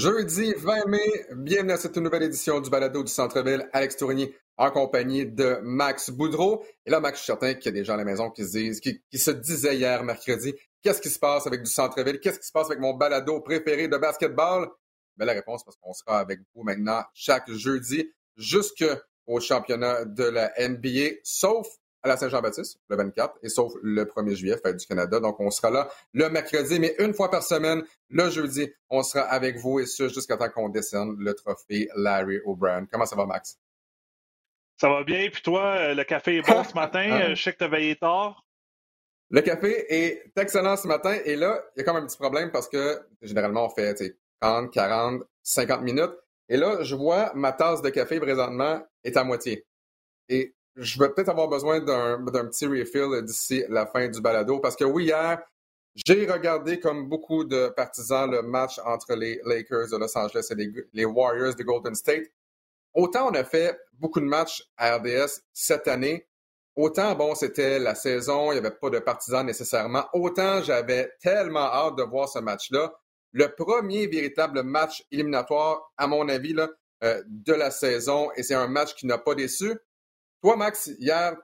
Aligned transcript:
Jeudi 0.00 0.54
20 0.56 0.86
mai, 0.86 1.26
bienvenue 1.36 1.72
à 1.72 1.76
cette 1.76 1.98
nouvelle 1.98 2.22
édition 2.22 2.58
du 2.62 2.70
Balado 2.70 3.04
du 3.04 3.12
Centre-Ville. 3.12 3.68
Alex 3.74 3.98
Tournier 3.98 4.34
en 4.56 4.70
compagnie 4.70 5.26
de 5.26 5.58
Max 5.62 6.08
Boudreau. 6.08 6.64
Et 6.86 6.90
là, 6.90 7.00
Max, 7.00 7.18
je 7.18 7.24
suis 7.24 7.26
certain 7.26 7.52
qu'il 7.52 7.66
y 7.66 7.68
a 7.68 7.72
des 7.72 7.84
gens 7.84 7.92
à 7.92 7.96
la 7.98 8.06
maison 8.06 8.30
qui 8.30 8.44
se 8.44 8.52
disent, 8.52 8.80
qui, 8.80 9.02
se 9.12 9.30
disaient 9.30 9.76
hier, 9.76 10.02
mercredi, 10.02 10.54
qu'est-ce 10.82 11.02
qui 11.02 11.10
se 11.10 11.18
passe 11.18 11.46
avec 11.46 11.62
du 11.62 11.70
Centre-Ville? 11.70 12.18
Qu'est-ce 12.18 12.38
qui 12.38 12.46
se 12.46 12.50
passe 12.50 12.68
avec 12.68 12.78
mon 12.78 12.94
balado 12.94 13.42
préféré 13.42 13.88
de 13.88 13.98
basketball? 13.98 14.70
Mais 15.18 15.26
la 15.26 15.34
réponse, 15.34 15.62
parce 15.64 15.76
qu'on 15.76 15.92
sera 15.92 16.18
avec 16.18 16.40
vous 16.54 16.62
maintenant 16.62 17.04
chaque 17.12 17.50
jeudi 17.50 18.10
jusqu'au 18.38 19.38
championnat 19.38 20.06
de 20.06 20.24
la 20.24 20.50
NBA, 20.66 21.16
sauf 21.24 21.68
à 22.02 22.08
la 22.08 22.16
Saint-Jean-Baptiste, 22.16 22.78
le 22.88 22.96
24, 22.96 23.38
et 23.42 23.48
sauf 23.48 23.72
le 23.82 24.04
1er 24.04 24.34
juillet, 24.34 24.56
fête 24.62 24.76
du 24.76 24.86
Canada. 24.86 25.20
Donc, 25.20 25.38
on 25.40 25.50
sera 25.50 25.70
là 25.70 25.88
le 26.12 26.28
mercredi, 26.30 26.80
mais 26.80 26.94
une 26.98 27.14
fois 27.14 27.30
par 27.30 27.42
semaine, 27.42 27.82
le 28.08 28.30
jeudi, 28.30 28.70
on 28.88 29.02
sera 29.02 29.24
avec 29.24 29.58
vous, 29.58 29.80
et 29.80 29.86
ce, 29.86 30.08
jusqu'à 30.08 30.36
temps 30.36 30.48
qu'on 30.48 30.68
décerne 30.68 31.16
le 31.18 31.34
trophée 31.34 31.88
Larry 31.94 32.38
O'Brien. 32.44 32.86
Comment 32.90 33.06
ça 33.06 33.16
va, 33.16 33.26
Max? 33.26 33.58
Ça 34.78 34.88
va 34.88 35.04
bien, 35.04 35.28
puis 35.30 35.42
toi, 35.42 35.76
euh, 35.76 35.94
le 35.94 36.04
café 36.04 36.36
est 36.36 36.42
bon 36.46 36.64
ce 36.64 36.72
matin. 36.74 37.08
Ah. 37.10 37.22
Euh, 37.22 37.34
je 37.34 37.42
sais 37.42 37.52
que 37.52 37.58
tu 37.58 37.64
as 37.64 37.68
veillé 37.68 37.96
tard. 37.96 38.44
Le 39.28 39.42
café 39.42 39.84
est 39.88 40.32
excellent 40.36 40.76
ce 40.76 40.88
matin, 40.88 41.16
et 41.24 41.36
là, 41.36 41.62
il 41.76 41.80
y 41.80 41.82
a 41.82 41.84
quand 41.84 41.94
même 41.94 42.04
un 42.04 42.06
petit 42.06 42.18
problème 42.18 42.50
parce 42.50 42.68
que 42.68 42.98
généralement, 43.22 43.66
on 43.66 43.68
fait 43.68 43.94
30, 44.40 44.72
40, 44.72 45.22
50 45.42 45.82
minutes. 45.82 46.14
Et 46.48 46.56
là, 46.56 46.82
je 46.82 46.96
vois 46.96 47.30
ma 47.34 47.52
tasse 47.52 47.80
de 47.80 47.90
café 47.90 48.18
présentement 48.18 48.82
est 49.04 49.16
à 49.16 49.22
moitié. 49.22 49.64
Et 50.28 50.54
je 50.76 50.98
vais 50.98 51.08
peut-être 51.10 51.28
avoir 51.30 51.48
besoin 51.48 51.80
d'un 51.80 52.46
petit 52.46 52.66
refill 52.66 53.22
d'ici 53.22 53.64
la 53.68 53.86
fin 53.86 54.08
du 54.08 54.20
balado 54.20 54.58
parce 54.60 54.76
que 54.76 54.84
oui, 54.84 55.06
hier, 55.06 55.42
j'ai 55.94 56.30
regardé 56.30 56.78
comme 56.78 57.08
beaucoup 57.08 57.44
de 57.44 57.68
partisans 57.68 58.30
le 58.30 58.42
match 58.42 58.78
entre 58.84 59.14
les 59.14 59.40
Lakers 59.44 59.88
de 59.90 59.96
Los 59.96 60.16
Angeles 60.16 60.46
et 60.50 60.72
les, 60.92 61.04
Warriors 61.04 61.54
de 61.54 61.62
Golden 61.62 61.94
State. 61.94 62.26
Autant 62.94 63.30
on 63.30 63.34
a 63.34 63.44
fait 63.44 63.78
beaucoup 63.94 64.20
de 64.20 64.26
matchs 64.26 64.62
à 64.76 64.96
RDS 64.96 65.42
cette 65.52 65.88
année, 65.88 66.28
autant 66.76 67.14
bon, 67.14 67.34
c'était 67.34 67.78
la 67.78 67.94
saison, 67.94 68.52
il 68.52 68.60
n'y 68.60 68.66
avait 68.66 68.76
pas 68.76 68.90
de 68.90 68.98
partisans 68.98 69.44
nécessairement, 69.44 70.06
autant 70.12 70.62
j'avais 70.62 71.12
tellement 71.20 71.66
hâte 71.72 71.96
de 71.96 72.02
voir 72.02 72.28
ce 72.28 72.38
match-là. 72.38 72.92
Le 73.32 73.46
premier 73.54 74.08
véritable 74.08 74.62
match 74.64 75.04
éliminatoire, 75.12 75.92
à 75.96 76.08
mon 76.08 76.28
avis, 76.28 76.52
là, 76.52 76.68
euh, 77.04 77.22
de 77.26 77.52
la 77.52 77.70
saison, 77.70 78.30
et 78.34 78.42
c'est 78.42 78.54
un 78.54 78.66
match 78.66 78.94
qui 78.94 79.06
n'a 79.06 79.18
pas 79.18 79.34
déçu. 79.34 79.72
Toi, 80.42 80.56
Max, 80.56 80.90
hier, 80.98 81.36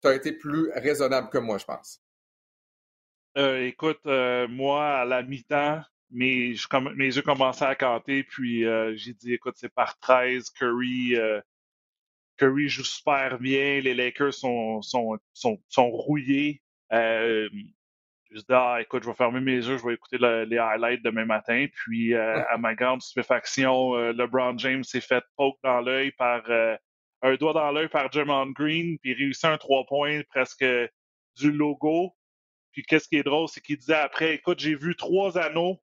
tu 0.00 0.08
as 0.08 0.14
été 0.14 0.32
plus 0.32 0.70
raisonnable 0.72 1.30
que 1.30 1.38
moi, 1.38 1.58
je 1.58 1.64
pense. 1.64 2.00
Euh, 3.36 3.66
écoute, 3.66 4.00
euh, 4.06 4.46
moi, 4.48 5.00
à 5.00 5.04
la 5.04 5.22
mi-temps, 5.22 5.82
mes, 6.10 6.54
mes 6.94 7.16
yeux 7.16 7.22
commençaient 7.22 7.64
à 7.64 7.74
canter, 7.74 8.22
puis 8.22 8.64
euh, 8.64 8.94
j'ai 8.96 9.12
dit, 9.14 9.34
écoute, 9.34 9.54
c'est 9.56 9.72
par 9.74 9.98
13, 9.98 10.50
Curry, 10.50 11.16
Curry 12.36 12.68
joue 12.68 12.84
super 12.84 13.38
bien, 13.38 13.80
les 13.80 13.94
Lakers 13.94 14.34
sont, 14.34 14.80
sont, 14.80 15.18
sont, 15.32 15.60
sont 15.68 15.90
rouillés. 15.90 16.62
je 16.90 17.48
dit, 18.30 18.44
ah, 18.50 18.78
écoute, 18.80 19.02
je 19.02 19.08
vais 19.08 19.14
fermer 19.14 19.40
mes 19.40 19.56
yeux, 19.56 19.76
je 19.76 19.84
vais 19.84 19.94
écouter 19.94 20.18
les 20.18 20.58
highlights 20.58 21.02
demain 21.02 21.24
matin. 21.24 21.66
Puis, 21.74 22.14
à 22.14 22.56
ma 22.58 22.76
grande 22.76 23.02
stupéfaction, 23.02 23.94
LeBron 24.12 24.56
James 24.58 24.84
s'est 24.84 25.00
fait 25.00 25.24
poke 25.36 25.58
dans 25.64 25.80
l'œil 25.80 26.12
par 26.12 26.42
un 27.22 27.34
doigt 27.36 27.52
dans 27.52 27.70
l'œil 27.70 27.88
par 27.88 28.10
Jermon 28.12 28.50
Green, 28.50 28.98
puis 28.98 29.14
réussit 29.14 29.44
un 29.46 29.58
trois 29.58 29.84
points 29.86 30.22
presque 30.30 30.64
du 31.36 31.50
logo. 31.50 32.12
Puis 32.72 32.82
qu'est-ce 32.82 33.08
qui 33.08 33.16
est 33.16 33.22
drôle, 33.22 33.48
c'est 33.48 33.60
qu'il 33.60 33.78
disait 33.78 33.94
après, 33.94 34.34
écoute, 34.34 34.58
j'ai 34.58 34.74
vu 34.74 34.96
trois 34.96 35.38
anneaux, 35.38 35.80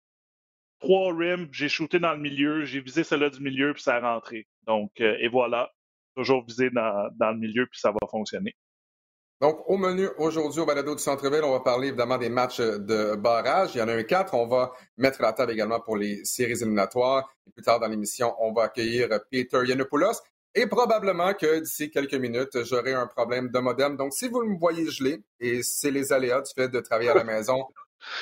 trois 0.80 1.14
rims, 1.14 1.48
j'ai 1.52 1.70
shooté 1.70 2.00
dans 2.00 2.14
le 2.14 2.20
milieu, 2.20 2.66
j'ai 2.66 2.82
visé 2.82 3.04
celle-là 3.04 3.30
du 3.30 3.42
milieu, 3.42 3.74
puis 3.74 3.82
ça 3.82 3.96
a 3.96 4.14
rentré. 4.14 4.48
Donc, 4.68 4.92
euh, 5.02 5.18
et 5.20 5.28
voilà, 5.28 5.72
toujours 6.16 6.46
visé 6.46 6.70
dans, 6.70 7.10
le 7.20 7.38
milieu, 7.38 7.66
puis 7.66 7.80
ça 7.80 7.92
va 7.92 7.98
fonctionner. 8.10 8.56
Donc, 9.42 9.62
au 9.68 9.78
menu 9.78 10.08
aujourd'hui 10.20 10.62
au 10.62 10.66
balado 10.66 10.96
du 10.96 11.02
Centre-Ville, 11.02 11.44
on 11.44 11.52
va 11.52 11.60
parler 11.60 11.90
évidemment 11.90 12.18
des 12.18 12.30
matchs 12.30 12.62
de 12.62 13.16
barrage. 13.16 13.72
Il 13.76 13.80
y 13.80 13.82
en 13.82 13.90
a 13.90 13.94
un 13.94 14.04
quatre. 14.04 14.36
On 14.36 14.48
va 14.48 14.72
mettre 14.96 15.22
la 15.22 15.34
table 15.34 15.52
également 15.52 15.82
pour 15.82 15.98
les 15.98 16.24
séries 16.24 16.62
éliminatoires. 16.62 17.28
Et 17.46 17.52
plus 17.52 17.64
tard 17.64 17.80
dans 17.80 17.88
l'émission, 17.88 18.34
on 18.40 18.54
va 18.54 18.64
accueillir 18.64 19.10
Peter 19.32 19.60
Yanopoulos. 19.66 20.22
Et 20.56 20.68
probablement 20.68 21.34
que 21.34 21.60
d'ici 21.60 21.90
quelques 21.90 22.14
minutes, 22.14 22.64
j'aurai 22.64 22.94
un 22.94 23.08
problème 23.08 23.50
de 23.50 23.60
modem. 23.60 23.98
Donc, 23.98 24.14
si 24.14 24.28
vous 24.28 24.44
me 24.44 24.58
voyez 24.60 24.90
gelé, 24.90 25.24
et 25.40 25.64
c'est 25.64 25.90
les 25.90 26.14
aléas 26.14 26.42
du 26.42 26.52
fait 26.54 26.70
de 26.70 26.80
travailler 26.80 27.10
à 27.10 27.16
la 27.16 27.24
maison, 27.24 27.66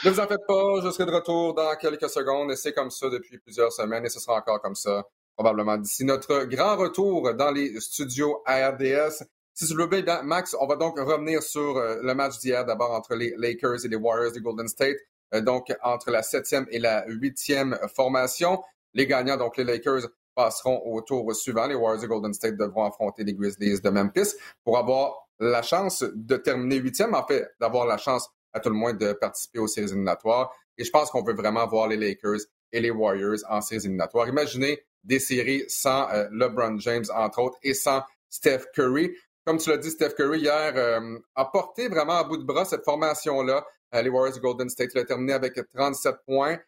ne 0.05 0.09
vous 0.09 0.19
en 0.19 0.27
faites 0.27 0.45
pas, 0.47 0.81
je 0.83 0.91
serai 0.91 1.05
de 1.05 1.11
retour 1.11 1.53
dans 1.53 1.75
quelques 1.75 2.09
secondes. 2.09 2.51
Et 2.51 2.55
c'est 2.55 2.73
comme 2.73 2.91
ça 2.91 3.09
depuis 3.09 3.37
plusieurs 3.39 3.73
semaines, 3.73 4.05
et 4.05 4.09
ce 4.09 4.19
sera 4.19 4.35
encore 4.35 4.61
comme 4.61 4.75
ça 4.75 5.03
probablement 5.35 5.77
d'ici 5.77 6.05
notre 6.05 6.43
grand 6.43 6.77
retour 6.77 7.33
dans 7.33 7.51
les 7.51 7.79
studios 7.79 8.41
ARDS. 8.45 9.23
Si 9.53 9.67
tu 9.67 9.75
le 9.75 9.85
veux 9.85 10.01
bien, 10.01 10.21
Max, 10.23 10.55
on 10.59 10.67
va 10.67 10.75
donc 10.75 10.99
revenir 10.99 11.43
sur 11.43 11.77
euh, 11.77 11.97
le 12.01 12.13
match 12.13 12.39
d'hier, 12.39 12.63
d'abord 12.65 12.91
entre 12.91 13.15
les 13.15 13.33
Lakers 13.37 13.85
et 13.85 13.87
les 13.87 13.95
Warriors 13.95 14.31
de 14.31 14.39
Golden 14.39 14.67
State, 14.67 14.97
euh, 15.33 15.41
donc 15.41 15.73
entre 15.83 16.11
la 16.11 16.23
septième 16.23 16.67
et 16.69 16.79
la 16.79 17.03
huitième 17.07 17.77
formation. 17.95 18.61
Les 18.93 19.07
gagnants, 19.07 19.37
donc 19.37 19.57
les 19.57 19.63
Lakers, 19.63 20.07
passeront 20.35 20.81
au 20.85 21.01
tour 21.01 21.33
suivant. 21.35 21.67
Les 21.67 21.75
Warriors 21.75 22.01
de 22.01 22.07
Golden 22.07 22.33
State 22.33 22.57
devront 22.57 22.85
affronter 22.85 23.23
les 23.23 23.33
Grizzlies 23.33 23.81
de 23.81 23.89
Memphis 23.89 24.35
pour 24.63 24.77
avoir 24.77 25.27
la 25.39 25.61
chance 25.61 26.03
de 26.13 26.37
terminer 26.37 26.77
huitième, 26.77 27.15
en 27.15 27.25
fait, 27.25 27.47
d'avoir 27.59 27.85
la 27.85 27.97
chance 27.97 28.29
à 28.53 28.59
tout 28.59 28.69
le 28.69 28.75
moins 28.75 28.93
de 28.93 29.13
participer 29.13 29.59
aux 29.59 29.67
séries 29.67 29.87
éliminatoires. 29.87 30.53
Et 30.77 30.83
je 30.83 30.91
pense 30.91 31.09
qu'on 31.09 31.23
veut 31.23 31.33
vraiment 31.33 31.65
voir 31.67 31.87
les 31.87 31.97
Lakers 31.97 32.41
et 32.71 32.79
les 32.79 32.91
Warriors 32.91 33.39
en 33.49 33.61
séries 33.61 33.85
éliminatoires. 33.85 34.27
Imaginez 34.27 34.83
des 35.03 35.19
séries 35.19 35.63
sans 35.67 36.09
euh, 36.11 36.27
LeBron 36.31 36.77
James, 36.79 37.05
entre 37.13 37.39
autres, 37.39 37.57
et 37.63 37.73
sans 37.73 38.03
Steph 38.29 38.65
Curry. 38.73 39.11
Comme 39.45 39.57
tu 39.57 39.69
l'as 39.69 39.77
dit, 39.77 39.89
Steph 39.89 40.13
Curry 40.15 40.41
hier 40.41 40.73
euh, 40.75 41.17
a 41.35 41.45
porté 41.45 41.87
vraiment 41.87 42.17
à 42.17 42.23
bout 42.23 42.37
de 42.37 42.43
bras 42.43 42.65
cette 42.65 42.85
formation-là. 42.85 43.65
Euh, 43.93 44.01
les 44.01 44.09
Warriors 44.09 44.35
de 44.35 44.41
Golden 44.41 44.69
State 44.69 44.93
l'ont 44.93 45.03
terminé 45.03 45.33
avec 45.33 45.59
37 45.73 46.15
points, 46.25 46.59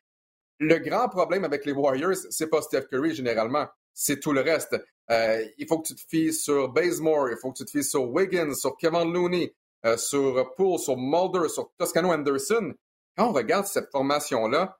le 0.59 0.77
grand 0.79 1.09
problème 1.09 1.43
avec 1.43 1.65
les 1.65 1.71
Warriors, 1.71 2.15
c'est 2.29 2.47
pas 2.47 2.61
Steph 2.61 2.83
Curry 2.83 3.15
généralement, 3.15 3.67
c'est 3.93 4.19
tout 4.19 4.31
le 4.31 4.41
reste. 4.41 4.75
Euh, 5.11 5.45
il 5.57 5.67
faut 5.67 5.79
que 5.79 5.87
tu 5.87 5.95
te 5.95 6.01
fies 6.07 6.33
sur 6.33 6.69
Bazemore, 6.69 7.29
il 7.29 7.37
faut 7.37 7.51
que 7.51 7.57
tu 7.57 7.65
te 7.65 7.71
fies 7.71 7.83
sur 7.83 8.09
Wiggins, 8.09 8.53
sur 8.53 8.77
Kevin 8.77 9.11
Looney, 9.11 9.53
euh, 9.85 9.97
sur 9.97 10.53
Poole, 10.55 10.79
sur 10.79 10.97
Mulder, 10.97 11.49
sur 11.49 11.71
Toscano 11.77 12.11
Anderson. 12.11 12.73
Quand 13.17 13.29
on 13.29 13.33
regarde 13.33 13.65
cette 13.65 13.91
formation-là, 13.91 14.79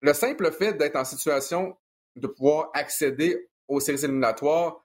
le 0.00 0.12
simple 0.14 0.50
fait 0.52 0.74
d'être 0.74 0.96
en 0.96 1.04
situation 1.04 1.76
de 2.16 2.26
pouvoir 2.26 2.70
accéder 2.74 3.48
aux 3.68 3.80
séries 3.80 4.04
éliminatoires 4.04 4.84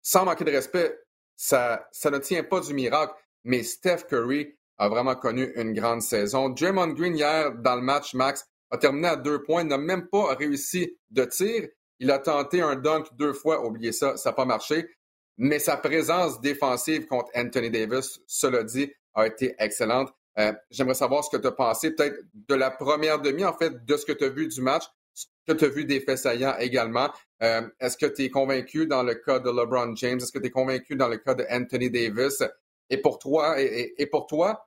sans 0.00 0.24
manquer 0.24 0.44
de 0.44 0.50
respect, 0.50 0.98
ça, 1.36 1.88
ne 2.04 2.18
tient 2.18 2.42
pas 2.42 2.60
du 2.60 2.74
miracle. 2.74 3.14
Mais 3.44 3.62
Steph 3.62 4.04
Curry 4.08 4.56
a 4.78 4.88
vraiment 4.88 5.14
connu 5.14 5.52
une 5.56 5.72
grande 5.72 6.02
saison. 6.02 6.48
Draymond 6.48 6.88
Green 6.88 7.16
hier 7.16 7.52
dans 7.54 7.76
le 7.76 7.82
match, 7.82 8.14
Max, 8.14 8.48
a 8.72 8.78
terminé 8.78 9.08
à 9.08 9.16
deux 9.16 9.42
points, 9.42 9.64
n'a 9.64 9.78
même 9.78 10.08
pas 10.08 10.34
réussi 10.34 10.96
de 11.10 11.24
tir. 11.24 11.68
Il 12.00 12.10
a 12.10 12.18
tenté 12.18 12.62
un 12.62 12.74
dunk 12.74 13.06
deux 13.16 13.34
fois, 13.34 13.64
oubliez 13.64 13.92
ça, 13.92 14.16
ça 14.16 14.30
n'a 14.30 14.34
pas 14.34 14.46
marché. 14.46 14.88
Mais 15.36 15.58
sa 15.58 15.76
présence 15.76 16.40
défensive 16.40 17.06
contre 17.06 17.30
Anthony 17.34 17.70
Davis, 17.70 18.20
cela 18.26 18.64
dit, 18.64 18.90
a 19.14 19.26
été 19.26 19.54
excellente. 19.58 20.12
Euh, 20.38 20.52
j'aimerais 20.70 20.94
savoir 20.94 21.22
ce 21.22 21.36
que 21.36 21.40
tu 21.40 21.46
as 21.46 21.52
pensé 21.52 21.90
peut-être 21.90 22.16
de 22.32 22.54
la 22.54 22.70
première 22.70 23.20
demi, 23.20 23.44
en 23.44 23.52
fait, 23.52 23.84
de 23.84 23.96
ce 23.96 24.06
que 24.06 24.12
tu 24.12 24.24
as 24.24 24.30
vu 24.30 24.48
du 24.48 24.62
match, 24.62 24.84
ce 25.12 25.26
que 25.46 25.52
tu 25.52 25.66
as 25.66 25.68
vu 25.68 25.84
des 25.84 26.00
faits 26.00 26.18
saillants 26.18 26.56
également. 26.58 27.10
Euh, 27.42 27.62
est-ce 27.78 27.98
que 27.98 28.06
tu 28.06 28.22
es 28.22 28.30
convaincu 28.30 28.86
dans 28.86 29.02
le 29.02 29.14
cas 29.14 29.38
de 29.38 29.50
LeBron 29.50 29.94
James? 29.96 30.18
Est-ce 30.18 30.32
que 30.32 30.38
tu 30.38 30.46
es 30.46 30.50
convaincu 30.50 30.96
dans 30.96 31.08
le 31.08 31.18
cas 31.18 31.34
de 31.34 31.44
Anthony 31.50 31.90
Davis? 31.90 32.42
Et 32.88 32.96
pour 32.96 33.18
toi, 33.18 33.56
et 33.58 34.06
pour 34.10 34.26
toi, 34.26 34.66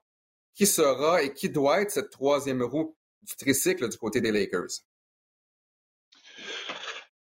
qui 0.53 0.65
sera 0.65 1.21
et 1.21 1.33
qui 1.33 1.49
doit 1.49 1.81
être 1.81 1.91
cette 1.91 2.09
troisième 2.11 2.63
roue 2.63 2.95
du 3.25 3.35
tricycle 3.35 3.89
du 3.89 3.97
côté 3.97 4.21
des 4.21 4.31
Lakers? 4.31 4.83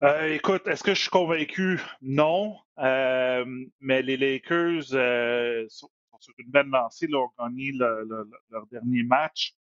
Euh, 0.03 0.35
écoute, 0.35 0.67
est-ce 0.67 0.83
que 0.83 0.93
je 0.93 1.01
suis 1.01 1.11
convaincu? 1.11 1.81
Non. 2.03 2.57
Euh, 2.79 3.45
mais 3.81 4.03
les 4.03 4.17
Lakers 4.17 4.93
euh, 4.93 5.65
sont, 5.69 5.89
sur 6.21 6.35
une 6.39 6.51
belle 6.51 6.67
lancée, 6.67 7.07
là, 7.07 7.19
ont 7.21 7.31
gagné 7.39 7.73
leur 7.73 8.67
dernier 8.71 9.03
match. 9.05 9.55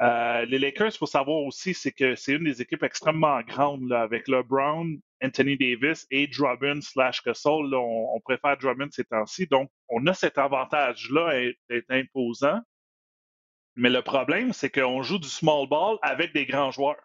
les 0.00 0.58
Lakers, 0.58 0.94
il 0.94 0.98
faut 0.98 1.06
savoir 1.06 1.38
aussi, 1.44 1.74
c'est 1.74 1.92
que 1.92 2.16
c'est 2.16 2.32
une 2.32 2.44
des 2.44 2.62
équipes 2.62 2.82
extrêmement 2.82 3.40
grandes 3.42 3.92
avec 3.92 4.26
LeBron, 4.28 4.96
Anthony 5.22 5.56
Davis 5.56 6.06
et 6.10 6.26
Drummond 6.26 6.80
slash 6.80 7.22
Gasol. 7.22 7.74
on, 7.74 8.14
on, 8.14 8.20
préfère 8.20 8.56
Drummond 8.56 8.90
ces 8.90 9.04
temps-ci. 9.04 9.46
Donc, 9.46 9.70
on 9.88 10.06
a 10.06 10.14
cet 10.14 10.38
avantage-là 10.38 11.52
d'être 11.68 11.90
imposant. 11.90 12.60
Mais 13.76 13.90
le 13.90 14.02
problème, 14.02 14.52
c'est 14.52 14.70
qu'on 14.70 15.02
joue 15.02 15.18
du 15.18 15.28
small 15.28 15.68
ball 15.68 15.98
avec 16.02 16.32
des 16.32 16.46
grands 16.46 16.70
joueurs. 16.70 17.02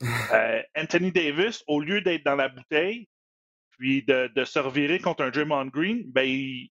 Euh, 0.32 0.60
Anthony 0.76 1.12
Davis, 1.12 1.62
au 1.68 1.80
lieu 1.80 2.00
d'être 2.00 2.24
dans 2.24 2.34
la 2.34 2.48
bouteille, 2.48 3.08
puis 3.70 4.02
de, 4.02 4.44
se 4.44 4.58
revirer 4.58 4.98
contre 4.98 5.22
un 5.22 5.30
Draymond 5.30 5.66
Green, 5.66 6.02
ben 6.06 6.26
il, 6.26 6.70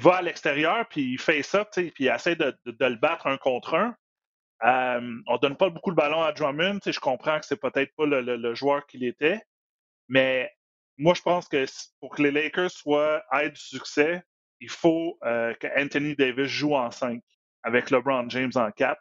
va 0.00 0.16
à 0.16 0.22
l'extérieur, 0.22 0.88
puis 0.88 1.02
il 1.12 1.18
fait 1.18 1.42
ça, 1.42 1.64
puis 1.66 1.92
il 1.98 2.08
essaie 2.08 2.34
de, 2.34 2.56
le 2.64 2.94
battre 2.96 3.26
un 3.26 3.36
contre 3.36 3.74
un. 3.74 3.94
Euh, 4.64 5.20
on 5.26 5.36
donne 5.36 5.56
pas 5.56 5.68
beaucoup 5.68 5.90
le 5.90 5.96
ballon 5.96 6.22
à 6.22 6.32
Drummond. 6.32 6.78
Je 6.86 6.98
comprends 6.98 7.38
que 7.40 7.46
c'est 7.46 7.60
peut-être 7.60 7.94
pas 7.94 8.06
le, 8.06 8.54
joueur 8.54 8.86
qu'il 8.86 9.04
était, 9.04 9.40
mais 10.08 10.50
moi, 10.96 11.14
je 11.14 11.22
pense 11.22 11.48
que 11.48 11.64
pour 12.00 12.14
que 12.14 12.22
les 12.22 12.30
Lakers 12.30 12.70
soient 12.70 13.22
aient 13.32 13.50
du 13.50 13.60
succès, 13.60 14.22
il 14.60 14.70
faut 14.70 15.18
euh, 15.24 15.52
que 15.54 15.66
Anthony 15.78 16.14
Davis 16.14 16.46
joue 16.46 16.74
en 16.74 16.90
5 16.90 17.20
avec 17.62 17.90
LeBron 17.90 18.28
James 18.28 18.52
en 18.54 18.70
4. 18.70 19.00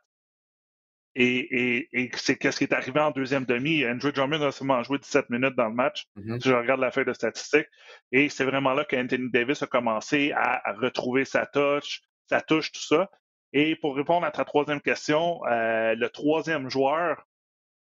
Et, 1.14 1.90
c'est 2.16 2.42
ce 2.42 2.58
qui 2.58 2.64
est 2.64 2.74
arrivé 2.74 3.00
en 3.00 3.12
deuxième 3.12 3.46
demi? 3.46 3.86
Andrew 3.86 4.12
Drummond 4.12 4.42
a 4.42 4.52
seulement 4.52 4.82
joué 4.84 4.98
17 4.98 5.30
minutes 5.30 5.56
dans 5.56 5.68
le 5.68 5.74
match. 5.74 6.06
Mm-hmm. 6.16 6.46
je 6.46 6.54
regarde 6.54 6.80
la 6.80 6.92
feuille 6.92 7.06
de 7.06 7.14
statistiques. 7.14 7.68
Et 8.12 8.30
c'est 8.30 8.46
vraiment 8.46 8.74
là 8.74 8.86
qu'Anthony 8.86 9.30
Davis 9.30 9.62
a 9.62 9.68
commencé 9.68 10.32
à, 10.34 10.74
retrouver 10.74 11.26
sa 11.26 11.46
touche, 11.46 12.02
sa 12.30 12.42
touche, 12.42 12.72
tout 12.72 12.82
ça. 12.82 13.10
Et 13.54 13.76
pour 13.76 13.96
répondre 13.96 14.26
à 14.26 14.32
ta 14.32 14.46
troisième 14.46 14.80
question, 14.80 15.46
euh, 15.48 15.96
le 15.96 16.10
troisième 16.10 16.70
joueur, 16.70 17.28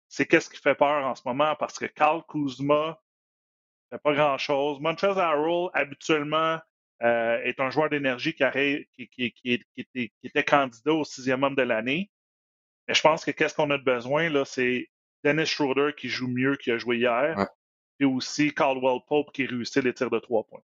c'est 0.08 0.24
qu'est-ce 0.24 0.48
qui 0.48 0.58
fait 0.58 0.74
peur 0.74 1.04
en 1.06 1.14
ce 1.14 1.22
moment? 1.26 1.54
Parce 1.56 1.78
que 1.78 1.84
Carl 1.84 2.22
Kuzma 2.26 2.98
fait 3.90 3.98
pas 3.98 4.14
grand-chose. 4.14 4.80
Montrezl 4.80 5.20
Harrell, 5.20 5.68
habituellement, 5.74 6.58
euh, 7.02 7.38
est 7.44 7.60
un 7.60 7.70
joueur 7.70 7.88
d'énergie 7.90 8.34
qui, 8.34 9.08
qui, 9.08 9.64
était, 10.24 10.44
candidat 10.44 10.92
au 10.92 11.04
sixième 11.04 11.44
homme 11.44 11.54
de 11.54 11.62
l'année. 11.62 12.10
Mais 12.88 12.94
je 12.94 13.02
pense 13.02 13.24
que 13.24 13.30
qu'est-ce 13.30 13.54
qu'on 13.54 13.70
a 13.70 13.78
de 13.78 13.84
besoin, 13.84 14.28
là, 14.30 14.44
c'est 14.44 14.88
Dennis 15.22 15.46
Schroeder 15.46 15.92
qui 15.96 16.08
joue 16.08 16.28
mieux 16.28 16.56
qu'il 16.56 16.72
a 16.72 16.78
joué 16.78 16.96
hier. 16.96 17.46
Et 18.00 18.04
aussi 18.04 18.52
Caldwell 18.52 19.00
Pope 19.06 19.32
qui 19.32 19.46
réussit 19.46 19.82
les 19.82 19.94
tirs 19.94 20.10
de 20.10 20.18
trois 20.18 20.44
points. 20.44 20.62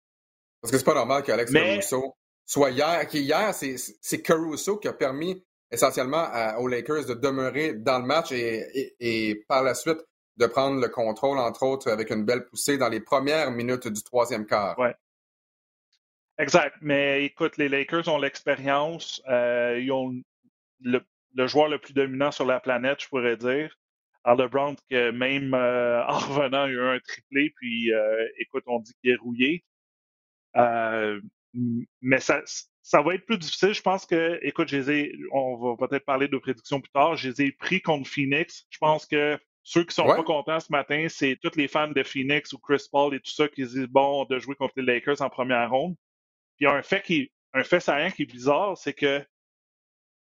Parce 0.62 0.72
que 0.72 0.78
c'est 0.78 0.86
pas 0.86 0.94
normal 0.94 1.24
qu'Alex 1.24 1.52
Caruso 1.52 2.16
soit 2.46 2.72
hier. 2.72 3.08
Qui 3.08 3.22
hier, 3.22 3.54
c'est 3.54 4.22
Caruso 4.22 4.78
qui 4.78 4.88
a 4.88 4.94
permis 4.94 5.46
essentiellement 5.72 6.28
aux 6.60 6.68
Lakers 6.68 7.06
de 7.06 7.14
demeurer 7.14 7.74
dans 7.74 8.00
le 8.00 8.06
match 8.06 8.32
et, 8.32 9.46
par 9.48 9.64
la 9.64 9.76
suite 9.76 10.00
de 10.38 10.46
prendre 10.46 10.80
le 10.80 10.88
contrôle, 10.88 11.40
entre 11.40 11.64
autres, 11.64 11.90
avec 11.90 12.12
une 12.12 12.24
belle 12.24 12.46
poussée 12.46 12.78
dans 12.78 12.90
les 12.90 13.00
premières 13.00 13.52
minutes 13.52 13.88
du 13.88 14.04
troisième 14.04 14.46
quart. 14.46 14.78
Ouais. 14.78 14.96
Exact. 16.40 16.76
Mais 16.82 17.26
écoute, 17.26 17.58
les 17.58 17.70
Lakers 17.70 18.08
ont 18.08 18.18
l'expérience. 18.18 19.22
Euh, 19.28 19.80
ils 19.82 19.92
ont 19.92 20.14
le, 20.82 21.02
le 21.36 21.48
joueur 21.48 21.68
le 21.68 21.80
plus 21.80 21.94
dominant 21.94 22.32
sur 22.32 22.46
la 22.46 22.60
planète, 22.60 23.02
je 23.02 23.08
pourrais 23.08 23.38
dire. 23.38 23.76
Alors, 24.24 24.46
LeBron, 24.46 24.76
que 24.90 25.12
même 25.12 25.54
euh, 25.54 26.04
en 26.08 26.18
revenant, 26.18 26.66
il 26.66 26.72
a 26.72 26.74
eu 26.74 26.96
un 26.96 27.00
triplé, 27.00 27.52
puis 27.56 27.94
euh, 27.94 28.28
écoute, 28.40 28.64
on 28.68 28.80
dit 28.80 28.94
qu'il 29.02 29.12
est 29.12 29.16
rouillé. 29.16 29.64
Euh, 30.58 31.22
mais 32.02 32.20
ça, 32.20 32.42
ça 32.82 33.02
va 33.02 33.16
être 33.16 33.26
plus 33.26 33.38
difficile. 33.38 33.74
Je 33.74 33.82
pense 33.82 34.06
que, 34.06 34.40
écoute, 34.42 34.72
ai, 34.74 35.14
on 35.32 35.56
va 35.76 35.88
peut-être 35.88 36.06
parler 36.06 36.28
de 36.28 36.38
prédictions 36.38 36.82
plus 36.82 36.92
tard. 36.92 37.16
Je 37.16 37.30
les 37.30 37.42
ai 37.44 37.52
pris 37.52 37.82
contre 37.82 38.10
Phoenix. 38.10 38.66
Je 38.70 38.78
pense 38.80 39.06
que 39.06 39.40
ceux 39.64 39.84
qui 39.84 39.94
sont 39.94 40.06
pas 40.06 40.24
contents 40.24 40.60
ce 40.60 40.72
matin, 40.72 41.08
c'est 41.10 41.38
tous 41.42 41.56
les 41.58 41.68
fans 41.68 41.90
de 41.90 42.04
Phoenix 42.04 42.54
ou 42.54 42.58
Chris 42.58 42.86
Paul 42.92 43.14
et 43.16 43.20
tout 43.20 43.32
ça 43.32 43.48
qui 43.48 43.64
disent 43.64 43.88
bon 43.90 44.26
de 44.26 44.40
jouer 44.40 44.56
contre 44.56 44.74
les 44.78 44.84
Lakers 44.84 45.22
en 45.22 45.30
première 45.30 45.70
ronde. 45.70 45.96
Puis 46.58 46.68
un 46.68 46.82
fait 46.82 47.02
qui, 47.02 47.32
un 47.54 47.64
fait 47.64 47.80
saillant 47.80 48.12
qui 48.12 48.24
est 48.24 48.26
bizarre, 48.26 48.78
c'est 48.78 48.94
que 48.94 49.26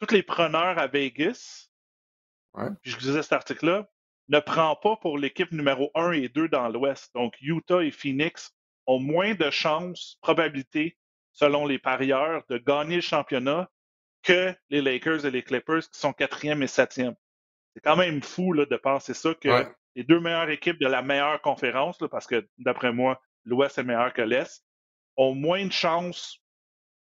tous 0.00 0.14
les 0.14 0.22
preneurs 0.22 0.78
à 0.78 0.86
Vegas, 0.86 1.68
puis 2.82 2.92
je 2.92 2.96
disais 2.98 3.22
cet 3.22 3.32
article-là, 3.32 3.88
ne 4.28 4.40
prend 4.40 4.76
pas 4.76 4.96
pour 4.96 5.18
l'équipe 5.18 5.52
numéro 5.52 5.90
1 5.94 6.12
et 6.12 6.28
2 6.28 6.48
dans 6.48 6.68
l'Ouest. 6.68 7.14
Donc, 7.14 7.34
Utah 7.40 7.82
et 7.82 7.90
Phoenix 7.90 8.52
ont 8.86 8.98
moins 8.98 9.34
de 9.34 9.50
chances, 9.50 10.18
probabilité, 10.20 10.98
selon 11.32 11.66
les 11.66 11.78
parieurs, 11.78 12.42
de 12.48 12.58
gagner 12.58 12.96
le 12.96 13.02
championnat 13.02 13.70
que 14.22 14.54
les 14.70 14.82
Lakers 14.82 15.24
et 15.24 15.30
les 15.30 15.42
Clippers 15.42 15.88
qui 15.90 15.98
sont 15.98 16.12
quatrième 16.12 16.62
et 16.62 16.66
septième. 16.66 17.14
C'est 17.74 17.80
quand 17.80 17.96
même 17.96 18.22
fou 18.22 18.52
là, 18.52 18.66
de 18.66 18.76
penser 18.76 19.14
ça, 19.14 19.34
que 19.34 19.64
les 19.94 20.04
deux 20.04 20.20
meilleures 20.20 20.50
équipes 20.50 20.80
de 20.80 20.86
la 20.86 21.00
meilleure 21.00 21.40
conférence, 21.40 21.98
parce 22.10 22.26
que 22.26 22.46
d'après 22.58 22.92
moi, 22.92 23.22
l'Ouest 23.44 23.78
est 23.78 23.84
meilleur 23.84 24.12
que 24.12 24.22
l'Est, 24.22 24.64
ont 25.18 25.34
moins 25.34 25.66
de 25.66 25.72
chances, 25.72 26.40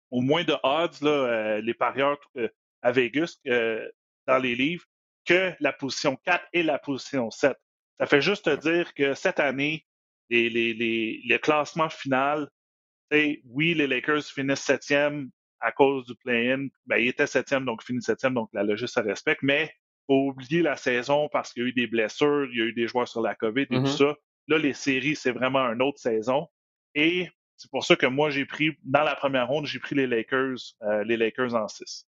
ont 0.09 0.23
moins 0.23 0.43
de 0.43 0.55
odds, 0.63 1.01
là, 1.01 1.11
euh, 1.11 1.61
les 1.61 1.75
parieurs 1.75 2.17
euh, 2.37 2.47
à 2.81 2.91
Vegas 2.91 3.37
euh, 3.45 3.87
dans 4.25 4.39
les 4.39 4.55
livres 4.55 4.85
que 5.25 5.53
la 5.59 5.73
position 5.73 6.15
4 6.25 6.43
et 6.53 6.63
la 6.63 6.79
position 6.79 7.29
7. 7.29 7.55
Ça 7.99 8.07
fait 8.07 8.21
juste 8.21 8.49
dire 8.49 8.93
que 8.95 9.13
cette 9.13 9.39
année, 9.39 9.85
les, 10.29 10.49
les, 10.49 10.73
les, 10.73 11.21
le 11.27 11.37
classement 11.37 11.89
final, 11.89 12.49
oui, 13.11 13.73
les 13.73 13.87
Lakers 13.87 14.23
finissent 14.23 14.61
septième 14.61 15.29
à 15.59 15.71
cause 15.71 16.05
du 16.05 16.15
play-in. 16.15 16.67
Ben, 16.85 16.97
ils 16.97 17.09
étaient 17.09 17.27
septième, 17.27 17.65
donc 17.65 17.83
finissent 17.83 18.05
septième, 18.05 18.33
donc 18.33 18.49
la 18.53 18.63
logique 18.63 18.87
se 18.87 18.99
respecte. 18.99 19.41
Mais 19.43 19.73
faut 20.07 20.29
oublier 20.29 20.61
la 20.61 20.77
saison 20.77 21.27
parce 21.33 21.51
qu'il 21.51 21.63
y 21.63 21.65
a 21.65 21.69
eu 21.69 21.73
des 21.73 21.87
blessures, 21.87 22.47
il 22.51 22.57
y 22.57 22.61
a 22.61 22.65
eu 22.65 22.73
des 22.73 22.87
joueurs 22.87 23.07
sur 23.07 23.21
la 23.21 23.35
COVID 23.35 23.63
et 23.63 23.67
tout 23.67 23.75
mm-hmm. 23.75 23.97
ça. 23.97 24.15
Là, 24.47 24.57
les 24.57 24.73
séries, 24.73 25.15
c'est 25.15 25.31
vraiment 25.31 25.65
une 25.71 25.81
autre 25.81 25.99
saison. 25.99 26.47
Et 26.95 27.27
c'est 27.59 27.69
pour 27.69 27.83
ça 27.83 27.97
que 27.97 28.05
moi, 28.05 28.29
j'ai 28.29 28.45
pris, 28.45 28.71
dans 28.83 29.03
la 29.03 29.15
première 29.15 29.49
ronde, 29.49 29.65
j'ai 29.65 29.79
pris 29.79 29.93
les 29.93 30.07
Lakers, 30.07 30.55
euh, 30.81 31.03
les 31.03 31.17
Lakers 31.17 31.53
en 31.53 31.67
6. 31.67 32.05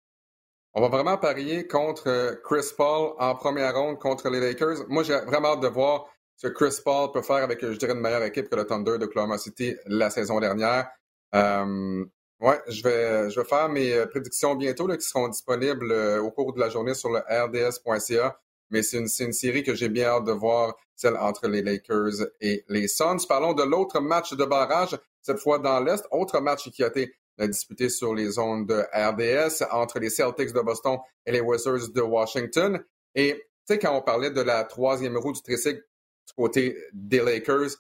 On 0.75 0.81
va 0.81 0.89
vraiment 0.89 1.19
parier 1.19 1.67
contre 1.67 2.09
euh, 2.09 2.37
Chris 2.45 2.71
Paul 2.77 3.15
en 3.19 3.35
première 3.35 3.75
ronde 3.75 3.99
contre 3.99 4.31
les 4.31 4.39
Lakers. 4.39 4.89
Moi, 4.89 5.03
j'ai 5.03 5.19
vraiment 5.27 5.55
hâte 5.55 5.61
de 5.61 5.67
voir 5.67 6.07
ce 6.37 6.47
que 6.47 6.53
Chris 6.53 6.81
Paul 6.85 7.11
peut 7.13 7.23
faire 7.23 7.43
avec, 7.43 7.61
je 7.61 7.77
dirais, 7.77 7.95
une 7.95 8.01
meilleure 8.01 8.23
équipe 8.23 8.49
que 8.49 8.55
le 8.55 8.65
Thunder 8.65 8.97
de 8.97 9.07
Oklahoma 9.07 9.39
City 9.39 9.75
la 9.87 10.09
saison 10.09 10.39
dernière. 10.39 10.89
Euh, 11.35 12.05
ouais, 12.39 12.61
je 12.69 12.85
vais, 12.85 13.31
je 13.31 13.41
vais 13.41 13.47
faire 13.47 13.69
mes 13.69 13.93
euh, 13.93 14.07
prédictions 14.07 14.55
bientôt 14.55 14.87
qui 14.87 15.01
seront 15.01 15.29
disponibles 15.29 15.93
au 16.23 16.31
cours 16.31 16.53
de 16.53 16.61
la 16.61 16.69
journée 16.69 16.95
sur 16.95 17.11
le 17.11 17.19
rds.ca. 17.29 18.39
Mais 18.71 18.83
c'est 18.83 18.99
une, 18.99 19.33
série 19.33 19.63
que 19.63 19.75
j'ai 19.75 19.89
bien 19.89 20.07
hâte 20.07 20.25
de 20.25 20.33
voir, 20.33 20.77
celle 20.95 21.17
entre 21.17 21.49
les 21.49 21.63
Lakers 21.63 22.27
et 22.41 22.65
les 22.69 22.89
Suns. 22.89 23.27
Parlons 23.29 23.53
de 23.53 23.63
l'autre 23.63 24.01
match 24.01 24.33
de 24.33 24.45
barrage, 24.45 24.97
cette 25.23 25.39
fois 25.39 25.59
dans 25.59 25.81
l'Est. 25.81 26.05
Autre 26.11 26.41
match 26.41 26.71
qui 26.71 26.85
a 26.85 26.89
été 26.89 27.13
disputé 27.39 27.89
sur 27.89 28.15
les 28.15 28.31
zones 28.31 28.67
de 28.67 28.85
RDS 28.93 29.65
entre 29.71 29.99
les 29.99 30.11
Celtics 30.11 30.53
de 30.53 30.61
Boston 30.61 30.99
et 31.27 31.33
les 31.33 31.41
Wizards 31.41 31.91
de 31.95 32.01
Washington. 32.01 32.83
Et 33.15 33.35
tu 33.35 33.75
sais, 33.75 33.79
quand 33.79 33.97
on 33.97 34.03
parlait 34.03 34.31
de 34.31 34.41
la 34.41 34.65
troisième 34.65 35.17
roue 35.17 35.33
du 35.33 35.43
tricycle 35.43 35.81
du 35.81 36.35
côté 36.37 36.77
des 36.93 37.21
Lakers, 37.21 37.71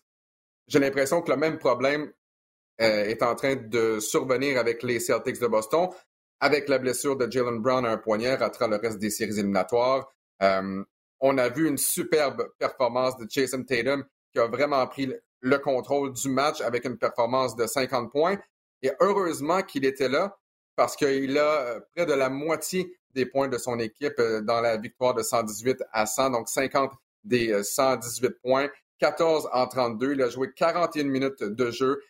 j'ai 0.67 0.79
l'impression 0.79 1.21
que 1.21 1.31
le 1.31 1.37
même 1.37 1.59
problème 1.59 2.12
euh, 2.81 3.05
est 3.05 3.23
en 3.23 3.35
train 3.35 3.57
de 3.57 4.00
survenir 4.00 4.59
avec 4.59 4.83
les 4.83 5.00
Celtics 5.00 5.41
de 5.41 5.47
Boston, 5.47 5.88
avec 6.41 6.69
la 6.69 6.79
blessure 6.79 7.17
de 7.17 7.31
Jalen 7.31 7.59
Brown 7.59 7.85
à 7.85 7.91
un 7.91 7.99
poignet 7.99 8.29
à 8.29 8.50
travers 8.50 8.79
le 8.79 8.88
reste 8.88 8.99
des 8.99 9.11
séries 9.11 9.38
éliminatoires. 9.38 10.11
Euh, 10.42 10.82
on 11.20 11.38
a 11.38 11.49
vu 11.49 11.68
une 11.68 11.78
superbe 11.78 12.49
performance 12.59 13.16
de 13.16 13.26
Jason 13.28 13.62
Tatum 13.62 14.04
qui 14.32 14.38
a 14.38 14.47
vraiment 14.47 14.87
pris 14.87 15.12
le 15.40 15.59
contrôle 15.59 16.12
du 16.12 16.28
match 16.28 16.61
avec 16.61 16.85
une 16.85 16.99
performance 16.99 17.56
de 17.56 17.66
50 17.66 18.11
points. 18.11 18.38
Et 18.82 18.90
heureusement 19.00 19.62
qu'il 19.62 19.85
était 19.85 20.09
là 20.09 20.37
parce 20.76 20.97
qu'il 20.97 21.37
a 21.37 21.61
euh, 21.61 21.80
près 21.94 22.06
de 22.06 22.12
la 22.12 22.30
moitié 22.30 22.97
des 23.14 23.26
points 23.26 23.49
de 23.49 23.59
son 23.59 23.78
équipe 23.78 24.18
euh, 24.18 24.40
dans 24.40 24.61
la 24.61 24.76
victoire 24.76 25.14
de 25.14 25.23
118 25.23 25.82
à 25.92 26.06
100, 26.06 26.30
donc 26.30 26.49
50 26.49 26.92
des 27.25 27.62
118 27.62 28.26
euh, 28.26 28.38
points. 28.42 28.68
14 28.99 29.49
en 29.52 29.66
32. 29.66 30.12
Il 30.12 30.23
a 30.23 30.28
joué 30.28 30.52
41 30.54 31.04
minutes 31.04 31.42
de 31.42 31.70
jeu. 31.70 32.02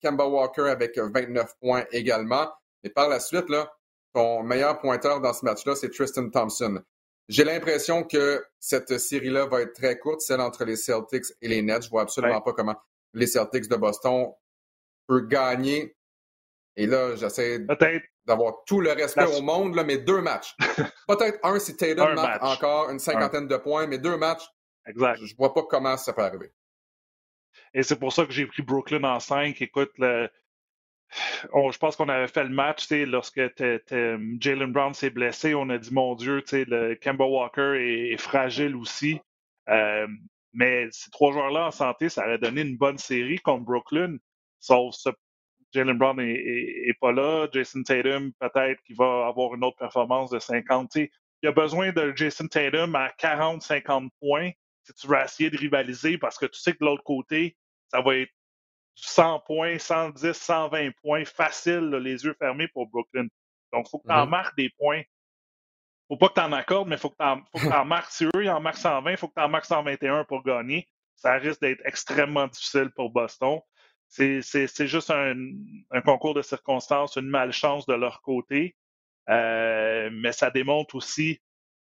Kemba 0.00 0.24
Walker 0.24 0.68
avec 0.68 0.96
29 0.96 1.58
points 1.60 1.84
également. 1.90 2.48
Et 2.84 2.90
par 2.90 3.08
la 3.08 3.18
suite, 3.18 3.48
là, 3.48 3.72
son 4.14 4.44
meilleur 4.44 4.78
pointeur 4.78 5.20
dans 5.20 5.32
ce 5.32 5.44
match-là, 5.44 5.74
c'est 5.74 5.90
Tristan 5.90 6.30
Thompson. 6.30 6.80
J'ai 7.28 7.44
l'impression 7.44 8.04
que 8.04 8.44
cette 8.58 8.98
série-là 8.98 9.46
va 9.46 9.60
être 9.62 9.74
très 9.74 9.98
courte, 9.98 10.22
celle 10.22 10.40
entre 10.40 10.64
les 10.64 10.76
Celtics 10.76 11.26
et 11.42 11.48
les 11.48 11.62
Nets. 11.62 11.84
Je 11.84 11.90
vois 11.90 12.02
absolument 12.02 12.40
pas 12.40 12.52
comment 12.52 12.76
les 13.12 13.26
Celtics 13.26 13.68
de 13.68 13.76
Boston 13.76 14.32
peuvent 15.06 15.26
gagner 15.26 15.96
et 16.78 16.86
là, 16.86 17.16
j'essaie 17.16 17.58
d'avoir 18.24 18.62
tout 18.64 18.80
le 18.80 18.92
respect 18.92 19.24
au 19.36 19.42
monde, 19.42 19.74
là, 19.74 19.82
mais 19.82 19.98
deux 19.98 20.22
matchs. 20.22 20.54
Peut-être 21.08 21.40
un 21.42 21.58
si 21.58 21.76
Tatum 21.76 22.14
marque 22.14 22.40
encore 22.40 22.90
une 22.90 23.00
cinquantaine 23.00 23.48
de 23.48 23.56
points, 23.56 23.88
mais 23.88 23.98
deux 23.98 24.16
matchs, 24.16 24.44
exact. 24.86 25.18
je 25.20 25.34
vois 25.34 25.52
pas 25.52 25.64
comment 25.64 25.96
ça 25.96 26.12
peut 26.12 26.22
arriver. 26.22 26.52
Et 27.74 27.82
c'est 27.82 27.98
pour 27.98 28.12
ça 28.12 28.26
que 28.26 28.30
j'ai 28.30 28.46
pris 28.46 28.62
Brooklyn 28.62 29.02
en 29.02 29.18
cinq. 29.18 29.60
Écoute, 29.60 29.90
le... 29.98 30.30
je 31.10 31.78
pense 31.78 31.96
qu'on 31.96 32.08
avait 32.08 32.28
fait 32.28 32.44
le 32.44 32.50
match 32.50 32.90
lorsque 32.90 33.40
Jalen 33.90 34.72
Brown 34.72 34.94
s'est 34.94 35.10
blessé. 35.10 35.54
On 35.54 35.68
a 35.70 35.78
dit, 35.78 35.92
mon 35.92 36.14
Dieu, 36.14 36.42
le 36.52 36.94
Kemba 36.94 37.24
Walker 37.24 37.76
est, 37.78 38.16
fragile 38.18 38.76
aussi. 38.76 39.20
Euh, 39.68 40.06
mais 40.52 40.88
ces 40.90 41.10
trois 41.10 41.32
joueurs-là 41.32 41.66
en 41.66 41.70
santé, 41.70 42.08
ça 42.08 42.24
aurait 42.24 42.38
donné 42.38 42.62
une 42.62 42.76
bonne 42.76 42.98
série 42.98 43.38
contre 43.38 43.64
Brooklyn. 43.64 44.16
Sauf 44.60 44.94
ce 44.94 45.10
Jalen 45.72 45.98
Brown 45.98 46.18
est, 46.20 46.98
pas 47.00 47.12
là. 47.12 47.46
Jason 47.52 47.82
Tatum, 47.82 48.32
peut-être 48.40 48.82
qu'il 48.82 48.96
va 48.96 49.26
avoir 49.26 49.54
une 49.54 49.64
autre 49.64 49.76
performance 49.76 50.30
de 50.30 50.38
50. 50.38 50.96
il 50.96 51.10
y 51.42 51.46
a 51.46 51.52
besoin 51.52 51.92
de 51.92 52.12
Jason 52.16 52.48
Tatum 52.48 52.94
à 52.94 53.08
40-50 53.18 54.08
points 54.20 54.50
si 54.88 54.94
tu 54.94 55.06
veux 55.06 55.18
essayer 55.22 55.50
de 55.50 55.58
rivaliser 55.58 56.16
parce 56.16 56.38
que 56.38 56.46
tu 56.46 56.58
sais 56.58 56.72
que 56.72 56.78
de 56.78 56.86
l'autre 56.86 57.04
côté, 57.04 57.56
ça 57.88 58.00
va 58.00 58.16
être 58.16 58.32
100 59.00 59.40
points, 59.40 59.78
110, 59.78 60.32
120 60.32 60.90
points 61.02 61.24
facile, 61.24 61.90
les 61.90 62.24
yeux 62.24 62.34
fermés 62.38 62.68
pour 62.68 62.86
Brooklyn. 62.88 63.26
Donc, 63.72 63.86
il 63.86 63.90
faut 63.90 63.98
que 63.98 64.08
tu 64.08 64.12
en 64.12 64.26
mm-hmm. 64.26 64.28
marques 64.28 64.56
des 64.56 64.70
points. 64.70 65.02
faut 66.08 66.16
pas 66.16 66.28
que 66.28 66.34
tu 66.34 66.40
en 66.40 66.52
accordes, 66.52 66.88
mais 66.88 66.96
il 66.96 66.98
faut 66.98 67.10
que 67.10 67.16
tu 67.16 67.72
en 67.72 67.84
marques. 67.84 68.10
Si 68.10 68.24
eux, 68.24 68.30
ils 68.42 68.50
en 68.50 68.60
marquent 68.60 68.78
120, 68.78 69.10
il 69.10 69.16
faut 69.16 69.28
que 69.28 69.34
tu 69.34 69.42
en 69.42 69.48
marques 69.48 69.66
121 69.66 70.24
pour 70.24 70.42
gagner. 70.42 70.88
Ça 71.14 71.34
risque 71.34 71.60
d'être 71.60 71.84
extrêmement 71.84 72.46
difficile 72.46 72.90
pour 72.94 73.10
Boston. 73.10 73.60
C'est 74.08 74.86
juste 74.86 75.10
un, 75.10 75.34
concours 76.04 76.34
de 76.34 76.42
circonstances, 76.42 77.16
une 77.16 77.28
malchance 77.28 77.86
de 77.86 77.94
leur 77.94 78.22
côté. 78.22 78.76
Euh, 79.28 80.08
mais 80.12 80.32
ça 80.32 80.50
démontre 80.50 80.94
aussi 80.94 81.40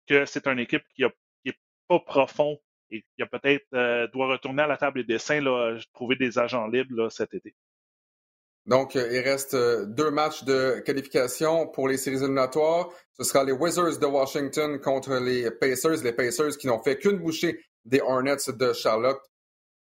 que 0.07 0.25
c'est 0.25 0.47
une 0.47 0.59
équipe 0.59 0.85
qui 0.95 1.05
n'est 1.45 1.59
pas 1.89 2.01
profond 2.01 2.59
et 2.91 3.03
qui 3.17 3.23
a 3.23 3.27
peut-être 3.27 3.67
euh, 3.75 4.07
doit 4.09 4.29
retourner 4.29 4.63
à 4.63 4.67
la 4.67 4.77
table 4.77 5.05
des 5.05 5.15
dessins, 5.15 5.41
là, 5.41 5.79
trouver 5.93 6.17
des 6.17 6.39
agents 6.39 6.67
libres 6.67 7.09
cet 7.11 7.35
été. 7.35 7.55
Donc, 8.67 8.97
euh, 8.97 9.09
il 9.13 9.21
reste 9.21 9.55
deux 9.55 10.11
matchs 10.11 10.45
de 10.45 10.81
qualification 10.81 11.67
pour 11.67 11.89
les 11.89 11.99
séries 11.99 12.17
éliminatoires. 12.17 12.89
Ce 13.13 13.25
sera 13.25 13.45
les 13.45 13.53
Wizards 13.53 13.99
de 13.99 14.07
Washington 14.07 14.81
contre 14.81 15.17
les 15.17 15.51
Pacers. 15.51 16.03
Les 16.03 16.13
Pacers 16.13 16.57
qui 16.57 16.67
n'ont 16.67 16.83
fait 16.83 16.99
qu'une 16.99 17.19
bouchée 17.19 17.61
des 17.85 18.01
Hornets 18.01 18.37
de 18.49 18.73
Charlotte. 18.73 19.21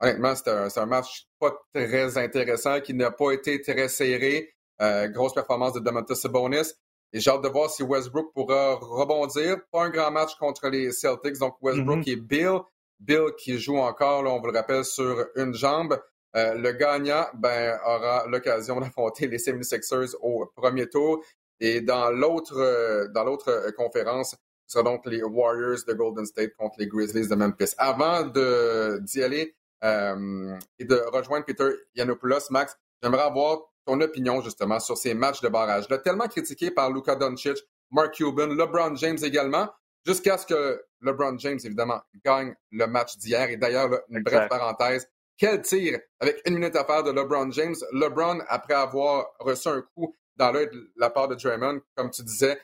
Honnêtement, 0.01 0.35
c'est 0.35 0.79
un, 0.81 0.87
match 0.87 1.29
pas 1.39 1.57
très 1.73 2.19
intéressant, 2.19 2.81
qui 2.81 2.93
n'a 2.93 3.13
pas 3.13 3.31
été 3.31 3.61
très 3.61 3.89
serré. 3.89 4.53
grosse 4.81 5.33
performance 5.33 5.75
de 5.75 5.79
Domantas 5.79 6.17
Sabonis. 6.17 6.73
Et 7.13 7.21
j'ai 7.21 7.31
hâte 7.31 7.43
de 7.43 7.49
voir 7.49 7.71
si 7.71 7.83
Westbrook 7.83 8.33
pourra 8.33 8.75
rebondir. 8.77 9.59
Pas 9.71 9.85
un 9.85 9.91
grand 9.91 10.11
match 10.11 10.35
contre 10.37 10.69
les 10.69 10.93
Celtics, 10.93 11.39
donc 11.39 11.57
Westbrook 11.61 12.01
mm-hmm. 12.01 12.11
et 12.11 12.17
Bill. 12.17 12.61
Bill 13.03 13.33
qui 13.37 13.59
joue 13.59 13.79
encore, 13.79 14.25
on 14.25 14.41
vous 14.41 14.47
le 14.47 14.53
rappelle, 14.53 14.85
sur 14.85 15.27
une 15.37 15.55
jambe. 15.55 16.01
Euh, 16.35 16.55
le 16.55 16.73
gagnant 16.73 17.27
ben, 17.35 17.79
aura 17.85 18.27
l'occasion 18.27 18.81
d'affronter 18.81 19.27
les 19.27 19.39
76ers 19.39 20.15
au 20.21 20.47
premier 20.57 20.89
tour. 20.89 21.23
Et 21.61 21.81
dans 21.81 22.11
l'autre 22.11 22.59
euh, 22.59 23.09
dans 23.09 23.25
l'autre 23.25 23.51
euh, 23.51 23.71
conférence, 23.73 24.31
ce 24.67 24.79
sera 24.79 24.83
donc 24.83 25.05
les 25.07 25.23
Warriors 25.23 25.85
de 25.87 25.93
Golden 25.93 26.25
State 26.25 26.55
contre 26.57 26.77
les 26.79 26.87
Grizzlies 26.87 27.29
de 27.29 27.35
Memphis. 27.35 27.75
Avant 27.77 28.23
d'y 28.25 29.23
aller 29.23 29.55
et 29.83 30.85
de 30.85 31.11
rejoindre 31.13 31.45
Peter 31.45 31.71
Yanopoulos, 31.97 32.51
Max, 32.51 32.77
j'aimerais 33.03 33.25
avoir 33.25 33.59
ton 33.85 34.01
opinion 34.01 34.41
justement 34.41 34.79
sur 34.79 34.97
ces 34.97 35.13
matchs 35.13 35.41
de 35.41 35.49
barrage. 35.49 35.89
Là, 35.91 35.99
tellement 35.99 36.29
critiqué 36.29 36.71
par 36.71 36.91
Luka 36.93 37.17
Doncic, 37.17 37.59
Mark 37.91 38.15
Cuban, 38.15 38.47
LeBron 38.47 38.95
James 38.95 39.19
également, 39.23 39.69
jusqu'à 40.07 40.39
ce 40.39 40.47
que 40.47 40.81
LeBron 41.03 41.39
James, 41.39 41.59
évidemment, 41.65 42.01
gagne 42.25 42.55
le 42.71 42.87
match 42.87 43.17
d'hier. 43.19 43.51
Et 43.51 43.57
d'ailleurs, 43.57 43.91
une 44.09 44.23
brève 44.23 44.49
parenthèse, 44.49 45.09
quel 45.37 45.63
tir 45.63 45.99
avec 46.21 46.41
une 46.47 46.55
minute 46.55 46.77
à 46.77 46.85
faire 46.85 47.03
de 47.03 47.11
LeBron 47.11 47.51
James? 47.51 47.75
LeBron, 47.93 48.41
après 48.49 48.75
avoir 48.75 49.27
reçu 49.41 49.69
un 49.69 49.83
coup 49.95 50.15
dans 50.37 50.53
l'œil 50.53 50.69
de 50.69 50.93
la 50.97 51.11
part 51.11 51.29
de 51.29 51.35
Draymond, 51.35 51.81
comme 51.95 52.11
tu 52.11 52.23
disais, 52.23 52.59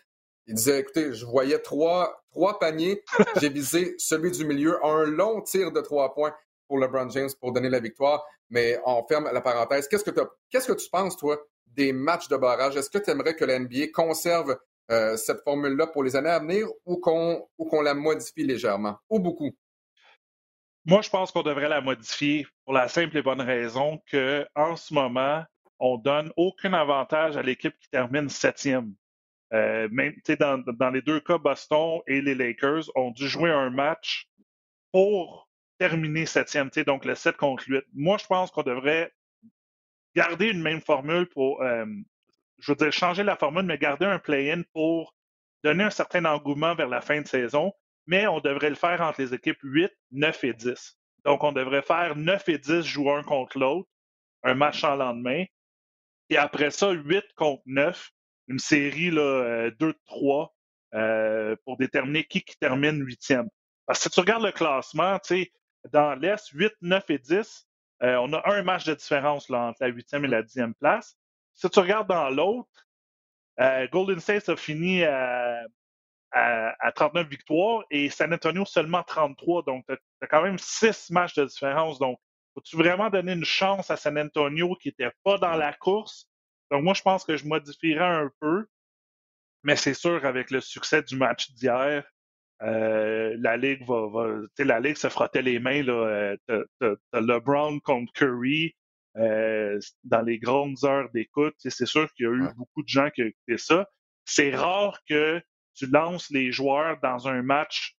il 0.46 0.54
disait, 0.54 0.80
écoutez, 0.80 1.12
je 1.12 1.26
voyais 1.26 1.58
trois, 1.58 2.24
trois 2.30 2.58
paniers, 2.58 3.02
j'ai 3.40 3.50
visé 3.50 3.94
celui 3.98 4.30
du 4.30 4.46
milieu, 4.46 4.82
un 4.84 5.04
long 5.04 5.42
tir 5.42 5.72
de 5.72 5.80
trois 5.80 6.14
points 6.14 6.34
pour 6.66 6.78
LeBron 6.78 7.10
James 7.10 7.30
pour 7.40 7.52
donner 7.52 7.68
la 7.68 7.80
victoire. 7.80 8.24
Mais 8.50 8.80
on 8.86 9.04
ferme 9.06 9.28
la 9.32 9.40
parenthèse. 9.40 9.88
Qu'est-ce 9.88 10.04
que, 10.04 10.18
qu'est-ce 10.50 10.68
que 10.68 10.72
tu 10.72 10.88
penses, 10.90 11.16
toi, 11.16 11.38
des 11.66 11.92
matchs 11.92 12.28
de 12.28 12.36
barrage? 12.36 12.76
Est-ce 12.76 12.90
que 12.90 12.98
tu 12.98 13.10
aimerais 13.10 13.34
que 13.34 13.44
la 13.44 13.58
NBA 13.58 13.88
conserve 13.92 14.56
euh, 14.90 15.16
cette 15.16 15.42
formule-là 15.42 15.86
pour 15.88 16.02
les 16.02 16.16
années 16.16 16.30
à 16.30 16.38
venir 16.38 16.66
ou 16.86 16.96
qu'on, 16.96 17.82
la 17.82 17.94
modifie 17.94 18.44
légèrement 18.44 18.96
ou 19.10 19.20
beaucoup? 19.20 19.50
Moi, 20.84 21.02
je 21.02 21.10
pense 21.10 21.30
qu'on 21.30 21.42
devrait 21.42 21.68
la 21.68 21.80
modifier 21.80 22.46
pour 22.64 22.72
la 22.72 22.88
simple 22.88 23.18
et 23.18 23.22
bonne 23.22 23.42
raison 23.42 24.00
qu'en 24.10 24.76
ce 24.76 24.94
moment, 24.94 25.44
on 25.78 25.98
donne 25.98 26.32
aucun 26.36 26.72
avantage 26.72 27.36
à 27.36 27.42
l'équipe 27.42 27.76
qui 27.78 27.90
termine 27.90 28.28
septième. 28.28 28.94
Euh, 29.52 29.88
dans, 30.40 30.58
dans 30.58 30.90
les 30.90 31.02
deux 31.02 31.20
cas, 31.20 31.38
Boston 31.38 32.00
et 32.06 32.20
les 32.20 32.34
Lakers 32.34 32.84
ont 32.94 33.10
dû 33.10 33.28
jouer 33.28 33.50
un 33.50 33.70
match 33.70 34.28
pour 34.92 35.48
terminer 35.78 36.26
septième, 36.26 36.70
donc 36.86 37.04
le 37.04 37.14
7 37.14 37.36
contre 37.36 37.64
8. 37.68 37.84
Moi, 37.94 38.16
je 38.18 38.26
pense 38.26 38.50
qu'on 38.50 38.62
devrait 38.62 39.12
garder 40.14 40.48
une 40.48 40.62
même 40.62 40.80
formule 40.80 41.26
pour, 41.26 41.62
euh, 41.62 41.86
je 42.58 42.72
veux 42.72 42.76
dire, 42.76 42.92
changer 42.92 43.22
la 43.22 43.36
formule, 43.36 43.64
mais 43.64 43.78
garder 43.78 44.06
un 44.06 44.18
play-in 44.18 44.62
pour 44.72 45.14
donner 45.64 45.84
un 45.84 45.90
certain 45.90 46.24
engouement 46.24 46.74
vers 46.74 46.88
la 46.88 47.00
fin 47.00 47.20
de 47.20 47.26
saison, 47.26 47.72
mais 48.06 48.26
on 48.26 48.40
devrait 48.40 48.70
le 48.70 48.76
faire 48.76 49.00
entre 49.00 49.20
les 49.20 49.34
équipes 49.34 49.58
8, 49.62 49.90
9 50.12 50.44
et 50.44 50.54
10. 50.54 50.98
Donc, 51.24 51.44
on 51.44 51.52
devrait 51.52 51.82
faire 51.82 52.16
9 52.16 52.48
et 52.48 52.58
10 52.58 52.82
jouer 52.82 53.12
un 53.12 53.22
contre 53.22 53.58
l'autre, 53.58 53.88
un 54.44 54.54
match 54.54 54.84
en 54.84 54.96
lendemain, 54.96 55.44
et 56.30 56.36
après 56.36 56.70
ça, 56.70 56.90
8 56.90 57.24
contre 57.36 57.62
9, 57.66 58.10
une 58.48 58.58
série 58.58 59.10
là, 59.10 59.70
2-3 59.70 59.92
euh, 60.94 60.98
euh, 60.98 61.56
pour 61.64 61.76
déterminer 61.76 62.24
qui, 62.24 62.42
qui 62.42 62.56
termine 62.58 63.02
huitième. 63.02 63.48
Parce 63.86 64.00
que 64.00 64.04
si 64.04 64.10
tu 64.10 64.20
regardes 64.20 64.44
le 64.44 64.52
classement, 64.52 65.18
dans 65.92 66.14
l'Est, 66.14 66.48
8, 66.48 66.72
9 66.82 67.10
et 67.10 67.18
10, 67.18 67.66
euh, 68.02 68.16
on 68.16 68.32
a 68.32 68.42
un 68.52 68.62
match 68.62 68.84
de 68.84 68.94
différence 68.94 69.48
là, 69.48 69.68
entre 69.68 69.78
la 69.80 69.88
huitième 69.88 70.24
et 70.24 70.28
la 70.28 70.42
dixième 70.42 70.74
place. 70.74 71.16
Si 71.58 71.68
tu 71.68 71.80
regardes 71.80 72.08
dans 72.08 72.30
l'autre, 72.30 72.70
euh, 73.58 73.88
Golden 73.88 74.20
State 74.20 74.48
a 74.48 74.56
fini 74.56 75.02
à, 75.02 75.66
39 76.94 77.26
victoires 77.26 77.84
et 77.90 78.10
San 78.10 78.32
Antonio 78.32 78.64
seulement 78.64 79.02
33. 79.02 79.64
Donc, 79.64 79.84
tu 79.88 79.94
as, 80.22 80.26
quand 80.28 80.42
même 80.42 80.58
six 80.58 81.10
matchs 81.10 81.34
de 81.34 81.44
différence. 81.46 81.98
Donc, 81.98 82.20
faut-tu 82.54 82.76
vraiment 82.76 83.10
donner 83.10 83.32
une 83.32 83.44
chance 83.44 83.90
à 83.90 83.96
San 83.96 84.16
Antonio 84.16 84.76
qui 84.76 84.88
n'était 84.88 85.10
pas 85.24 85.38
dans 85.38 85.56
la 85.56 85.72
course? 85.72 86.28
Donc, 86.70 86.84
moi, 86.84 86.94
je 86.94 87.02
pense 87.02 87.24
que 87.24 87.36
je 87.36 87.44
modifierais 87.44 88.04
un 88.04 88.30
peu. 88.38 88.66
Mais 89.64 89.74
c'est 89.74 89.94
sûr, 89.94 90.24
avec 90.24 90.52
le 90.52 90.60
succès 90.60 91.02
du 91.02 91.16
match 91.16 91.50
d'hier, 91.52 92.04
euh, 92.62 93.36
la 93.40 93.56
ligue 93.56 93.84
va, 93.84 94.06
va 94.08 94.28
la 94.58 94.78
ligue 94.78 94.96
se 94.96 95.08
frottait 95.08 95.42
les 95.42 95.58
mains 95.58 95.82
là. 95.82 96.36
Euh, 96.50 96.96
LeBron 97.12 97.80
contre 97.80 98.12
Curry 98.12 98.76
euh, 99.18 99.78
dans 100.04 100.22
les 100.22 100.38
grandes 100.38 100.84
heures 100.84 101.08
d'écoute. 101.12 101.54
C'est 101.58 101.86
sûr 101.86 102.12
qu'il 102.14 102.26
y 102.26 102.28
a 102.28 102.32
eu 102.32 102.48
beaucoup 102.56 102.82
de 102.82 102.88
gens 102.88 103.10
qui 103.10 103.22
ont 103.22 103.26
écouté 103.26 103.58
ça. 103.58 103.88
C'est 104.24 104.54
rare 104.54 105.00
que 105.08 105.40
tu 105.74 105.86
lances 105.86 106.30
les 106.30 106.52
joueurs 106.52 106.98
dans 107.02 107.28
un 107.28 107.42
match. 107.42 107.96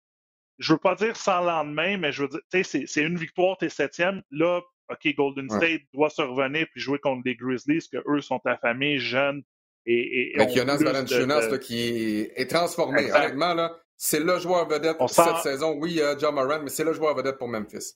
Je 0.58 0.72
veux 0.72 0.78
pas 0.78 0.94
dire 0.94 1.16
sans 1.16 1.40
lendemain, 1.42 1.96
mais 1.96 2.12
je 2.12 2.22
veux 2.22 2.28
dire, 2.28 2.40
c'est, 2.64 2.86
c'est 2.86 3.02
une 3.02 3.16
victoire, 3.16 3.56
t'es 3.58 3.68
septième. 3.68 4.22
Là, 4.30 4.60
OK, 4.90 5.14
Golden 5.14 5.48
State 5.50 5.82
doit 5.92 6.10
se 6.10 6.22
revenir 6.22 6.66
puis 6.72 6.80
jouer 6.80 6.98
contre 6.98 7.22
les 7.24 7.36
Grizzlies, 7.36 7.88
que 7.92 7.98
eux 8.08 8.20
sont 8.20 8.40
affamés, 8.44 8.98
jeunes. 8.98 9.42
Et, 9.86 10.34
et, 10.38 10.54
Jonas 10.54 10.78
Valanciunas 10.82 11.58
qui 11.58 12.28
est 12.34 12.50
transformé. 12.50 13.10
Honnêtement, 13.10 13.54
là, 13.54 13.76
c'est 13.96 14.20
le 14.20 14.38
joueur 14.38 14.68
vedette 14.68 14.98
pour 14.98 15.10
cette 15.10 15.38
saison. 15.38 15.76
Oui, 15.78 15.92
il 15.92 15.96
y 15.96 16.02
a 16.02 16.16
John 16.16 16.34
Moran, 16.34 16.60
mais 16.62 16.70
c'est 16.70 16.84
le 16.84 16.92
joueur 16.92 17.14
vedette 17.14 17.38
pour 17.38 17.48
Memphis. 17.48 17.94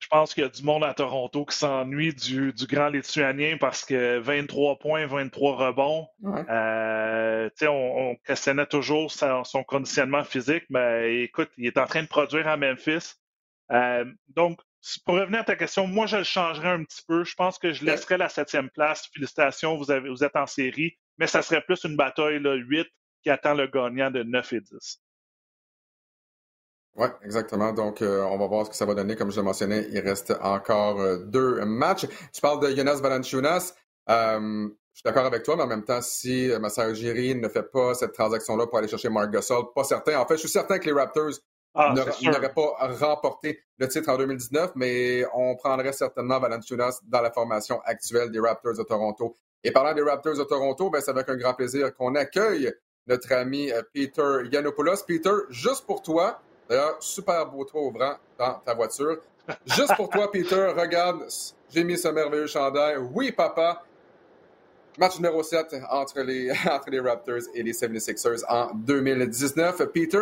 Je 0.00 0.06
pense 0.06 0.32
qu'il 0.32 0.44
y 0.44 0.46
a 0.46 0.48
du 0.48 0.62
monde 0.62 0.84
à 0.84 0.94
Toronto 0.94 1.44
qui 1.44 1.56
s'ennuie 1.56 2.14
du, 2.14 2.52
du, 2.52 2.66
grand 2.66 2.88
lituanien 2.88 3.56
parce 3.58 3.84
que 3.84 4.18
23 4.18 4.78
points, 4.78 5.06
23 5.06 5.56
rebonds. 5.56 6.08
Euh, 6.24 7.50
on, 7.62 7.66
on, 7.66 8.16
questionnait 8.24 8.66
toujours 8.66 9.10
son, 9.10 9.64
conditionnement 9.64 10.22
physique, 10.24 10.64
mais 10.70 11.22
écoute, 11.24 11.50
il 11.58 11.66
est 11.66 11.78
en 11.78 11.86
train 11.86 12.02
de 12.02 12.08
produire 12.08 12.46
à 12.46 12.56
Memphis. 12.56 13.14
Euh, 13.72 14.04
donc, 14.28 14.60
pour 15.04 15.16
revenir 15.16 15.40
à 15.40 15.44
ta 15.44 15.56
question, 15.56 15.86
moi, 15.86 16.06
je 16.06 16.18
le 16.18 16.24
changerais 16.24 16.70
un 16.70 16.84
petit 16.84 17.02
peu. 17.06 17.24
Je 17.24 17.34
pense 17.34 17.58
que 17.58 17.72
je 17.72 17.84
laisserais 17.84 18.18
la 18.18 18.28
septième 18.28 18.70
place. 18.70 19.10
Félicitations, 19.12 19.76
vous, 19.76 19.90
avez, 19.90 20.08
vous 20.08 20.22
êtes 20.22 20.36
en 20.36 20.46
série, 20.46 20.96
mais 21.18 21.26
ça 21.26 21.42
serait 21.42 21.62
plus 21.62 21.82
une 21.84 21.96
bataille 21.96 22.40
là, 22.40 22.54
8 22.54 22.86
qui 23.22 23.30
attend 23.30 23.54
le 23.54 23.66
gagnant 23.66 24.10
de 24.10 24.22
9 24.22 24.52
et 24.52 24.60
10. 24.60 25.02
Oui, 26.98 27.06
exactement. 27.24 27.72
Donc, 27.72 28.02
euh, 28.02 28.22
on 28.24 28.36
va 28.38 28.48
voir 28.48 28.66
ce 28.66 28.70
que 28.70 28.76
ça 28.76 28.84
va 28.84 28.94
donner. 28.94 29.14
Comme 29.14 29.30
je 29.30 29.36
le 29.36 29.44
mentionnais, 29.44 29.86
il 29.92 30.00
reste 30.00 30.34
encore 30.42 31.00
euh, 31.00 31.18
deux 31.18 31.64
matchs. 31.64 32.06
Tu 32.32 32.40
parles 32.40 32.60
de 32.60 32.74
Jonas 32.74 32.96
Valanciunas. 32.96 33.72
Euh, 34.10 34.68
je 34.92 35.00
suis 35.00 35.04
d'accord 35.04 35.26
avec 35.26 35.44
toi, 35.44 35.54
mais 35.54 35.62
en 35.62 35.68
même 35.68 35.84
temps, 35.84 36.00
si 36.02 36.50
Massa 36.60 36.92
Giri 36.92 37.36
ne 37.36 37.48
fait 37.48 37.62
pas 37.62 37.94
cette 37.94 38.14
transaction-là 38.14 38.66
pour 38.66 38.78
aller 38.78 38.88
chercher 38.88 39.10
Mark 39.10 39.30
Gasol, 39.30 39.66
pas 39.72 39.84
certain. 39.84 40.18
En 40.18 40.26
fait, 40.26 40.34
je 40.34 40.40
suis 40.40 40.48
certain 40.48 40.80
que 40.80 40.86
les 40.86 40.92
Raptors 40.92 41.34
ah, 41.76 41.94
n'auraient 41.94 42.52
pas 42.52 42.88
remporté 43.00 43.60
le 43.78 43.86
titre 43.86 44.08
en 44.08 44.16
2019, 44.16 44.72
mais 44.74 45.24
on 45.34 45.54
prendrait 45.54 45.92
certainement 45.92 46.40
Valanciunas 46.40 46.98
dans 47.06 47.20
la 47.20 47.30
formation 47.30 47.80
actuelle 47.84 48.32
des 48.32 48.40
Raptors 48.40 48.76
de 48.76 48.82
Toronto. 48.82 49.36
Et 49.62 49.70
parlant 49.70 49.94
des 49.94 50.02
Raptors 50.02 50.36
de 50.36 50.42
Toronto, 50.42 50.90
ben, 50.90 51.00
c'est 51.00 51.12
avec 51.12 51.28
un 51.28 51.36
grand 51.36 51.54
plaisir 51.54 51.94
qu'on 51.94 52.16
accueille 52.16 52.72
notre 53.06 53.32
ami 53.34 53.70
Peter 53.94 54.40
Yanopoulos. 54.50 55.04
Peter, 55.06 55.30
juste 55.50 55.86
pour 55.86 56.02
toi, 56.02 56.40
d'ailleurs, 56.68 56.96
super 57.00 57.46
beau 57.46 57.64
toit 57.64 57.82
ouvrant 57.82 58.14
dans 58.38 58.54
ta 58.64 58.74
voiture. 58.74 59.18
Juste 59.66 59.94
pour 59.96 60.10
toi, 60.10 60.30
Peter, 60.30 60.72
regarde, 60.76 61.26
j'ai 61.70 61.84
mis 61.84 61.96
ce 61.96 62.08
merveilleux 62.08 62.46
chandail. 62.46 62.98
Oui, 63.12 63.32
papa. 63.32 63.82
Match 64.98 65.16
numéro 65.16 65.42
7 65.42 65.76
entre 65.90 66.22
les, 66.22 66.50
entre 66.70 66.90
les 66.90 66.98
Raptors 66.98 67.42
et 67.54 67.62
les 67.62 67.72
76ers 67.72 68.42
en 68.48 68.74
2019. 68.74 69.86
Peter, 69.92 70.18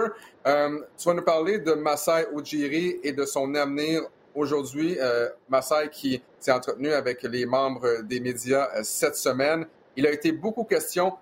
euh, 0.46 0.80
tu 0.98 1.08
vas 1.08 1.14
nous 1.14 1.22
parler 1.22 1.58
de 1.58 1.72
Masai 1.72 2.26
Ujiri 2.36 3.00
et 3.02 3.12
de 3.12 3.24
son 3.24 3.54
avenir 3.54 4.02
aujourd'hui. 4.34 4.98
Euh, 5.00 5.30
Masai 5.48 5.88
qui 5.90 6.22
s'est 6.38 6.52
entretenu 6.52 6.92
avec 6.92 7.22
les 7.22 7.46
membres 7.46 8.02
des 8.02 8.20
médias 8.20 8.68
cette 8.82 9.16
semaine. 9.16 9.66
Il 9.96 10.06
a 10.06 10.12
été 10.12 10.30
beaucoup 10.30 10.64
question 10.64 11.14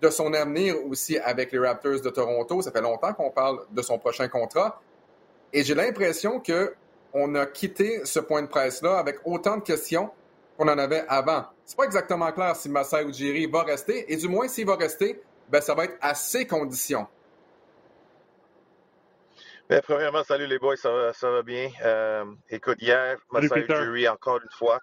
de 0.00 0.10
son 0.10 0.32
avenir 0.34 0.76
aussi 0.86 1.18
avec 1.18 1.52
les 1.52 1.58
Raptors 1.58 2.00
de 2.00 2.10
Toronto. 2.10 2.62
Ça 2.62 2.70
fait 2.70 2.80
longtemps 2.80 3.12
qu'on 3.12 3.30
parle 3.30 3.60
de 3.70 3.82
son 3.82 3.98
prochain 3.98 4.28
contrat. 4.28 4.80
Et 5.52 5.64
j'ai 5.64 5.74
l'impression 5.74 6.40
que 6.40 6.74
on 7.12 7.34
a 7.34 7.46
quitté 7.46 8.04
ce 8.04 8.20
point 8.20 8.42
de 8.42 8.46
presse-là 8.46 8.98
avec 8.98 9.18
autant 9.24 9.56
de 9.56 9.62
questions 9.62 10.10
qu'on 10.56 10.68
en 10.68 10.78
avait 10.78 11.04
avant. 11.08 11.46
C'est 11.64 11.76
pas 11.76 11.84
exactement 11.84 12.30
clair 12.32 12.54
si 12.54 12.68
Masai 12.68 13.04
Ujiri 13.04 13.46
va 13.46 13.62
rester, 13.62 14.12
et 14.12 14.16
du 14.16 14.28
moins 14.28 14.46
s'il 14.46 14.66
va 14.66 14.76
rester, 14.76 15.20
ben, 15.48 15.60
ça 15.60 15.74
va 15.74 15.84
être 15.84 15.96
à 16.00 16.14
ses 16.14 16.46
conditions. 16.46 17.06
Bien, 19.68 19.80
premièrement, 19.82 20.22
salut 20.24 20.46
les 20.46 20.58
boys, 20.58 20.76
ça 20.76 20.90
va, 20.90 21.12
ça 21.12 21.30
va 21.30 21.42
bien. 21.42 21.70
Euh, 21.84 22.24
écoute, 22.48 22.78
hier, 22.80 23.16
Masai 23.32 23.60
Ujiri, 23.60 24.08
encore 24.08 24.40
une 24.42 24.50
fois, 24.50 24.80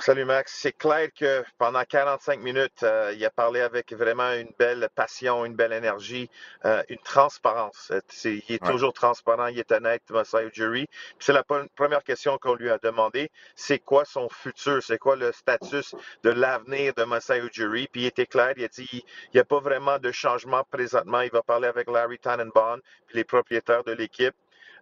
Salut 0.00 0.24
Max. 0.24 0.52
C'est 0.60 0.72
clair 0.72 1.08
que 1.18 1.44
pendant 1.56 1.82
45 1.82 2.40
minutes, 2.40 2.82
euh, 2.82 3.12
il 3.16 3.24
a 3.24 3.30
parlé 3.30 3.60
avec 3.60 3.92
vraiment 3.92 4.32
une 4.32 4.50
belle 4.58 4.88
passion, 4.94 5.44
une 5.44 5.54
belle 5.54 5.72
énergie, 5.72 6.28
euh, 6.64 6.82
une 6.88 6.98
transparence. 6.98 7.92
il 8.24 8.42
est 8.48 8.62
toujours 8.62 8.92
transparent, 8.92 9.46
il 9.46 9.58
est 9.58 9.72
honnête, 9.72 10.02
Masai 10.10 10.46
Ujiri. 10.46 10.88
C'est 11.20 11.32
la 11.32 11.42
première 11.42 12.02
question 12.02 12.36
qu'on 12.38 12.54
lui 12.54 12.70
a 12.70 12.78
demandé. 12.78 13.30
C'est 13.54 13.78
quoi 13.78 14.04
son 14.04 14.28
futur? 14.28 14.82
C'est 14.82 14.98
quoi 14.98 15.16
le 15.16 15.32
statut 15.32 15.84
de 16.22 16.30
l'avenir 16.30 16.92
de 16.94 17.04
Masai 17.04 17.40
Ujiri? 17.40 17.88
Puis 17.90 18.02
il 18.02 18.06
était 18.06 18.26
clair, 18.26 18.52
il 18.56 18.64
a 18.64 18.68
dit 18.68 18.88
il 18.92 19.02
n'y 19.36 19.40
a 19.40 19.44
pas 19.44 19.60
vraiment 19.60 19.98
de 19.98 20.10
changement 20.12 20.64
présentement. 20.70 21.20
Il 21.22 21.30
va 21.30 21.42
parler 21.42 21.68
avec 21.68 21.88
Larry 21.88 22.18
Tannenbaum, 22.18 22.80
puis 23.06 23.16
les 23.16 23.24
propriétaires 23.24 23.84
de 23.84 23.92
l'équipe. 23.92 24.34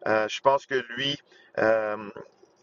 Euh, 0.06 0.26
je 0.28 0.40
pense 0.40 0.66
que 0.66 0.74
lui, 0.96 1.20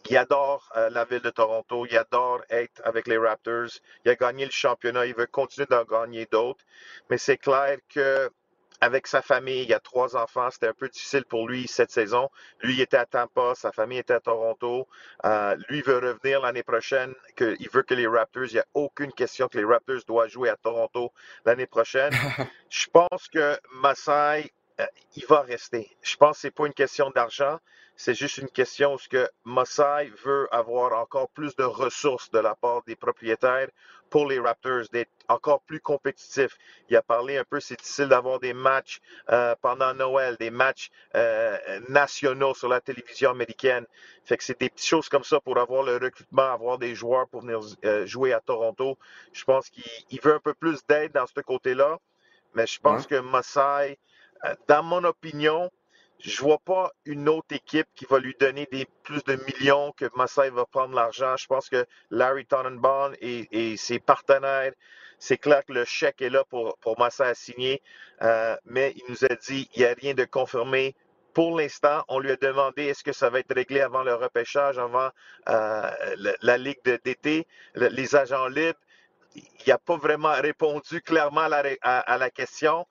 il 0.10 0.18
adore 0.18 0.70
euh, 0.76 0.90
la 0.90 1.06
ville 1.06 1.22
de 1.22 1.30
Toronto. 1.30 1.86
Il 1.86 1.98
adore 1.98 2.42
être 2.50 2.82
avec 2.84 3.08
les 3.08 3.18
Raptors. 3.18 3.70
Il 4.06 4.12
a 4.12 4.16
gagné 4.16 4.46
le 4.46 4.52
championnat. 4.52 5.06
Il 5.06 5.16
veut 5.16 5.28
continuer 5.28 5.68
d'en 5.70 5.84
gagner 5.84 6.28
d'autres. 6.32 6.64
Mais 7.10 7.18
c'est 7.18 7.38
clair 7.38 7.78
que 7.94 8.30
avec 8.82 9.08
sa 9.08 9.22
famille, 9.22 9.64
il 9.64 9.70
y 9.70 9.74
a 9.74 9.80
trois 9.80 10.16
enfants. 10.16 10.50
C'était 10.52 10.68
un 10.68 10.74
peu 10.74 10.88
difficile 10.90 11.26
pour 11.26 11.48
lui 11.48 11.68
cette 11.68 11.92
saison. 11.92 12.30
Lui, 12.62 12.76
il 12.76 12.82
était 12.82 12.98
à 12.98 13.06
Tampa, 13.06 13.54
sa 13.56 13.72
famille 13.72 13.98
était 13.98 14.14
à 14.14 14.20
Toronto. 14.20 14.88
Euh, 15.26 15.56
lui 15.68 15.82
veut 15.82 15.98
revenir 15.98 16.42
l'année 16.42 16.64
prochaine. 16.64 17.14
Que, 17.36 17.56
il 17.60 17.70
veut 17.70 17.84
que 17.84 17.94
les 17.94 18.08
Raptors, 18.08 18.46
il 18.46 18.54
n'y 18.54 18.60
a 18.60 18.66
aucune 18.74 19.12
question 19.12 19.48
que 19.48 19.58
les 19.58 19.66
Raptors 19.66 20.02
doivent 20.08 20.30
jouer 20.30 20.50
à 20.50 20.56
Toronto 20.56 21.12
l'année 21.46 21.68
prochaine. 21.68 22.14
Je 22.70 22.88
pense 22.88 23.28
que 23.28 23.58
Masai, 23.74 24.52
euh, 24.80 24.86
il 25.16 25.26
va 25.26 25.42
rester. 25.42 25.90
Je 26.02 26.16
pense 26.16 26.38
que 26.38 26.42
ce 26.42 26.48
n'est 26.48 26.52
pas 26.52 26.66
une 26.66 26.74
question 26.74 27.10
d'argent. 27.10 27.60
C'est 28.02 28.14
juste 28.14 28.38
une 28.38 28.48
question 28.48 28.98
ce 28.98 29.10
que 29.10 29.30
Masai 29.44 30.10
veut 30.24 30.48
avoir 30.56 30.94
encore 30.98 31.28
plus 31.32 31.54
de 31.58 31.66
ressources 31.66 32.32
de 32.32 32.40
la 32.40 32.56
part 32.56 32.82
des 32.84 32.96
propriétaires 32.96 33.68
pour 34.10 34.26
les 34.26 34.40
Raptors, 34.40 34.86
d'être 34.94 35.12
encore 35.28 35.60
plus 35.64 35.82
compétitifs. 35.82 36.58
Il 36.90 36.96
a 36.96 37.02
parlé 37.02 37.38
un 37.38 37.44
peu, 37.44 37.60
c'est 37.60 37.78
difficile 37.78 38.08
d'avoir 38.08 38.40
des 38.40 38.54
matchs 38.54 39.02
euh, 39.32 39.54
pendant 39.62 39.94
Noël, 39.94 40.38
des 40.40 40.50
matchs 40.50 40.92
euh, 41.16 41.58
nationaux 41.90 42.54
sur 42.54 42.70
la 42.70 42.80
télévision 42.80 43.32
américaine. 43.32 43.86
Fait 44.24 44.38
que 44.38 44.46
c'est 44.46 44.58
des 44.58 44.70
petites 44.70 44.88
choses 44.88 45.10
comme 45.10 45.26
ça 45.26 45.42
pour 45.42 45.58
avoir 45.58 45.84
le 45.84 45.98
recrutement, 45.98 46.54
avoir 46.54 46.78
des 46.78 46.96
joueurs 46.96 47.28
pour 47.28 47.42
venir 47.42 47.60
euh, 47.84 48.06
jouer 48.06 48.32
à 48.32 48.40
Toronto. 48.40 48.98
Je 49.34 49.44
pense 49.44 49.70
qu'il 49.70 50.22
veut 50.22 50.36
un 50.36 50.40
peu 50.40 50.54
plus 50.54 50.80
d'aide 50.88 51.12
dans 51.12 51.28
ce 51.28 51.42
côté-là, 51.42 52.00
mais 52.56 52.66
je 52.66 52.80
pense 52.80 53.06
que 53.08 53.20
Masai, 53.20 54.00
dans 54.70 54.84
mon 54.84 55.04
opinion, 55.04 55.70
je 56.20 56.42
vois 56.42 56.60
pas 56.60 56.92
une 57.06 57.30
autre 57.30 57.56
équipe 57.56 57.88
qui 57.96 58.06
va 58.10 58.20
lui 58.20 58.36
donner 58.40 58.68
des 58.72 58.86
plus 59.04 59.24
de 59.24 59.36
millions 59.36 59.94
que 59.94 60.06
Masai 60.16 60.50
va 60.50 60.66
prendre 60.66 60.94
l'argent. 60.94 61.38
Je 61.38 61.48
pense 61.48 61.70
que 61.70 61.86
Larry 62.12 62.46
Tannenbaum 62.46 63.16
et, 63.22 63.78
ses 63.78 64.00
partenaires, 64.00 64.74
c'est 65.18 65.38
clair 65.38 65.64
que 65.66 65.74
le 65.74 65.86
chèque 65.86 66.22
est 66.22 66.30
là 66.30 66.44
pour, 66.50 66.78
pour 66.80 67.02
à 67.02 67.34
signer, 67.34 67.82
euh, 68.22 68.56
mais 68.66 68.94
il 68.96 69.04
nous 69.10 69.26
a 69.26 69.36
dit 69.36 69.70
il 69.76 69.80
n'y 69.80 69.86
a 69.86 69.94
rien 69.94 70.14
de 70.14 70.26
confirmé. 70.26 70.96
Pour 71.34 71.58
l'instant, 71.58 72.04
on 72.10 72.20
lui 72.20 72.32
a 72.32 72.36
demandé 72.36 72.86
est-ce 72.86 73.04
que 73.04 73.14
ça 73.14 73.30
va 73.30 73.40
être 73.40 73.54
réglé 73.54 73.82
avant 73.82 74.04
le 74.04 74.16
repêchage, 74.16 74.78
avant 74.78 75.10
euh, 75.48 75.92
la, 76.42 76.58
Ligue 76.58 76.82
d'été, 76.84 77.48
les 77.76 78.16
agents 78.16 78.48
libres? 78.48 78.80
Il 79.36 79.70
n'a 79.70 79.78
pas 79.78 79.96
vraiment 79.96 80.34
répondu 80.34 81.02
clairement 81.02 81.42
à 81.42 81.50
la, 81.50 81.76
à 81.82 82.18
la 82.18 82.30
question 82.30 82.86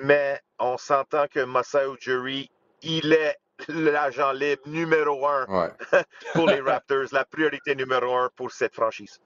mais 0.00 0.40
on 0.58 0.78
s'entend 0.78 1.26
que 1.28 1.40
Masai 1.40 1.86
Ujiri 1.86 2.50
il 2.82 3.12
est 3.12 3.36
l'agent 3.68 4.32
libre 4.32 4.62
numéro 4.66 5.26
un 5.26 5.46
pour 6.34 6.48
les 6.48 6.60
Raptors, 6.66 7.06
la 7.12 7.24
priorité 7.24 7.74
numéro 7.74 8.14
un 8.14 8.30
pour 8.36 8.50
cette 8.50 8.74
franchise. 8.74 9.20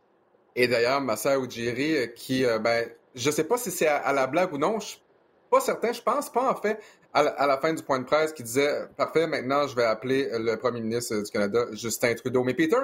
Et 0.55 0.69
d'ailleurs, 0.69 1.01
Massa 1.01 1.38
Ujiri, 1.38 1.97
euh, 1.97 2.07
qui, 2.07 2.45
euh, 2.45 2.59
ben, 2.59 2.88
je 3.14 3.29
ne 3.29 3.35
sais 3.35 3.45
pas 3.45 3.59
si 3.59 3.71
c'est 3.71 3.88
à, 3.88 4.12
la 4.12 4.27
blague 4.27 4.53
ou 4.53 4.59
non, 4.59 4.81
je 4.81 4.87
suis 4.87 5.03
pas 5.51 5.61
certain, 5.61 5.92
je 5.92 6.03
pense 6.03 6.31
pas 6.31 6.51
en 6.51 6.57
fait, 6.57 6.81
à 7.12 7.47
la, 7.47 7.59
fin 7.59 7.73
du 7.73 7.83
point 7.83 7.99
de 7.99 8.05
presse, 8.05 8.33
qui 8.33 8.42
disait 8.42 8.87
Parfait, 8.97 9.27
maintenant 9.27 9.66
je 9.66 9.75
vais 9.75 9.85
appeler 9.85 10.29
le 10.33 10.57
premier 10.57 10.83
ministre 10.83 11.16
du 11.16 11.31
Canada, 11.31 11.66
Justin 11.73 12.14
Trudeau. 12.14 12.45
Mais 12.45 12.53
Peter, 12.53 12.77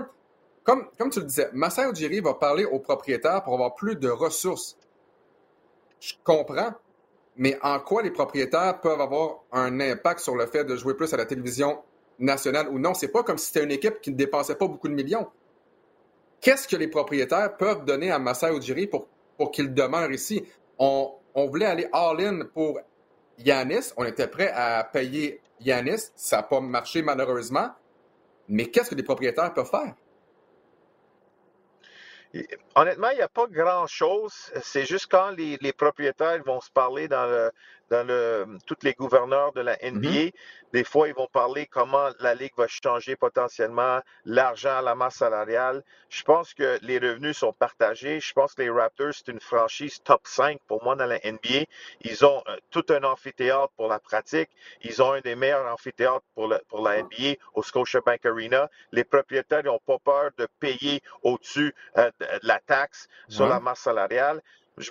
comme, 0.65 0.89
comme 0.99 1.11
tu 1.11 1.21
le 1.21 1.27
disais, 1.27 1.51
Massa 1.53 1.91
Ujiri 1.91 2.21
va 2.21 2.35
parler 2.35 2.65
aux 2.65 2.79
propriétaires 2.79 3.43
pour 3.43 3.55
avoir 3.55 3.75
plus 3.75 3.97
de 3.97 4.09
ressources. 4.09 4.79
Je 6.01 6.15
comprends, 6.25 6.73
mais 7.37 7.59
en 7.63 7.81
quoi 7.81 8.03
les 8.03 8.11
propriétaires 8.11 8.81
peuvent 8.81 9.01
avoir 9.01 9.41
un 9.53 9.81
impact 9.81 10.21
sur 10.21 10.37
le 10.37 10.47
fait 10.47 10.65
de 10.65 10.77
jouer 10.77 10.95
plus 10.95 11.13
à 11.15 11.17
la 11.17 11.25
télévision 11.25 11.79
nationale 12.19 12.69
ou 12.69 12.79
non? 12.79 12.95
C'est 12.95 13.09
pas 13.09 13.23
comme 13.23 13.39
si 13.39 13.47
c'était 13.47 13.65
une 13.65 13.71
équipe 13.71 14.01
qui 14.01 14.11
ne 14.11 14.17
dépensait 14.17 14.55
pas 14.55 14.67
beaucoup 14.67 14.89
de 14.89 14.95
millions. 14.95 15.27
Qu'est-ce 16.41 16.69
que 16.69 16.77
les 16.77 16.89
propriétaires 16.89 17.57
peuvent 17.57 17.85
donner 17.85 18.11
à 18.11 18.19
Massa 18.19 18.53
Ujiri 18.53 18.87
pour, 18.87 19.07
pour 19.37 19.51
qu'il 19.51 19.73
demeure 19.73 20.11
ici? 20.11 20.45
On, 20.79 21.13
on 21.35 21.47
voulait 21.47 21.67
aller 21.67 21.89
all-in 21.93 22.47
pour 22.53 22.81
Yanis. 23.39 23.93
On 23.97 24.05
était 24.05 24.27
prêt 24.27 24.51
à 24.55 24.85
payer 24.85 25.41
Yanis. 25.61 26.11
Ça 26.17 26.39
n'a 26.39 26.43
pas 26.43 26.61
marché 26.61 27.01
malheureusement. 27.03 27.71
Mais 28.49 28.67
qu'est-ce 28.67 28.91
que 28.91 28.95
les 28.95 29.05
propriétaires 29.05 29.55
peuvent 29.55 29.71
faire? 29.71 29.95
Honnêtement, 32.75 33.11
il 33.11 33.17
n'y 33.17 33.23
a 33.23 33.29
pas 33.29 33.47
grand-chose. 33.47 34.53
C'est 34.63 34.87
juste 34.87 35.07
quand 35.11 35.31
les, 35.31 35.59
les, 35.61 35.73
propriétaires 35.73 36.43
vont 36.45 36.61
se 36.61 36.71
parler 36.71 37.09
dans 37.09 37.27
le, 37.27 37.53
dans 37.93 38.07
le, 38.07 38.47
tous 38.67 38.79
les 38.85 38.95
gouverneurs 38.95 39.53
de 39.53 39.61
la 39.61 39.77
NBA. 39.83 40.09
Mm-hmm. 40.09 40.33
Des 40.73 40.85
fois, 40.85 41.09
ils 41.09 41.15
vont 41.15 41.29
parler 41.31 41.67
comment 41.67 42.09
la 42.21 42.35
Ligue 42.35 42.55
va 42.57 42.67
changer 42.67 43.17
potentiellement 43.17 44.01
l'argent, 44.25 44.81
la 44.81 44.95
masse 44.95 45.17
salariale. 45.17 45.85
Je 46.09 46.23
pense 46.23 46.55
que 46.55 46.79
les 46.81 46.99
revenus 46.99 47.37
sont 47.37 47.53
partagés. 47.53 48.19
Je 48.19 48.33
pense 48.33 48.55
que 48.55 48.63
les 48.63 48.71
Raptors, 48.71 49.13
c'est 49.13 49.29
une 49.29 49.41
franchise 49.41 50.03
top 50.03 50.23
5 50.25 50.59
pour 50.67 50.83
moi 50.83 50.97
dans 50.97 51.05
la 51.05 51.19
NBA. 51.19 51.67
Ils 52.01 52.25
ont 52.25 52.43
euh, 52.49 52.57
tout 52.71 52.87
un 52.89 53.05
amphithéâtre 53.05 53.75
pour 53.77 53.89
la 53.89 53.99
pratique. 53.99 54.49
Ils 54.81 55.03
ont 55.03 55.13
un 55.13 55.21
des 55.21 55.35
meilleurs 55.35 55.71
amphithéâtres 55.71 56.25
pour, 56.35 56.49
le, 56.49 56.61
pour 56.69 56.83
la 56.83 57.03
NBA 57.03 57.35
au 57.53 57.63
Scotiabank 57.63 58.25
Arena. 58.25 58.71
Les 58.93 59.05
propriétaires 59.05 59.65
n'ont 59.65 59.81
pas 59.85 59.99
peur 59.99 60.31
de 60.39 60.49
payer 60.61 61.03
au-dessus 61.23 61.75
euh, 61.99 62.11
de, 62.19 62.27
la 62.43 62.59
taxe 62.61 63.09
sur 63.29 63.47
la 63.47 63.61
masse 63.61 63.81
salariale 63.81 64.41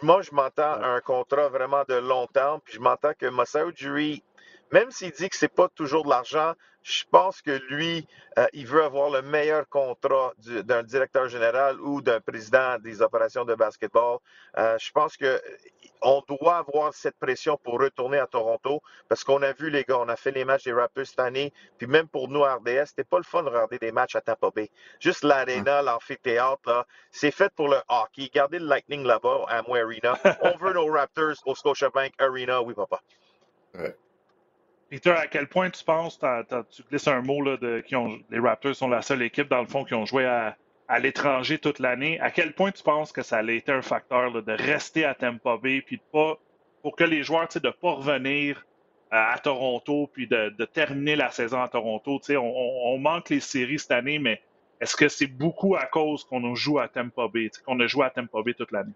moi, 0.02 0.22
je 0.22 0.32
m'entends 0.32 0.82
un 0.84 1.00
contrat 1.02 1.50
vraiment 1.50 1.84
de 1.88 1.96
long 1.96 2.28
terme, 2.28 2.60
puis 2.63 2.76
je 2.76 2.80
m'entends 2.80 3.13
que 3.17 3.26
Masao 3.28 3.72
Ujiri, 3.72 4.24
même 4.72 4.91
s'il 4.91 5.12
dit 5.12 5.30
que 5.30 5.36
c'est 5.36 5.54
pas 5.54 5.70
toujours 5.70 6.04
de 6.04 6.10
l'argent, 6.10 6.54
je 6.84 7.04
pense 7.12 7.41
que 7.41 7.62
lui, 7.70 8.08
euh, 8.39 8.48
il 8.54 8.65
veut 8.65 8.84
avoir 8.84 9.10
le 9.10 9.22
meilleur 9.22 9.67
contrat 9.70 10.34
d'un 10.38 10.84
directeur 10.84 11.30
général 11.30 11.80
ou 11.82 12.02
d'un 12.02 12.20
président 12.20 12.78
des 12.80 13.02
opérations 13.02 13.46
de 13.46 13.56
basketball. 13.56 14.17
Euh, 14.58 14.78
je 14.80 14.91
pense 14.91 15.15
que 15.17 15.41
on 16.02 16.24
doit 16.28 16.58
avoir 16.58 16.94
cette 16.94 17.17
pression 17.17 17.58
pour 17.58 17.80
retourner 17.80 18.17
à 18.17 18.26
Toronto 18.26 18.82
parce 19.08 19.24
qu'on 19.24 19.41
a 19.44 19.54
vu 19.54 19.70
les 19.70 19.84
gars, 19.84 20.00
on 20.00 20.10
a 20.10 20.15
fait 20.15 20.32
les 20.32 20.46
matchs 20.46 20.63
des 20.63 20.74
Raptors 20.74 21.06
cette 21.06 21.20
année, 21.20 21.54
puis 21.78 21.86
même 21.86 22.08
pour 22.08 22.28
nous 22.28 22.44
à 22.44 22.56
RDS, 22.56 22.88
c'était 22.88 23.04
pas 23.04 23.17
le 23.17 23.24
fun 23.24 23.44
de 23.44 23.50
regarder 23.50 23.78
des 23.78 23.91
matchs 23.91 24.15
à 24.15 24.22
Tampa 24.22 24.50
Bay. 24.50 24.72
Juste 25.00 25.24
l'aréna, 25.24 25.84
l'amphithéâtre, 25.84 26.88
c'est 27.12 27.32
fait 27.32 27.54
pour 27.56 27.67
le 27.67 27.78
hockey. 27.88 28.30
Gardez 28.34 28.58
le 28.58 28.65
Lightning 28.65 29.04
là-bas 29.04 29.46
à 29.48 29.60
Amway 29.60 29.82
Arena. 29.82 30.17
On 30.41 30.58
veut 30.58 30.74
nos 30.74 30.91
Raptors 30.91 31.36
au 31.46 31.54
Scotiabank 31.54 32.13
Arena, 32.17 32.62
oui 32.63 32.74
papa. 32.74 33.02
Peter, 34.91 35.12
à 35.12 35.25
quel 35.25 35.47
point 35.47 35.69
tu 35.69 35.86
penses, 35.86 36.19
tu 36.19 36.84
glisses 36.89 37.08
un 37.08 37.21
mot 37.21 37.41
là, 37.41 37.56
de 37.56 37.80
qui 37.80 37.95
ont, 37.95 38.19
les 38.30 38.39
Raptors 38.39 38.75
sont 38.75 38.89
la 38.89 39.01
seule 39.01 39.21
équipe 39.21 39.47
dans 39.47 39.62
le 39.62 39.67
fond 39.67 39.86
qui 39.86 39.93
ont 39.93 40.06
joué 40.06 40.25
à, 40.25 40.58
l'étranger 40.99 41.58
toute 41.58 41.80
l'année. 41.80 42.19
À 42.19 42.30
quel 42.30 42.51
point 42.54 42.71
tu 42.73 42.84
penses 42.84 43.13
que 43.13 43.21
ça 43.21 43.38
a 43.38 43.43
été 43.43 43.71
un 43.71 43.82
facteur 43.82 44.43
de 44.43 44.51
rester 44.51 45.06
à 45.06 45.15
Tampa 45.15 45.56
Bay, 45.56 45.80
puis 45.80 45.95
de 45.95 46.01
pas, 46.12 46.38
pour 46.82 46.97
que 46.97 47.06
les 47.06 47.23
joueurs, 47.23 47.47
de 47.47 47.65
ne 47.65 47.71
pas 47.71 47.91
revenir 47.91 48.65
à, 49.12 49.39
Toronto, 49.39 50.10
puis 50.12 50.27
de, 50.27 50.65
terminer 50.65 51.15
la 51.15 51.32
saison 51.32 51.62
à 51.62 51.69
Toronto. 51.69 52.19
On, 52.32 52.93
on, 52.93 52.97
manque 52.97 53.30
les 53.30 53.39
séries 53.39 53.80
cette 53.80 53.91
année, 53.91 54.19
mais 54.19 54.41
est-ce 54.82 54.97
que 54.97 55.08
c'est 55.08 55.27
beaucoup 55.27 55.77
à 55.77 55.86
cause 55.86 56.25
qu'on 56.25 56.54
joue 56.54 56.80
à 56.80 56.89
Tampa 56.89 57.30
Bay, 57.30 57.49
qu'on 57.65 57.80
a 57.80 57.88
joué 57.88 58.08
à 58.08 58.10
Tampa 58.10 58.41
Bay 58.43 58.54
toute 58.56 58.73
l'année? 58.73 58.91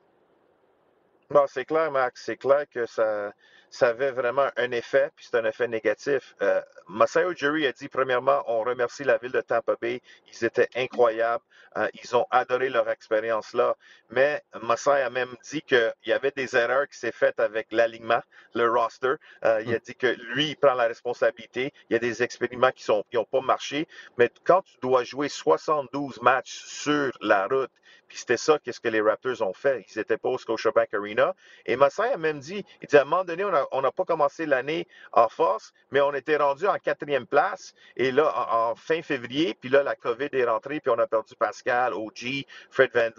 Non, 1.30 1.46
c'est 1.48 1.64
clair, 1.64 1.90
Max. 1.90 2.22
C'est 2.26 2.36
clair 2.36 2.66
que 2.70 2.86
ça, 2.86 3.32
ça 3.70 3.90
avait 3.90 4.12
vraiment 4.12 4.50
un 4.58 4.72
effet, 4.72 5.12
puis 5.16 5.28
c'est 5.30 5.38
un 5.38 5.46
effet 5.46 5.68
négatif. 5.68 6.36
Euh, 6.42 6.62
Masai 6.88 7.26
Ujiri 7.26 7.68
a 7.68 7.72
dit, 7.72 7.90
premièrement, 7.90 8.44
on 8.48 8.64
remercie 8.64 9.04
la 9.04 9.18
ville 9.18 9.32
de 9.32 9.42
Tampa 9.42 9.76
Bay. 9.80 10.02
Ils 10.32 10.46
étaient 10.46 10.70
incroyables. 10.76 11.44
Euh, 11.78 11.90
ils 12.02 12.16
ont 12.16 12.26
adoré 12.32 12.70
leur 12.70 12.90
expérience 12.90 13.54
là. 13.54 13.76
Mais 14.10 14.42
Masai 14.62 15.02
a 15.02 15.10
même 15.10 15.36
dit 15.44 15.62
qu'il 15.62 15.94
y 16.06 16.14
avait 16.14 16.32
des 16.32 16.56
erreurs 16.56 16.88
qui 16.88 16.98
s'est 16.98 17.12
faites 17.12 17.40
avec 17.40 17.68
l'alignement, 17.72 18.22
le 18.54 18.70
roster. 18.70 19.16
Euh, 19.44 19.62
il 19.66 19.74
a 19.74 19.78
mm. 19.78 19.82
dit 19.86 19.96
que 19.96 20.08
lui, 20.34 20.50
il 20.52 20.56
prend 20.56 20.74
la 20.74 20.88
responsabilité. 20.88 21.74
Il 21.90 21.94
y 21.94 21.96
a 21.96 22.00
des 22.00 22.24
expériments 22.24 22.72
qui 22.72 22.90
n'ont 22.90 23.04
qui 23.04 23.18
pas 23.30 23.42
marché. 23.42 23.88
Mais 24.18 24.30
quand 24.46 24.62
tu 24.62 24.78
dois 24.82 25.04
jouer 25.04 25.28
72 25.28 26.22
matchs 26.22 26.64
sur 26.66 27.12
la 27.22 27.48
route, 27.48 27.72
c'était 28.18 28.38
ça 28.38 28.60
qu'est-ce 28.60 28.80
que 28.80 28.88
les 28.88 29.02
Raptors 29.02 29.42
ont 29.42 29.54
fait. 29.54 29.86
Ils 29.94 29.98
n'étaient 30.00 30.18
pas 30.18 30.30
au 30.30 30.38
Scotiabank 30.38 30.94
Arena. 30.94 31.36
Et 31.66 31.76
Masai 31.76 32.14
a 32.14 32.18
même 32.18 32.40
dit, 32.40 32.66
il 32.82 32.88
dit 32.88 32.98
à 32.98 33.02
un 33.02 33.06
moment 33.06 33.24
donné, 33.24 33.44
on 33.72 33.82
n'a 33.82 33.92
pas 33.92 34.06
commencé 34.06 34.46
l'année 34.46 34.88
en 35.12 35.30
force, 35.30 35.74
mais 35.92 36.02
on 36.02 36.14
était 36.14 36.38
rendu 36.38 36.68
en 36.68 36.78
quatrième 36.78 37.28
place. 37.28 37.74
Et 37.96 38.12
là, 38.12 38.34
en, 38.54 38.76
fin 38.76 39.02
février, 39.02 39.56
puis 39.60 39.70
là, 39.70 39.84
la 39.84 39.96
COVID 39.96 40.30
est 40.32 40.46
rentrée, 40.46 40.80
puis 40.80 40.92
on 40.92 41.00
a 41.00 41.08
perdu 41.08 41.36
Pascal, 41.36 41.94
OG, 41.94 42.46
Fred 42.70 42.92
Van. 42.94 43.10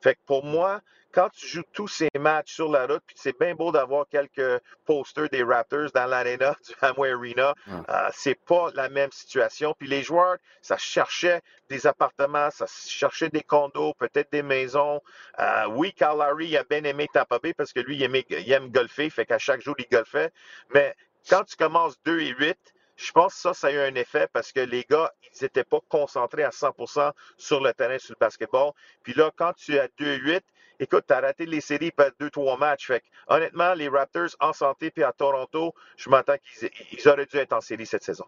Fait 0.00 0.14
que 0.14 0.20
pour 0.26 0.44
moi, 0.44 0.80
quand 1.12 1.28
tu 1.30 1.46
joues 1.46 1.62
tous 1.72 1.88
ces 1.88 2.08
matchs 2.18 2.54
sur 2.54 2.70
la 2.70 2.86
route, 2.86 3.02
puis 3.06 3.16
c'est 3.18 3.38
bien 3.38 3.54
beau 3.54 3.70
d'avoir 3.70 4.08
quelques 4.08 4.60
posters 4.84 5.28
des 5.28 5.42
Raptors 5.42 5.90
dans 5.94 6.06
l'aréna 6.06 6.56
du 6.66 6.74
Amway 6.80 7.12
Arena, 7.12 7.54
euh, 7.68 8.08
c'est 8.12 8.38
pas 8.46 8.70
la 8.74 8.88
même 8.88 9.12
situation. 9.12 9.74
Puis 9.78 9.88
les 9.88 10.02
joueurs, 10.02 10.36
ça 10.62 10.76
cherchait 10.78 11.42
des 11.68 11.86
appartements, 11.86 12.50
ça 12.50 12.66
cherchait 12.66 13.28
des 13.28 13.42
condos, 13.42 13.94
peut-être 13.94 14.32
des 14.32 14.42
maisons. 14.42 15.00
Euh, 15.38 15.66
oui, 15.68 15.92
Carl 15.92 16.18
Larry 16.18 16.56
a 16.56 16.64
bien 16.64 16.84
aimé 16.84 17.06
Tampa 17.12 17.38
Bay 17.38 17.54
parce 17.54 17.72
que 17.72 17.80
lui, 17.80 17.96
il, 17.96 18.52
aime 18.52 18.70
golfer, 18.70 19.10
fait 19.10 19.26
qu'à 19.26 19.38
chaque 19.38 19.60
jour, 19.60 19.74
il 19.78 19.86
golfait. 19.90 20.30
Mais 20.74 20.94
quand 21.28 21.44
tu 21.44 21.56
commences 21.56 22.00
2 22.04 22.20
et 22.20 22.34
8, 22.38 22.56
je 22.96 23.12
pense 23.12 23.34
que 23.34 23.40
ça, 23.40 23.54
ça 23.54 23.66
a 23.68 23.70
eu 23.72 23.78
un 23.78 23.94
effet 23.94 24.28
parce 24.32 24.52
que 24.52 24.60
les 24.60 24.84
gars, 24.88 25.12
ils 25.22 25.42
n'étaient 25.42 25.64
pas 25.64 25.80
concentrés 25.88 26.44
à 26.44 26.50
100% 26.50 27.12
sur 27.36 27.60
le 27.60 27.72
terrain, 27.72 27.98
sur 27.98 28.14
le 28.14 28.18
basketball. 28.20 28.72
Puis 29.02 29.14
là, 29.14 29.30
quand 29.34 29.52
tu 29.54 29.74
es 29.74 29.80
à 29.80 29.88
2-8, 29.98 30.40
écoute, 30.82 31.04
tu 31.06 31.14
as 31.14 31.20
raté 31.20 31.46
les 31.46 31.60
séries 31.60 31.92
par 31.92 32.10
2-3 32.20 32.58
matchs. 32.58 32.88
Fait 32.88 33.02
honnêtement, 33.28 33.74
les 33.74 33.88
Raptors 33.88 34.30
en 34.40 34.52
santé 34.52 34.90
puis 34.90 35.04
à 35.04 35.12
Toronto, 35.12 35.72
je 35.96 36.10
m'entends 36.10 36.34
qu'ils 36.38 37.08
auraient 37.08 37.26
dû 37.26 37.36
être 37.36 37.52
en 37.52 37.60
série 37.60 37.86
cette 37.86 38.02
saison. 38.02 38.24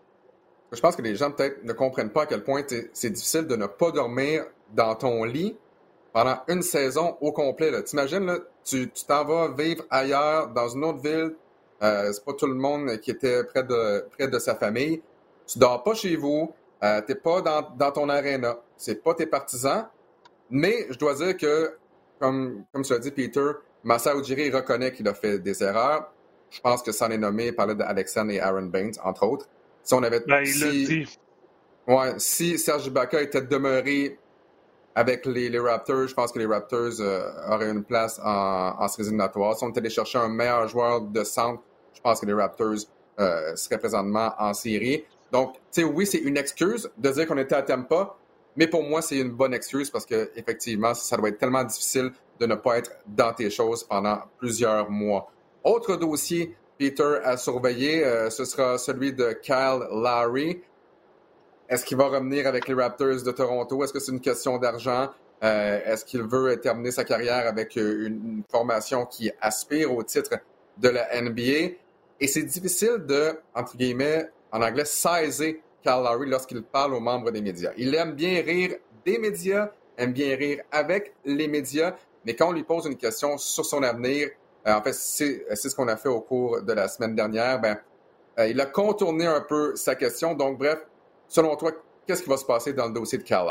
Je 0.72 0.80
pense 0.80 0.96
que 0.96 1.02
les 1.02 1.16
gens 1.16 1.30
peut-être 1.30 1.62
ne 1.64 1.72
comprennent 1.72 2.10
pas 2.10 2.22
à 2.22 2.26
quel 2.26 2.42
point 2.42 2.62
c'est 2.92 3.10
difficile 3.10 3.46
de 3.46 3.56
ne 3.56 3.66
pas 3.66 3.90
dormir 3.90 4.44
dans 4.72 4.94
ton 4.94 5.24
lit 5.24 5.56
pendant 6.12 6.38
une 6.48 6.62
saison 6.62 7.16
au 7.20 7.32
complet. 7.32 7.82
T'imagines, 7.82 8.38
tu 8.64 8.88
t'en 9.06 9.24
vas 9.24 9.48
vivre 9.56 9.84
ailleurs, 9.90 10.48
dans 10.48 10.68
une 10.68 10.84
autre 10.84 11.00
ville, 11.00 11.34
euh, 11.82 12.12
c'est 12.12 12.24
pas 12.24 12.32
tout 12.32 12.46
le 12.46 12.54
monde 12.54 12.98
qui 12.98 13.10
était 13.10 13.44
près 13.44 13.62
de, 13.62 14.06
près 14.16 14.28
de 14.28 14.38
sa 14.38 14.54
famille. 14.54 15.02
Tu 15.46 15.58
dors 15.58 15.82
pas 15.82 15.94
chez 15.94 16.16
vous, 16.16 16.52
euh, 16.82 17.00
t'es 17.02 17.14
pas 17.14 17.40
dans, 17.40 17.62
dans 17.76 17.92
ton 17.92 18.08
aréna, 18.08 18.56
c'est 18.76 19.02
pas 19.02 19.14
tes 19.14 19.26
partisans. 19.26 19.86
Mais 20.50 20.86
je 20.90 20.98
dois 20.98 21.14
dire 21.14 21.36
que, 21.36 21.76
comme, 22.24 22.64
comme 22.72 22.82
tu 22.82 22.92
l'as 22.92 22.98
dit, 22.98 23.10
Peter, 23.10 23.50
Massa 23.82 24.16
Ujiri 24.16 24.50
reconnaît 24.50 24.92
qu'il 24.92 25.06
a 25.08 25.14
fait 25.14 25.38
des 25.38 25.62
erreurs. 25.62 26.10
Je 26.48 26.58
pense 26.60 26.82
que 26.82 26.90
ça 26.90 27.06
en 27.06 27.10
est 27.10 27.18
nommé, 27.18 27.48
il 27.48 27.54
parlait 27.54 27.74
d'Alexandre 27.74 28.30
et 28.30 28.40
Aaron 28.40 28.66
Baines, 28.66 28.94
entre 29.02 29.26
autres. 29.26 29.46
Si 29.82 29.92
on 29.92 30.02
avait. 30.02 30.20
Ben, 30.26 30.44
si, 30.46 30.84
dit. 30.86 31.18
Ouais, 31.86 32.14
si 32.16 32.58
Serge 32.58 32.86
Ibaka 32.86 33.20
était 33.20 33.42
demeuré 33.42 34.18
avec 34.94 35.26
les, 35.26 35.58
Raptors, 35.58 36.06
je 36.06 36.14
pense 36.14 36.32
que 36.32 36.38
les 36.38 36.46
Raptors 36.46 37.00
euh, 37.00 37.30
auraient 37.50 37.70
une 37.70 37.84
place 37.84 38.18
en, 38.24 38.76
en 38.78 38.88
séries 38.88 39.08
éliminatoires. 39.08 39.58
Si 39.58 39.64
on 39.64 39.68
était 39.68 39.80
allé 39.80 39.90
chercher 39.90 40.18
un 40.18 40.28
meilleur 40.28 40.66
joueur 40.68 41.02
de 41.02 41.24
centre, 41.24 41.62
je 41.92 42.00
pense 42.00 42.20
que 42.20 42.26
les 42.26 42.32
Raptors 42.32 42.86
euh, 43.20 43.54
seraient 43.56 43.78
présentement 43.78 44.32
en 44.38 44.54
série. 44.54 45.04
Donc, 45.30 45.54
tu 45.54 45.82
sais, 45.82 45.84
oui, 45.84 46.06
c'est 46.06 46.18
une 46.18 46.38
excuse 46.38 46.90
de 46.96 47.10
dire 47.10 47.26
qu'on 47.26 47.36
était 47.36 47.56
à 47.56 47.62
Tampa, 47.62 48.16
mais 48.56 48.66
pour 48.66 48.82
moi, 48.82 49.02
c'est 49.02 49.18
une 49.18 49.30
bonne 49.30 49.54
excuse 49.54 49.90
parce 49.90 50.06
que 50.06 50.30
effectivement, 50.36 50.94
ça 50.94 51.16
doit 51.16 51.28
être 51.28 51.38
tellement 51.38 51.64
difficile 51.64 52.12
de 52.38 52.46
ne 52.46 52.54
pas 52.54 52.78
être 52.78 52.92
dans 53.06 53.32
tes 53.32 53.50
choses 53.50 53.84
pendant 53.84 54.18
plusieurs 54.38 54.90
mois. 54.90 55.30
Autre 55.62 55.96
dossier, 55.96 56.54
Peter, 56.78 57.18
à 57.24 57.36
surveiller, 57.36 58.04
euh, 58.04 58.30
ce 58.30 58.44
sera 58.44 58.78
celui 58.78 59.12
de 59.12 59.32
Kyle 59.32 59.80
Lowry. 59.90 60.60
Est-ce 61.68 61.84
qu'il 61.84 61.96
va 61.96 62.06
revenir 62.08 62.46
avec 62.46 62.68
les 62.68 62.74
Raptors 62.74 63.22
de 63.22 63.30
Toronto? 63.30 63.82
Est-ce 63.82 63.92
que 63.92 64.00
c'est 64.00 64.12
une 64.12 64.20
question 64.20 64.58
d'argent? 64.58 65.08
Euh, 65.42 65.80
est-ce 65.84 66.04
qu'il 66.04 66.22
veut 66.22 66.60
terminer 66.60 66.90
sa 66.90 67.04
carrière 67.04 67.46
avec 67.46 67.76
euh, 67.76 68.06
une, 68.06 68.42
formation 68.50 69.04
qui 69.06 69.30
aspire 69.40 69.92
au 69.92 70.02
titre 70.02 70.34
de 70.78 70.88
la 70.88 71.20
NBA? 71.20 71.74
Et 72.20 72.26
c'est 72.26 72.42
difficile 72.42 73.04
de, 73.06 73.38
entre 73.54 73.76
guillemets, 73.76 74.28
en 74.52 74.62
anglais, 74.62 74.84
saisir 74.84 75.54
Kyle 75.84 76.02
Lowry 76.02 76.28
lorsqu'il 76.28 76.62
parle 76.62 76.94
aux 76.94 77.00
membres 77.00 77.30
des 77.30 77.42
médias. 77.42 77.70
Il 77.76 77.94
aime 77.94 78.12
bien 78.12 78.42
rire 78.42 78.76
des 79.04 79.18
médias, 79.18 79.70
aime 79.96 80.12
bien 80.12 80.34
rire 80.36 80.64
avec 80.72 81.14
les 81.24 81.46
médias, 81.46 81.94
mais 82.24 82.34
quand 82.34 82.48
on 82.48 82.52
lui 82.52 82.64
pose 82.64 82.86
une 82.86 82.96
question 82.96 83.38
sur 83.38 83.64
son 83.64 83.82
avenir, 83.82 84.30
euh, 84.66 84.74
en 84.74 84.82
fait, 84.82 84.94
c'est 84.94 85.44
ce 85.54 85.76
qu'on 85.76 85.88
a 85.88 85.96
fait 85.96 86.08
au 86.08 86.22
cours 86.22 86.62
de 86.62 86.72
la 86.72 86.88
semaine 86.88 87.14
dernière, 87.14 87.60
ben, 87.60 87.78
il 88.38 88.60
a 88.60 88.66
contourné 88.66 89.26
un 89.26 89.42
peu 89.42 89.76
sa 89.76 89.94
question. 89.94 90.34
Donc, 90.34 90.58
bref, 90.58 90.80
Selon 91.28 91.56
toi, 91.56 91.72
qu'est-ce 92.06 92.22
qui 92.22 92.28
va 92.28 92.36
se 92.36 92.44
passer 92.44 92.72
dans 92.72 92.86
le 92.86 92.92
dossier 92.92 93.18
de 93.18 93.22
Cal 93.22 93.46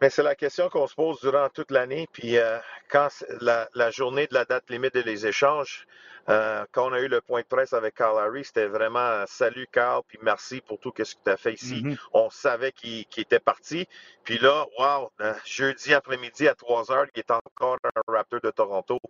Mais 0.00 0.10
c'est 0.10 0.22
la 0.22 0.34
question 0.34 0.68
qu'on 0.68 0.86
se 0.86 0.94
pose 0.94 1.20
durant 1.20 1.48
toute 1.48 1.70
l'année. 1.70 2.08
Puis 2.12 2.38
euh, 2.38 2.58
quand 2.90 3.08
la, 3.40 3.90
journée 3.90 4.26
de 4.26 4.34
la 4.34 4.44
date 4.44 4.68
limite 4.68 4.96
des 4.96 5.26
échanges, 5.26 5.86
euh, 6.28 6.64
quand 6.72 6.90
on 6.90 6.92
a 6.92 7.00
eu 7.00 7.08
le 7.08 7.20
point 7.20 7.40
de 7.40 7.46
presse 7.46 7.72
avec 7.72 7.94
Carl 7.94 8.18
Harry, 8.18 8.44
c'était 8.44 8.66
vraiment 8.66 9.24
salut 9.26 9.66
Carl, 9.72 10.02
puis 10.06 10.18
merci 10.22 10.60
pour 10.60 10.78
tout 10.78 10.92
ce 10.96 11.14
que 11.14 11.20
tu 11.24 11.30
as 11.30 11.36
fait 11.36 11.54
ici. 11.54 11.82
Mm-hmm. 11.82 11.98
On 12.12 12.30
savait 12.30 12.72
qu'il 12.72 13.06
était 13.16 13.40
parti. 13.40 13.88
Puis 14.24 14.38
là, 14.38 14.66
wow, 14.78 15.10
euh, 15.20 15.34
jeudi 15.44 15.94
après-midi 15.94 16.46
à 16.46 16.54
3 16.54 16.92
heures, 16.92 17.06
il 17.14 17.20
est 17.20 17.30
encore 17.30 17.78
un 17.84 18.12
Raptor 18.12 18.40
de 18.40 18.50
Toronto. 18.50 19.00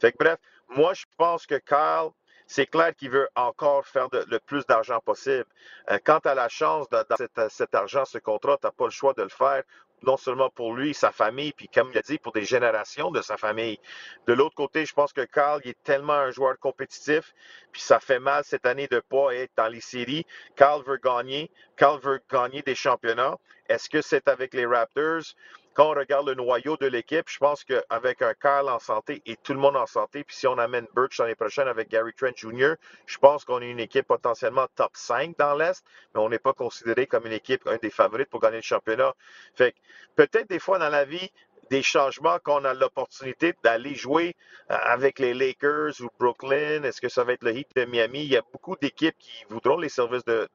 Fait 0.00 0.12
que 0.12 0.18
bref, 0.18 0.38
moi 0.68 0.92
je 0.94 1.04
pense 1.16 1.46
que 1.46 1.56
Carl 1.56 2.10
c'est 2.48 2.66
clair 2.66 2.96
qu'il 2.96 3.10
veut 3.10 3.28
encore 3.36 3.86
faire 3.86 4.08
le 4.12 4.38
plus 4.38 4.66
d'argent 4.66 5.00
possible. 5.00 5.44
Euh, 5.90 5.98
quand 6.02 6.20
tu 6.20 6.28
as 6.28 6.34
la 6.34 6.48
chance 6.48 6.88
de, 6.88 7.04
dans 7.08 7.48
cet, 7.50 7.74
argent, 7.74 8.06
ce 8.06 8.16
contrat, 8.18 8.56
tu 8.56 8.66
n'as 8.66 8.72
pas 8.72 8.86
le 8.86 8.90
choix 8.90 9.12
de 9.12 9.22
le 9.22 9.28
faire 9.28 9.62
non 10.02 10.16
seulement 10.16 10.50
pour 10.50 10.74
lui, 10.74 10.94
sa 10.94 11.10
famille, 11.10 11.52
puis 11.52 11.68
comme 11.68 11.90
il 11.92 11.98
a 11.98 12.02
dit, 12.02 12.18
pour 12.18 12.32
des 12.32 12.44
générations 12.44 13.10
de 13.10 13.20
sa 13.22 13.36
famille. 13.36 13.78
De 14.26 14.32
l'autre 14.32 14.54
côté, 14.54 14.86
je 14.86 14.94
pense 14.94 15.12
que 15.12 15.24
Carl 15.24 15.60
est 15.64 15.82
tellement 15.82 16.14
un 16.14 16.30
joueur 16.30 16.58
compétitif, 16.58 17.34
puis 17.72 17.80
ça 17.80 18.00
fait 18.00 18.20
mal 18.20 18.44
cette 18.44 18.66
année 18.66 18.86
de 18.88 18.96
ne 18.96 19.00
pas 19.00 19.34
être 19.34 19.52
dans 19.56 19.68
les 19.68 19.80
séries. 19.80 20.26
Carl 20.56 20.82
veut 20.84 20.98
gagner. 21.02 21.50
Carl 21.76 22.00
veut 22.00 22.20
gagner 22.30 22.62
des 22.62 22.74
championnats. 22.74 23.36
Est-ce 23.68 23.90
que 23.90 24.00
c'est 24.00 24.28
avec 24.28 24.54
les 24.54 24.66
Raptors? 24.66 25.34
Quand 25.78 25.92
on 25.92 25.94
regarde 25.94 26.26
le 26.26 26.34
noyau 26.34 26.76
de 26.76 26.86
l'équipe, 26.86 27.28
je 27.28 27.38
pense 27.38 27.62
qu'avec 27.62 28.20
un 28.20 28.34
Kyle 28.34 28.68
en 28.68 28.80
santé 28.80 29.22
et 29.26 29.36
tout 29.36 29.52
le 29.52 29.60
monde 29.60 29.76
en 29.76 29.86
santé, 29.86 30.24
puis 30.24 30.34
si 30.34 30.48
on 30.48 30.58
amène 30.58 30.88
Birch 30.92 31.20
l'année 31.20 31.36
prochaine 31.36 31.68
avec 31.68 31.88
Gary 31.88 32.12
Trent 32.14 32.34
Jr., 32.34 32.72
je 33.06 33.18
pense 33.18 33.44
qu'on 33.44 33.62
est 33.62 33.70
une 33.70 33.78
équipe 33.78 34.08
potentiellement 34.08 34.66
top 34.74 34.90
5 34.94 35.36
dans 35.38 35.54
l'Est, 35.54 35.84
mais 36.12 36.20
on 36.20 36.30
n'est 36.30 36.40
pas 36.40 36.52
considéré 36.52 37.06
comme 37.06 37.26
une 37.26 37.32
équipe, 37.32 37.64
un 37.68 37.76
des 37.76 37.90
favorites 37.90 38.28
pour 38.28 38.40
gagner 38.40 38.56
le 38.56 38.62
championnat. 38.62 39.14
Fait 39.54 39.72
peut-être 40.16 40.48
des 40.48 40.58
fois 40.58 40.80
dans 40.80 40.88
la 40.88 41.04
vie, 41.04 41.30
des 41.70 41.82
changements 41.82 42.38
qu'on 42.42 42.64
a 42.64 42.74
l'opportunité 42.74 43.54
d'aller 43.62 43.94
jouer 43.94 44.36
euh, 44.70 44.76
avec 44.82 45.18
les 45.18 45.34
Lakers 45.34 46.00
ou 46.00 46.08
Brooklyn? 46.18 46.82
Est-ce 46.82 47.00
que 47.00 47.08
ça 47.08 47.24
va 47.24 47.32
être 47.32 47.42
le 47.42 47.56
Heat 47.56 47.68
de 47.76 47.84
Miami? 47.84 48.24
Il 48.24 48.30
y 48.30 48.36
a 48.36 48.42
beaucoup 48.52 48.76
d'équipes 48.76 49.16
qui 49.18 49.44
voudront 49.48 49.78
les 49.78 49.88
services 49.88 50.24
de, 50.24 50.48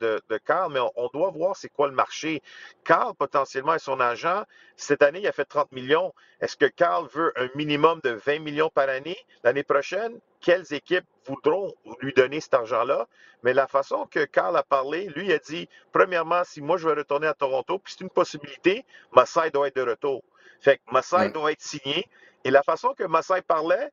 Carl, 0.46 0.72
mais 0.74 0.80
on, 0.96 1.08
doit 1.14 1.30
voir 1.30 1.56
c'est 1.56 1.70
quoi 1.70 1.88
le 1.88 1.94
marché. 1.94 2.42
Carl, 2.84 3.14
potentiellement, 3.16 3.74
est 3.74 3.80
son 3.80 4.00
agent. 4.00 4.44
Cette 4.76 5.02
année, 5.02 5.20
il 5.20 5.28
a 5.28 5.32
fait 5.32 5.46
30 5.46 5.72
millions. 5.72 6.14
Est-ce 6.42 6.58
que 6.58 6.66
Carl 6.66 7.08
veut 7.14 7.32
un 7.36 7.50
minimum 7.56 8.00
de 8.04 8.12
20 8.12 8.40
millions 8.40 8.70
par 8.70 8.90
année? 8.90 9.18
L'année 9.44 9.64
prochaine? 9.64 10.20
Quelles 10.42 10.74
équipes 10.74 11.06
voudront 11.26 11.74
lui 12.02 12.14
donner 12.14 12.42
cet 12.42 12.54
argent-là? 12.54 13.08
Mais 13.44 13.54
la 13.54 13.68
façon 13.68 14.08
que 14.10 14.26
Carl 14.26 14.56
a 14.58 14.64
parlé, 14.64 15.08
lui 15.16 15.32
a 15.32 15.38
dit, 15.38 15.70
premièrement, 15.92 16.44
si 16.44 16.62
moi 16.62 16.78
je 16.78 16.88
veux 16.88 16.96
retourner 16.96 17.28
à 17.28 17.34
Toronto, 17.34 17.80
puis 17.80 17.94
c'est 17.96 18.04
une 18.04 18.10
possibilité, 18.10 18.86
Massai 19.14 19.52
doit 19.52 19.68
être 19.68 19.76
de 19.76 19.90
retour. 19.90 20.24
Fait 20.64 20.78
que 20.78 20.94
Massai 20.94 21.30
doit 21.30 21.52
être 21.52 21.62
signé. 21.62 22.08
Et 22.46 22.52
la 22.52 22.64
façon 22.64 22.94
que 22.98 23.04
Massai 23.04 23.42
parlait, 23.42 23.92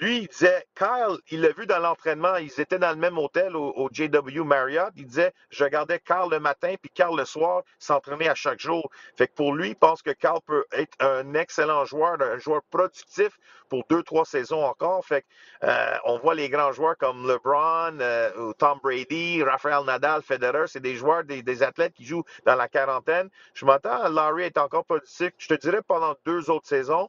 lui, 0.00 0.18
il 0.18 0.28
disait, 0.28 0.66
Kyle, 0.76 1.18
il 1.30 1.40
l'a 1.40 1.52
vu 1.52 1.66
dans 1.66 1.78
l'entraînement, 1.78 2.36
ils 2.36 2.60
étaient 2.60 2.78
dans 2.78 2.90
le 2.90 2.96
même 2.96 3.18
hôtel 3.18 3.56
au, 3.56 3.88
JW 3.92 4.42
Marriott. 4.44 4.92
Il 4.96 5.06
disait, 5.06 5.32
je 5.50 5.64
regardais 5.64 5.98
Carl 5.98 6.30
le 6.30 6.40
matin, 6.40 6.74
puis 6.80 6.90
Carl 6.94 7.16
le 7.16 7.24
soir, 7.24 7.62
s'entraîner 7.78 8.28
à 8.28 8.34
chaque 8.34 8.60
jour. 8.60 8.90
Fait 9.16 9.28
que 9.28 9.34
pour 9.34 9.54
lui, 9.54 9.70
il 9.70 9.76
pense 9.76 10.02
que 10.02 10.10
Carl 10.10 10.40
peut 10.46 10.64
être 10.72 10.96
un 11.00 11.34
excellent 11.34 11.84
joueur, 11.84 12.20
un 12.20 12.38
joueur 12.38 12.62
productif 12.70 13.38
pour 13.68 13.84
deux, 13.88 14.02
trois 14.02 14.24
saisons 14.24 14.64
encore. 14.64 15.04
Fait 15.04 15.22
que, 15.22 15.26
euh, 15.64 15.96
on 16.04 16.18
voit 16.18 16.34
les 16.34 16.48
grands 16.48 16.72
joueurs 16.72 16.96
comme 16.98 17.26
LeBron, 17.26 17.98
euh, 18.00 18.52
Tom 18.58 18.78
Brady, 18.82 19.42
Rafael 19.42 19.84
Nadal, 19.84 20.22
Federer, 20.22 20.66
c'est 20.66 20.80
des 20.80 20.94
joueurs, 20.94 21.24
des, 21.24 21.62
athlètes 21.62 21.94
qui 21.94 22.04
jouent 22.04 22.24
dans 22.44 22.54
la 22.54 22.68
quarantaine. 22.68 23.28
Je 23.54 23.64
m'entends, 23.64 24.08
Larry 24.08 24.44
est 24.44 24.58
encore 24.58 24.84
productif, 24.84 25.32
je 25.38 25.48
te 25.48 25.54
dirais 25.54 25.82
pendant 25.86 26.14
deux 26.24 26.50
autres 26.50 26.66
saisons. 26.66 27.08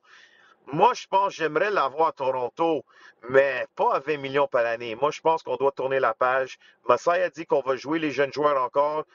Moi, 0.71 0.93
je 0.93 1.07
pense 1.07 1.33
j'aimerais 1.33 1.71
l'avoir 1.71 2.09
à 2.09 2.11
Toronto, 2.13 2.85
mais 3.29 3.67
pas 3.75 3.95
à 3.95 3.99
20 3.99 4.17
millions 4.17 4.47
par 4.47 4.65
année. 4.65 4.95
Moi, 4.95 5.11
je 5.11 5.21
pense 5.21 5.43
qu'on 5.43 5.55
doit 5.55 5.71
tourner 5.71 5.99
la 5.99 6.13
page. 6.13 6.57
Massai 6.87 7.21
a 7.21 7.29
dit 7.29 7.45
qu'on 7.45 7.61
va 7.61 7.75
jouer 7.75 7.99
les 7.99 8.11
jeunes 8.11 8.33
joueurs 8.33 8.61
encore. 8.61 9.05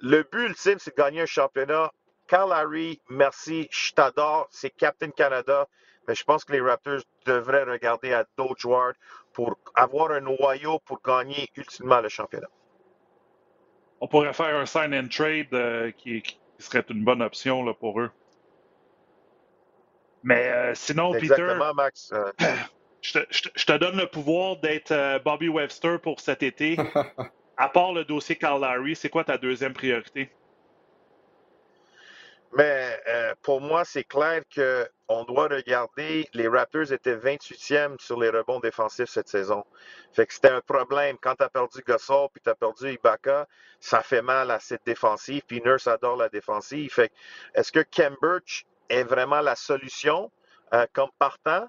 Le 0.00 0.22
but 0.24 0.48
ultime, 0.48 0.78
c'est 0.78 0.96
de 0.96 1.02
gagner 1.02 1.22
un 1.22 1.26
championnat. 1.26 1.90
Carl 2.26 2.52
Harry, 2.52 3.00
merci, 3.08 3.68
je 3.70 3.92
t'adore, 3.92 4.48
c'est 4.50 4.70
Captain 4.70 5.10
Canada, 5.10 5.68
mais 6.08 6.14
je 6.14 6.24
pense 6.24 6.44
que 6.44 6.52
les 6.52 6.60
Raptors 6.60 7.02
devraient 7.24 7.62
regarder 7.62 8.12
à 8.12 8.24
d'autres 8.36 8.60
joueurs 8.60 8.94
pour 9.32 9.56
avoir 9.74 10.10
un 10.10 10.20
noyau 10.20 10.80
pour 10.80 11.00
gagner 11.02 11.48
ultimement 11.56 12.00
le 12.00 12.08
championnat. 12.08 12.48
On 14.00 14.08
pourrait 14.08 14.32
faire 14.32 14.56
un 14.56 14.66
sign 14.66 14.94
and 14.94 15.08
trade 15.08 15.52
euh, 15.52 15.90
qui, 15.92 16.22
serait 16.58 16.84
une 16.90 17.04
bonne 17.04 17.22
option 17.22 17.64
là, 17.64 17.74
pour 17.74 18.00
eux. 18.00 18.10
Mais 20.26 20.50
euh, 20.50 20.74
sinon, 20.74 21.14
Exactement, 21.14 21.72
Max. 21.72 22.10
Euh. 22.12 22.32
je, 23.00 23.12
te, 23.20 23.78
donne 23.78 23.96
le 23.96 24.08
pouvoir 24.08 24.56
d'être 24.56 25.22
Bobby 25.22 25.48
Webster 25.48 26.00
pour 26.00 26.18
cet 26.18 26.42
été. 26.42 26.76
à 27.56 27.68
part 27.68 27.92
le 27.92 28.04
dossier 28.04 28.34
Carl 28.34 28.60
Larry, 28.60 28.96
c'est 28.96 29.08
quoi 29.08 29.22
ta 29.22 29.38
deuxième 29.38 29.72
priorité? 29.72 30.32
Mais 32.58 33.00
euh, 33.06 33.34
pour 33.40 33.60
moi, 33.60 33.84
c'est 33.84 34.02
clair 34.02 34.42
qu'on 34.52 35.24
doit 35.24 35.46
regarder. 35.46 36.28
Les 36.34 36.48
Raptors 36.48 36.90
étaient 36.92 37.16
28e 37.16 38.00
sur 38.00 38.18
les 38.18 38.30
rebonds 38.30 38.58
défensifs 38.58 39.10
cette 39.10 39.28
saison. 39.28 39.64
Fait 40.12 40.26
que 40.26 40.34
c'était 40.34 40.50
un 40.50 40.60
problème. 40.60 41.18
Quand 41.20 41.36
tu 41.36 41.44
as 41.44 41.48
perdu 41.48 41.82
Gasol 41.86 42.30
puis 42.32 42.42
tu 42.42 42.50
as 42.50 42.56
perdu 42.56 42.94
Ibaka, 42.94 43.46
ça 43.78 44.02
fait 44.02 44.22
mal 44.22 44.50
à 44.50 44.58
cette 44.58 44.84
défensive. 44.84 45.42
Puis 45.46 45.62
Nurse 45.64 45.86
adore 45.86 46.16
la 46.16 46.28
défensive. 46.28 46.92
Fait 46.92 47.12
est-ce 47.54 47.70
que 47.70 47.84
Cambridge 47.94 48.64
est 48.88 49.04
vraiment 49.04 49.40
la 49.40 49.56
solution 49.56 50.30
euh, 50.74 50.86
comme 50.92 51.10
partant? 51.18 51.68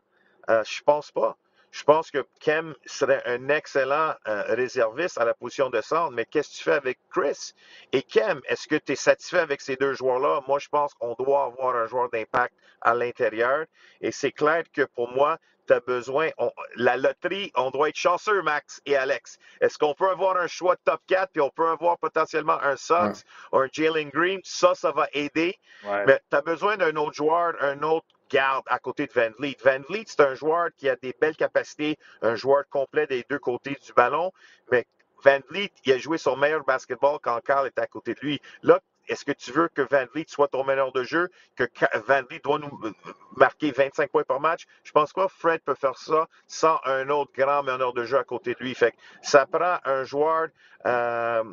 Euh, 0.50 0.64
je 0.64 0.82
pense 0.84 1.12
pas. 1.12 1.38
Je 1.72 1.84
pense 1.84 2.10
que 2.10 2.26
Kem 2.40 2.74
serait 2.86 3.22
un 3.26 3.50
excellent 3.50 4.16
euh, 4.28 4.44
réserviste 4.56 5.18
à 5.18 5.26
la 5.26 5.34
position 5.34 5.70
de 5.70 5.82
centre, 5.82 6.12
mais 6.12 6.26
qu'est-ce 6.26 6.50
que 6.50 6.56
tu 6.56 6.64
fais 6.64 6.74
avec 6.74 6.98
Chris? 7.10 7.54
Et 7.92 8.02
Kem, 8.02 8.42
est-ce 8.48 8.68
que 8.68 8.78
tu 8.78 8.94
es 8.94 8.96
satisfait 8.96 9.40
avec 9.40 9.62
ces 9.62 9.76
deux 9.76 9.94
joueurs-là? 9.94 10.42
Moi, 10.48 10.60
je 10.60 10.70
pense 10.70 10.94
qu'on 10.94 11.14
doit 11.14 11.44
avoir 11.44 11.76
un 11.76 11.86
joueur 11.86 12.10
d'impact 12.10 12.54
à 12.82 12.94
l'intérieur. 12.94 13.66
Et 14.02 14.12
c'est 14.12 14.32
clair 14.32 14.64
que 14.74 14.84
pour 14.84 15.10
moi, 15.12 15.38
tu 15.68 15.74
as 15.74 15.80
besoin. 15.80 16.30
la 16.76 16.98
loterie, 16.98 17.52
on 17.56 17.70
doit 17.70 17.90
être 17.90 17.98
chanceux, 17.98 18.42
Max 18.42 18.82
et 18.86 18.96
Alex. 18.96 19.38
Est-ce 19.62 19.78
qu'on 19.78 19.94
peut 19.94 20.10
avoir 20.10 20.38
un 20.38 20.48
choix 20.48 20.76
de 20.76 20.82
top 20.86 21.02
4 21.08 21.32
puis 21.32 21.42
on 21.42 21.50
peut 21.50 21.68
avoir 21.68 21.98
potentiellement 21.98 22.60
un 22.62 22.76
Sox 22.76 23.24
ou 23.52 23.58
un 23.58 23.68
Jalen 23.72 24.10
Green? 24.10 24.40
Ça, 24.44 24.74
ça 24.76 24.92
va 24.92 25.08
aider. 25.14 25.58
Mais 25.84 26.20
tu 26.30 26.36
as 26.36 26.42
besoin 26.42 26.78
d'un 26.78 26.96
autre 26.96 27.14
joueur, 27.14 27.56
un 27.62 27.82
autre 27.84 28.08
garde 28.30 28.64
à 28.68 28.80
côté 28.80 29.08
de 29.08 29.14
Van 29.14 29.30
Vliet. 29.38 29.58
Van 29.64 29.80
Vliet, 29.88 30.06
c'est 30.08 30.22
un 30.22 30.36
joueur 30.36 30.70
qui 30.76 30.90
a 30.90 30.96
des 30.96 31.14
belles 31.20 31.36
capacités, 31.36 31.98
un 32.22 32.36
joueur 32.36 32.64
complet 32.70 33.08
des 33.08 33.26
deux 33.30 33.40
côtés 33.40 33.78
du 33.86 33.94
ballon, 33.94 34.32
mais 34.72 34.86
Van 35.24 35.40
Vliet, 35.50 35.72
il 35.86 35.94
a 35.94 35.98
joué 35.98 36.18
son 36.18 36.36
meilleur 36.36 36.64
basketball 36.64 37.20
quand 37.22 37.40
Carl 37.42 37.68
était 37.68 37.82
à 37.82 37.88
côté 37.88 38.14
de 38.14 38.20
lui. 38.22 38.42
Là, 38.64 38.80
est-ce 39.08 39.26
que 39.26 39.32
tu 39.32 39.52
veux 39.52 39.70
que 39.70 39.82
Van 39.82 40.06
Vliet 40.14 40.26
soit 40.28 40.48
ton 40.48 40.64
meneur 40.64 40.92
de 40.92 41.04
jeu, 41.04 41.30
que 41.56 41.64
Van 42.08 42.22
Vliet 42.24 42.42
doit 42.44 42.60
nous 42.60 42.80
euh, 42.84 42.92
marquer 43.36 43.72
25 43.72 44.10
points 44.12 44.24
par 44.24 44.40
match? 44.40 44.66
Je 44.84 44.92
pense 44.92 45.14
que 45.14 45.28
Fred 45.28 45.62
peut 45.62 45.76
faire 45.76 45.98
ça 45.98 46.28
sans 46.48 46.80
un 46.86 47.10
autre 47.10 47.32
grand 47.36 47.64
meneur 47.64 47.94
de 47.94 48.04
jeu 48.04 48.18
à 48.18 48.24
côté 48.24 48.54
de 48.54 48.60
lui. 48.60 48.76
Fait 48.76 48.94
ça 49.22 49.46
prend 49.46 49.80
un 49.86 50.04
joueur 50.04 50.50
euh, 50.86 51.44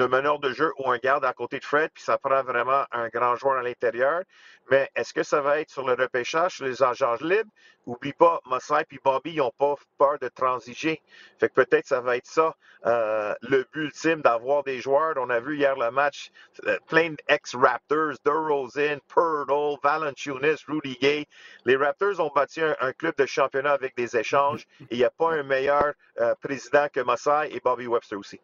de 0.00 0.06
meneur 0.06 0.38
de 0.38 0.50
jeu 0.54 0.72
ou 0.78 0.90
un 0.90 0.96
garde 0.96 1.26
à 1.26 1.34
côté 1.34 1.58
de 1.58 1.64
Fred, 1.64 1.90
puis 1.92 2.02
ça 2.02 2.16
prend 2.16 2.42
vraiment 2.42 2.84
un 2.90 3.08
grand 3.08 3.36
joueur 3.36 3.58
à 3.58 3.62
l'intérieur. 3.62 4.22
Mais 4.70 4.88
est-ce 4.96 5.12
que 5.12 5.22
ça 5.22 5.42
va 5.42 5.60
être 5.60 5.68
sur 5.68 5.86
le 5.86 5.92
repêchage, 5.92 6.56
sur 6.56 6.64
les 6.64 6.82
agents 6.82 7.16
libres? 7.20 7.50
Oublie 7.84 8.14
pas, 8.14 8.40
Mossai 8.46 8.86
et 8.90 8.98
Bobby, 9.04 9.32
ils 9.32 9.38
n'ont 9.38 9.52
pas 9.58 9.74
peur 9.98 10.18
de 10.18 10.28
transiger. 10.28 11.02
Fait 11.38 11.50
que 11.50 11.54
peut-être 11.54 11.86
ça 11.86 12.00
va 12.00 12.16
être 12.16 12.26
ça, 12.26 12.56
euh, 12.86 13.34
le 13.42 13.66
but 13.72 13.86
ultime 13.86 14.22
d'avoir 14.22 14.62
des 14.62 14.80
joueurs. 14.80 15.16
On 15.16 15.28
a 15.28 15.38
vu 15.38 15.58
hier 15.58 15.76
le 15.76 15.90
match, 15.90 16.30
euh, 16.66 16.78
plein 16.88 17.10
d'ex-Raptors, 17.10 18.14
DeRozan, 18.24 19.00
Purtle, 19.06 19.76
Valanciunas, 19.82 20.64
Rudy 20.66 20.96
Gay. 20.98 21.26
Les 21.66 21.76
Raptors 21.76 22.20
ont 22.20 22.30
bâti 22.34 22.62
un, 22.62 22.92
club 22.92 23.14
de 23.18 23.26
championnat 23.26 23.72
avec 23.72 23.94
des 23.96 24.16
échanges 24.16 24.66
il 24.90 24.96
n'y 24.96 25.04
a 25.04 25.10
pas 25.10 25.32
un 25.32 25.42
meilleur 25.42 25.92
euh, 26.20 26.34
président 26.40 26.86
que 26.90 27.00
Mossai 27.00 27.50
et 27.50 27.60
Bobby 27.60 27.86
Webster 27.86 28.18
aussi. 28.18 28.40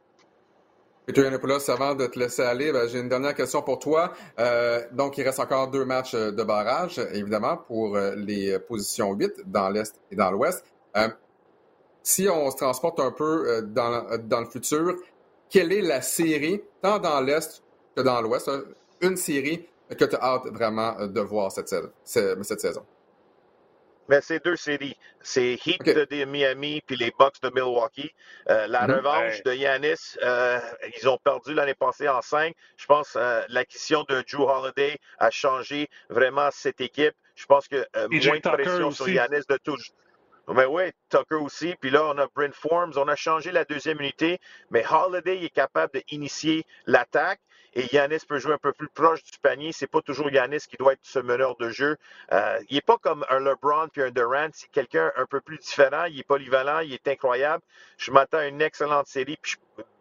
Peter 1.06 1.22
Yiannopoulos, 1.22 1.70
avant 1.70 1.94
de 1.94 2.04
te 2.06 2.18
laisser 2.18 2.42
aller, 2.42 2.72
ben, 2.72 2.88
j'ai 2.88 2.98
une 2.98 3.08
dernière 3.08 3.36
question 3.36 3.62
pour 3.62 3.78
toi. 3.78 4.12
Euh, 4.40 4.82
donc, 4.90 5.16
il 5.18 5.22
reste 5.22 5.38
encore 5.38 5.68
deux 5.68 5.84
matchs 5.84 6.14
euh, 6.14 6.32
de 6.32 6.42
barrage, 6.42 6.98
évidemment, 7.12 7.58
pour 7.58 7.96
euh, 7.96 8.16
les 8.16 8.58
positions 8.58 9.12
8 9.12 9.42
dans 9.46 9.68
l'Est 9.68 9.94
et 10.10 10.16
dans 10.16 10.32
l'Ouest. 10.32 10.64
si 12.02 12.28
on 12.28 12.50
se 12.50 12.56
transporte 12.56 12.98
un 12.98 13.12
peu 13.12 13.62
dans, 13.68 14.18
dans, 14.18 14.40
le 14.40 14.46
futur, 14.46 14.96
quelle 15.48 15.72
est 15.72 15.80
la 15.80 16.02
série, 16.02 16.60
tant 16.82 16.98
dans 16.98 17.20
l'Est 17.20 17.62
que 17.94 18.02
dans 18.02 18.20
l'Ouest, 18.20 18.50
une 19.00 19.16
série 19.16 19.64
que 19.96 20.04
tu 20.04 20.16
as 20.16 20.22
hâte 20.22 20.46
vraiment 20.48 21.06
de 21.06 21.20
voir 21.20 21.52
cette 21.52 21.68
saison? 22.04 22.82
Mais 24.08 24.20
c'est 24.20 24.44
deux 24.44 24.56
séries. 24.56 24.96
C'est 25.20 25.58
Heat 25.66 25.84
de 25.84 26.24
Miami 26.24 26.80
puis 26.86 26.96
les 26.96 27.12
Bucks 27.18 27.40
de 27.42 27.50
Milwaukee. 27.50 28.12
Euh, 28.48 28.66
la 28.66 28.86
mm-hmm. 28.86 28.96
revanche 28.96 29.42
de 29.42 29.52
Yanis, 29.52 30.16
euh, 30.22 30.60
ils 30.96 31.08
ont 31.08 31.18
perdu 31.18 31.54
l'année 31.54 31.74
passée 31.74 32.08
en 32.08 32.22
5. 32.22 32.54
Je 32.76 32.86
pense 32.86 33.12
que 33.12 33.18
euh, 33.18 33.42
l'acquisition 33.48 34.04
de 34.08 34.22
Drew 34.30 34.44
Holiday 34.44 34.98
a 35.18 35.30
changé 35.30 35.88
vraiment 36.08 36.48
cette 36.52 36.80
équipe. 36.80 37.14
Je 37.34 37.46
pense 37.46 37.68
que 37.68 37.86
moins 38.00 38.36
de 38.36 38.62
pression 38.62 38.90
sur 38.90 39.08
Yanis 39.08 39.42
de 39.48 39.58
tout. 39.62 39.76
Mais 40.48 40.64
oui, 40.64 40.84
Tucker 41.08 41.36
aussi. 41.36 41.74
Puis 41.80 41.90
là, 41.90 42.04
on 42.04 42.18
a 42.18 42.28
Brent 42.28 42.54
Forms. 42.54 42.92
On 42.96 43.08
a 43.08 43.16
changé 43.16 43.50
la 43.50 43.64
deuxième 43.64 44.00
unité. 44.00 44.38
Mais 44.70 44.84
Holiday 44.88 45.44
est 45.44 45.50
capable 45.50 46.00
d'initier 46.08 46.64
l'attaque 46.86 47.40
et 47.76 47.94
Yanis 47.94 48.20
peut 48.26 48.38
jouer 48.38 48.54
un 48.54 48.58
peu 48.58 48.72
plus 48.72 48.88
proche 48.88 49.22
du 49.22 49.38
panier. 49.38 49.70
C'est 49.70 49.86
pas 49.86 50.00
toujours 50.00 50.30
Yanis 50.30 50.60
qui 50.68 50.76
doit 50.78 50.94
être 50.94 51.00
ce 51.02 51.18
meneur 51.18 51.56
de 51.56 51.68
jeu. 51.68 51.98
Euh, 52.32 52.58
il 52.70 52.76
n'est 52.76 52.80
pas 52.80 52.96
comme 52.96 53.24
un 53.28 53.38
LeBron 53.38 53.88
puis 53.92 54.02
un 54.02 54.10
Durant. 54.10 54.48
C'est 54.54 54.70
quelqu'un 54.70 55.12
un 55.16 55.26
peu 55.26 55.42
plus 55.42 55.58
différent. 55.58 56.04
Il 56.06 56.18
est 56.18 56.26
polyvalent, 56.26 56.80
il 56.80 56.94
est 56.94 57.06
incroyable. 57.06 57.62
Je 57.98 58.10
m'attends 58.10 58.38
à 58.38 58.46
une 58.46 58.62
excellente 58.62 59.08
série. 59.08 59.38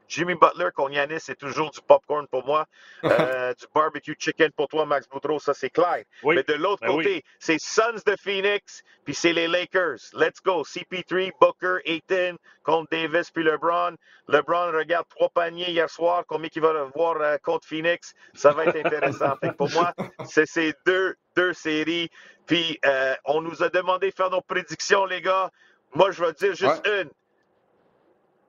Jimmy 0.07 0.35
Butler 0.35 0.69
contre 0.75 0.91
Yanis, 0.91 1.19
c'est 1.19 1.37
toujours 1.37 1.71
du 1.71 1.81
popcorn 1.81 2.27
pour 2.27 2.45
moi. 2.45 2.65
Euh, 3.15 3.53
du 3.53 3.65
barbecue 3.73 4.15
chicken 4.17 4.51
pour 4.51 4.67
toi, 4.67 4.85
Max 4.85 5.07
Boudreau, 5.07 5.39
ça 5.39 5.53
c'est 5.53 5.69
clair. 5.69 6.03
Mais 6.23 6.43
de 6.43 6.53
l'autre 6.53 6.81
ben 6.81 6.95
côté, 6.95 7.23
c'est 7.39 7.59
Suns 7.59 8.01
de 8.05 8.15
Phoenix, 8.19 8.83
puis 9.05 9.13
c'est 9.13 9.31
les 9.31 9.47
Lakers. 9.47 9.99
Let's 10.13 10.41
go. 10.43 10.63
CP3, 10.63 11.31
Booker, 11.39 11.77
Aiton 11.85 12.37
contre 12.63 12.89
Davis, 12.91 13.31
puis 13.31 13.43
LeBron. 13.43 13.95
LeBron 14.27 14.71
regarde 14.71 15.07
trois 15.09 15.29
paniers 15.29 15.69
hier 15.69 15.89
soir. 15.89 16.23
Combien 16.27 16.49
il 16.53 16.61
va 16.61 16.83
voir 16.95 17.21
euh, 17.21 17.37
contre 17.43 17.67
Phoenix? 17.67 18.13
Ça 18.33 18.51
va 18.51 18.65
être 18.65 18.85
intéressant. 18.85 19.35
pour 19.57 19.69
moi, 19.71 19.93
c'est 20.25 20.47
ces 20.47 20.73
deux, 20.85 21.15
deux 21.35 21.53
séries. 21.53 22.09
Puis 22.47 22.79
euh, 22.85 23.15
on 23.25 23.41
nous 23.41 23.63
a 23.63 23.69
demandé 23.69 24.09
de 24.09 24.15
faire 24.15 24.29
nos 24.29 24.41
prédictions, 24.41 25.05
les 25.05 25.21
gars. 25.21 25.51
Moi, 25.93 26.11
je 26.11 26.23
vais 26.23 26.33
dire 26.33 26.55
juste 26.55 26.85
une. 26.87 27.09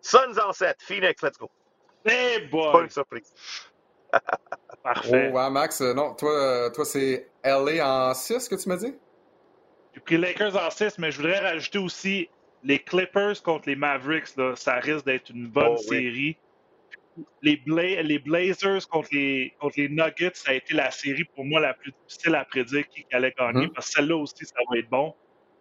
Suns 0.07 0.39
en 0.39 0.53
7. 0.53 0.77
Phoenix, 0.81 1.21
let's 1.21 1.37
go. 1.37 1.51
Hey 2.05 2.47
boy! 2.47 2.73
Pas 2.73 2.83
une 2.83 2.91
surprise. 2.91 3.33
Parfait. 4.85 5.31
Oh, 5.33 5.37
ouais, 5.37 5.51
Max, 5.51 5.81
euh, 5.81 5.95
non, 5.95 6.15
toi, 6.15 6.31
euh, 6.31 6.71
toi 6.71 6.85
c'est 6.85 7.29
LA 7.45 7.85
en 7.85 8.15
6 8.15 8.49
que 8.49 8.55
tu 8.55 8.69
m'as 8.69 8.77
dit? 8.77 8.95
J'ai 9.95 10.01
pris 10.01 10.17
Lakers 10.17 10.55
en 10.55 10.71
6, 10.71 10.99
mais 10.99 11.11
je 11.11 11.17
voudrais 11.17 11.41
rajouter 11.41 11.79
aussi 11.79 12.29
les 12.63 12.79
Clippers 12.79 13.43
contre 13.43 13.69
les 13.69 13.75
Mavericks. 13.75 14.37
Là, 14.37 14.55
ça 14.55 14.75
risque 14.77 15.07
d'être 15.07 15.31
une 15.31 15.49
bonne 15.49 15.75
oh, 15.77 15.77
série. 15.77 16.37
Les, 17.43 17.61
les, 17.67 18.19
Blazers 18.21 18.87
contre 18.89 19.09
les, 19.11 19.55
contre 19.59 19.81
les 19.81 19.89
Nuggets, 19.89 20.35
ça 20.35 20.53
a 20.53 20.55
été 20.55 20.75
la 20.75 20.93
série 20.93 21.25
pour 21.25 21.45
moi 21.45 21.59
la 21.61 21.75
plus 21.75 21.93
difficile 22.07 22.35
à 22.37 22.45
prédire 22.45 22.87
qui 22.89 23.05
allait 23.11 23.35
gagner, 23.37 23.67
mm-hmm. 23.67 23.73
parce 23.73 23.89
que 23.89 23.95
celle-là 23.95 24.17
aussi, 24.17 24.45
ça 24.45 24.55
va 24.71 24.79
être 24.79 24.89
bon. 24.89 25.15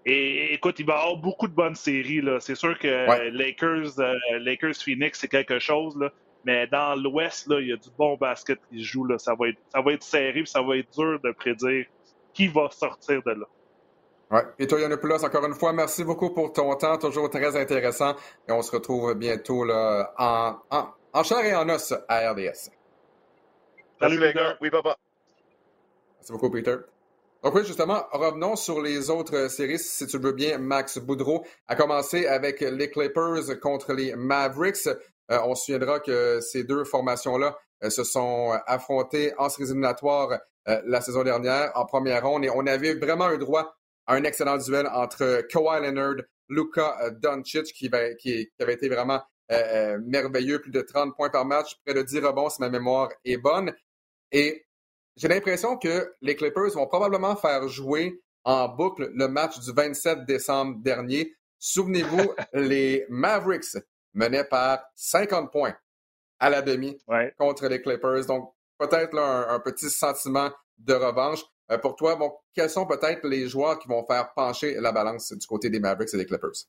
Et 0.06 0.54
écoute, 0.54 0.80
il 0.80 0.86
va 0.86 0.94
y 0.94 0.98
avoir 0.98 1.18
beaucoup 1.18 1.48
de 1.48 1.54
bonnes 1.54 1.76
séries. 1.76 2.22
C'est 2.39 2.56
sûr 2.56 2.78
que 2.78 3.30
Lakers, 3.32 4.00
euh, 4.00 4.13
Lakers 4.39 4.76
Phoenix, 4.76 5.20
c'est 5.20 5.28
quelque 5.28 5.58
chose. 5.58 5.98
Là. 5.98 6.12
Mais 6.44 6.68
dans 6.68 6.96
l'Ouest, 6.96 7.48
il 7.50 7.70
y 7.70 7.74
a 7.74 7.76
du 7.76 7.89
bon 7.98 8.15
basket 8.15 8.60
qui 8.70 8.84
se 8.84 8.84
joue. 8.84 9.06
Là. 9.06 9.18
Ça, 9.18 9.34
va 9.34 9.50
être, 9.50 9.58
ça 9.74 9.82
va 9.82 9.94
être 9.94 10.04
serré 10.04 10.44
ça 10.46 10.62
va 10.62 10.78
être 10.78 10.91
dur 10.96 11.20
de 11.24 11.32
prédire 11.32 11.86
qui 12.34 12.48
va 12.48 12.70
sortir 12.70 13.24
de 13.24 13.32
là. 13.32 13.46
Oui. 14.32 14.39
Et 14.60 14.68
toi, 14.68 14.80
Yannopoulos, 14.80 15.24
encore 15.24 15.46
une 15.46 15.54
fois, 15.54 15.74
merci 15.74 16.04
beaucoup 16.04 16.32
pour 16.32 16.52
ton 16.54 16.76
temps, 16.76 16.98
toujours 16.98 17.30
très 17.30 17.56
intéressant. 17.60 18.15
Et 18.48 18.52
on 18.52 18.62
se 18.62 18.72
retrouve 18.72 19.13
bientôt 19.15 19.63
là, 19.63 20.13
en, 20.18 20.56
en, 20.70 20.88
en 21.13 21.24
chair 21.24 21.46
et 21.46 21.56
en 21.56 21.68
os 21.70 21.94
à 22.08 22.32
RDS. 22.32 22.70
Salut, 24.00 24.20
les 24.20 24.34
gars. 24.34 24.58
Oui, 24.62 24.70
papa. 24.70 24.98
Merci 26.18 26.32
beaucoup, 26.32 26.50
Peter. 26.52 26.76
Donc 27.45 27.53
oui, 27.53 27.63
justement, 27.63 28.08
revenons 28.12 28.55
sur 28.55 28.81
les 28.81 29.12
autres 29.12 29.51
séries, 29.51 29.77
si 29.77 30.08
tu 30.08 30.17
veux 30.17 30.31
bien, 30.31 30.58
Max 30.58 30.97
Boudreau, 30.97 31.45
a 31.67 31.75
commencé 31.75 32.25
avec 32.25 32.60
les 32.62 32.89
Clippers 32.89 33.60
contre 33.62 33.93
les 33.93 34.15
Mavericks. 34.15 34.88
Euh, 34.88 35.39
on 35.43 35.53
se 35.53 35.65
souviendra 35.65 35.99
que 35.99 36.41
ces 36.41 36.63
deux 36.63 36.84
formations-là 36.86 37.55
euh, 37.84 37.91
se 37.91 38.03
sont 38.03 38.58
affrontées 38.65 39.31
en 39.38 39.49
séries 39.49 39.69
éliminatoires 39.69 40.39
euh, 40.67 40.81
la 40.88 41.01
saison 41.01 41.21
dernière, 41.21 41.71
en 41.75 41.86
première 41.86 42.25
ronde, 42.25 42.45
et 42.45 42.49
on 42.49 42.65
avait 42.65 42.95
vraiment 42.95 43.25
un 43.25 43.38
droit 43.38 43.75
un 44.08 44.23
excellent 44.23 44.58
duel 44.58 44.88
entre 44.88 45.45
Kawhi 45.47 45.81
Leonard, 45.84 46.25
Luka 46.49 47.12
Doncic, 47.12 47.65
qui, 47.73 47.91
qui, 48.17 48.49
avait 48.60 48.73
été 48.73 48.89
vraiment 48.89 49.21
merveilleux, 49.47 50.62
plus 50.62 50.71
de 50.71 50.81
30 50.81 51.15
points 51.15 51.29
par 51.29 51.45
match, 51.45 51.75
près 51.86 51.93
de 51.93 52.01
10 52.01 52.21
rebonds 52.21 52.49
si 52.49 52.60
ma 52.62 52.69
mémoire 52.69 53.10
est 53.23 53.38
bonne. 53.38 53.71
Et 54.31 54.65
j'ai 55.15 55.28
l'impression 55.28 55.78
que 55.78 56.13
les 56.21 56.36
Clippers 56.36 56.71
vont 56.73 56.88
probablement 56.88 57.36
faire 57.36 57.67
jouer 57.67 58.21
en 58.43 58.67
boucle 58.67 59.10
le 59.13 59.28
match 59.28 59.60
du 59.60 59.71
27 59.71 60.25
décembre 60.25 60.78
dernier. 60.82 61.36
Souvenez-vous, 61.58 62.34
les 62.54 63.06
Mavericks 63.10 63.78
menaient 64.13 64.43
par 64.43 64.80
50 64.95 65.51
points 65.51 65.75
à 66.39 66.49
la 66.49 66.62
demi 66.62 66.97
contre 67.38 67.67
les 67.67 67.82
Clippers. 67.82 68.25
Donc, 68.25 68.54
peut-être 68.78 69.17
un, 69.17 69.60
petit 69.60 69.89
sentiment 69.89 70.51
de 70.78 70.93
revanche. 70.93 71.41
Euh, 71.71 71.78
pour 71.78 71.95
toi, 71.95 72.15
bon, 72.15 72.32
quels 72.54 72.69
sont 72.69 72.86
peut-être 72.86 73.25
les 73.28 73.47
joueurs 73.47 73.80
qui 73.80 73.88
vont 73.88 74.06
faire 74.06 74.34
pencher 74.34 74.75
la 74.80 74.91
balance 74.91 75.32
du 75.32 75.47
côté 75.47 75.69
des 75.69 75.80
Mavericks 75.80 76.13
et 76.13 76.17
des 76.17 76.25
Clippers? 76.25 76.67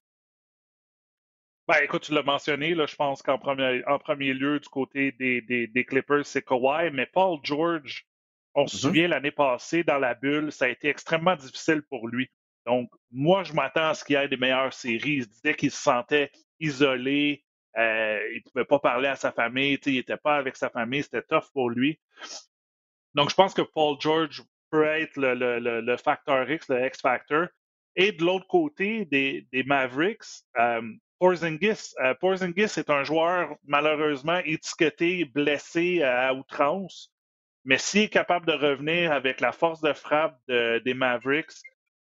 Ben, 1.68 1.78
écoute, 1.82 2.02
tu 2.02 2.14
l'as 2.14 2.22
mentionné, 2.22 2.74
là, 2.74 2.87
je 2.87 2.94
pense 2.94 3.22
qu'en 3.22 3.38
premier, 3.38 3.82
en 3.87 3.98
premier 3.98 4.32
lieu, 4.32 4.61
du 4.61 4.68
côté 4.68 5.11
des, 5.12 5.42
des, 5.42 5.85
Clippers, 5.85 6.24
c'est 6.24 6.42
Kawhi, 6.42 6.90
mais 6.92 7.06
Paul 7.06 7.40
George, 7.42 8.06
on 8.57 8.66
se 8.66 8.77
mm-hmm. 8.77 8.81
souvient 8.81 9.09
l'année 9.09 9.31
passée, 9.31 9.85
dans 9.85 9.99
la 9.99 10.14
bulle, 10.14 10.51
ça 10.51 10.64
a 10.64 10.69
été 10.69 10.88
extrêmement 10.88 11.37
difficile 11.37 11.83
pour 11.83 12.09
lui. 12.09 12.29
Donc, 12.64 12.90
moi, 13.12 13.45
je 13.45 13.53
m'attends 13.53 13.90
à 13.90 13.95
ce 13.95 14.05
qu'il 14.05 14.14
y 14.14 14.19
ait 14.19 14.29
des 14.29 14.37
meilleures 14.37 14.73
séries. 14.73 15.19
Il 15.19 15.23
se 15.25 15.29
disait 15.29 15.55
qu'il 15.55 15.71
se 15.71 15.81
sentait 15.81 16.33
isolé, 16.59 17.45
euh, 17.79 18.19
il 18.33 18.42
ne 18.45 18.51
pouvait 18.51 18.64
pas 18.64 18.79
parler 18.81 19.09
à 19.09 19.14
sa 19.14 19.31
famille, 19.31 19.79
il 19.87 19.95
n'était 19.95 20.16
pas 20.16 20.37
avec 20.37 20.57
sa 20.57 20.71
famille, 20.71 21.03
c'était 21.03 21.23
tough 21.23 21.45
pour 21.53 21.71
lui. 21.71 22.01
Donc, 23.14 23.31
je 23.31 23.35
pense 23.35 23.55
que 23.55 23.62
Paul 23.62 23.97
George 24.01 24.42
peut 24.71 24.85
être 24.85 25.16
le, 25.16 25.35
le, 25.35 25.81
le, 25.81 25.97
facteur 25.97 26.51
X, 26.51 26.69
le 26.69 26.85
X-Factor. 26.87 27.47
Et 27.95 28.12
de 28.12 28.25
l'autre 28.25 28.47
côté 28.47 29.05
des, 29.05 29.47
des 29.53 29.62
Mavericks, 29.62 30.42
euh, 30.59 30.83
Porzingis. 31.19 31.95
Euh, 32.01 32.14
Porzingis 32.14 32.79
est 32.79 32.90
un 32.90 33.05
joueur 33.05 33.57
malheureusement 33.64 34.38
étiqueté, 34.45 35.25
blessé 35.25 36.03
à 36.03 36.35
outrance. 36.35 37.12
Mais 37.66 37.79
s'il 37.79 38.02
est 38.02 38.09
capable 38.09 38.46
de 38.46 38.52
revenir 38.52 39.12
avec 39.12 39.40
la 39.40 39.52
force 39.52 39.81
de 39.81 39.92
frappe 39.92 40.38
des 40.48 40.94
Mavericks, 40.94 41.52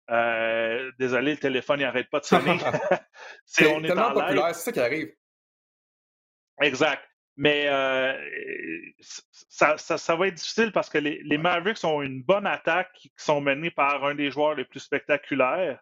euh, 0.10 0.92
désolé, 0.98 1.32
le 1.32 1.38
téléphone 1.38 1.82
n'arrête 1.82 2.10
pas 2.10 2.22
de 2.22 2.26
sonner. 2.26 2.58
c'est 3.46 3.66
tellement 3.66 4.14
populaire, 4.14 4.56
c'est 4.56 4.64
ça 4.66 4.72
qui 4.72 4.80
arrive. 4.80 5.14
Exact. 6.62 7.04
Mais 7.36 7.68
euh, 7.68 8.18
ça, 9.50 9.78
ça, 9.78 10.16
va 10.16 10.28
être 10.28 10.34
difficile 10.34 10.72
parce 10.74 10.90
que 10.90 10.98
les, 10.98 11.22
les, 11.24 11.38
Mavericks 11.38 11.84
ont 11.86 12.02
une 12.02 12.22
bonne 12.22 12.48
attaque 12.48 12.92
qui 12.96 13.12
sont 13.16 13.40
menés 13.40 13.72
par 13.72 14.04
un 14.04 14.16
des 14.16 14.30
joueurs 14.30 14.56
les 14.56 14.66
plus 14.66 14.82
spectaculaires 14.82 15.80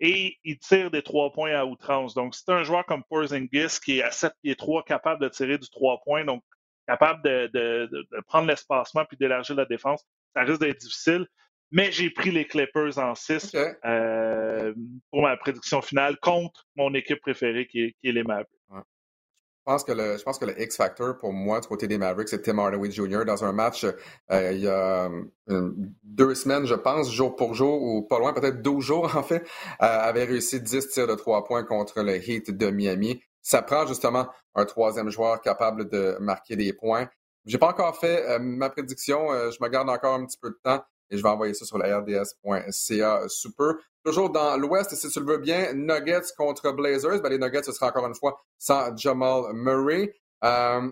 et 0.00 0.36
ils 0.42 0.58
tirent 0.58 0.90
des 0.90 1.02
trois 1.02 1.32
points 1.32 1.54
à 1.54 1.64
outrance. 1.64 2.14
Donc, 2.14 2.34
c'est 2.34 2.50
un 2.50 2.64
joueur 2.64 2.84
comme 2.86 3.04
Porzingis 3.04 3.78
qui 3.84 3.98
est 3.98 4.02
à 4.02 4.10
7 4.10 4.32
pieds 4.42 4.56
3 4.56 4.84
capable 4.84 5.22
de 5.22 5.28
tirer 5.28 5.58
du 5.58 5.70
trois 5.70 6.00
points, 6.04 6.24
donc 6.24 6.42
capable 6.86 7.22
de, 7.22 7.50
de, 7.52 7.88
de 7.92 8.20
prendre 8.26 8.48
l'espacement 8.48 9.04
puis 9.04 9.16
d'élargir 9.16 9.56
la 9.56 9.64
défense. 9.64 10.04
Ça 10.34 10.42
risque 10.42 10.60
d'être 10.60 10.80
difficile. 10.80 11.26
Mais 11.72 11.90
j'ai 11.90 12.10
pris 12.10 12.30
les 12.30 12.46
Clippers 12.46 12.98
en 12.98 13.14
6 13.14 13.54
euh, 13.84 14.72
pour 15.10 15.22
ma 15.22 15.36
prédiction 15.36 15.82
finale 15.82 16.16
contre 16.20 16.64
mon 16.76 16.94
équipe 16.94 17.20
préférée 17.20 17.66
qui 17.66 17.80
est, 17.80 18.12
les 18.12 18.22
Mavericks. 18.22 18.48
Je 18.70 19.72
pense 19.72 19.82
que 19.82 19.90
le, 19.90 20.16
je 20.16 20.22
pense 20.22 20.38
que 20.38 20.44
le 20.44 20.62
X 20.62 20.76
Factor 20.76 21.18
pour 21.18 21.32
moi 21.32 21.58
du 21.58 21.66
côté 21.66 21.88
des 21.88 21.98
Mavericks, 21.98 22.28
c'est 22.28 22.40
Tim 22.40 22.56
Hardaway 22.58 22.88
Jr. 22.92 23.24
dans 23.26 23.44
un 23.44 23.50
match 23.50 23.84
euh, 23.84 24.52
il 24.52 24.60
y 24.60 24.68
a 24.68 25.10
euh, 25.50 25.72
deux 26.04 26.36
semaines, 26.36 26.66
je 26.66 26.76
pense, 26.76 27.12
jour 27.12 27.34
pour 27.34 27.54
jour, 27.54 27.82
ou 27.82 28.02
pas 28.02 28.20
loin, 28.20 28.32
peut-être 28.32 28.62
12 28.62 28.84
jours 28.84 29.04
en 29.16 29.24
fait, 29.24 29.44
avait 29.80 30.22
réussi 30.22 30.60
10 30.60 30.88
tirs 30.90 31.08
de 31.08 31.16
3 31.16 31.44
points 31.46 31.64
contre 31.64 32.02
le 32.02 32.14
Heat 32.14 32.56
de 32.56 32.70
Miami. 32.70 33.20
Ça 33.46 33.62
prend 33.62 33.86
justement 33.86 34.28
un 34.56 34.64
troisième 34.64 35.08
joueur 35.08 35.40
capable 35.40 35.88
de 35.88 36.16
marquer 36.18 36.56
des 36.56 36.72
points. 36.72 37.08
J'ai 37.44 37.58
pas 37.58 37.68
encore 37.68 37.96
fait 37.96 38.40
ma 38.40 38.70
prédiction, 38.70 39.28
je 39.52 39.62
me 39.62 39.68
garde 39.68 39.88
encore 39.88 40.14
un 40.14 40.26
petit 40.26 40.36
peu 40.36 40.50
de 40.50 40.58
temps 40.64 40.82
et 41.10 41.16
je 41.16 41.22
vais 41.22 41.28
envoyer 41.28 41.54
ça 41.54 41.64
sur 41.64 41.78
la 41.78 42.00
rds.ca 42.00 43.28
super. 43.28 43.74
Toujours 44.04 44.30
dans 44.30 44.56
l'Ouest, 44.56 44.96
si 44.96 45.08
tu 45.08 45.20
le 45.20 45.26
veux 45.26 45.38
bien, 45.38 45.72
Nuggets 45.74 46.32
contre 46.36 46.72
Blazers. 46.72 47.22
Ben, 47.22 47.28
les 47.28 47.38
Nuggets, 47.38 47.62
ce 47.62 47.70
sera 47.70 47.86
encore 47.90 48.08
une 48.08 48.16
fois 48.16 48.44
sans 48.58 48.96
Jamal 48.96 49.52
Murray. 49.52 50.12
Euh, 50.42 50.90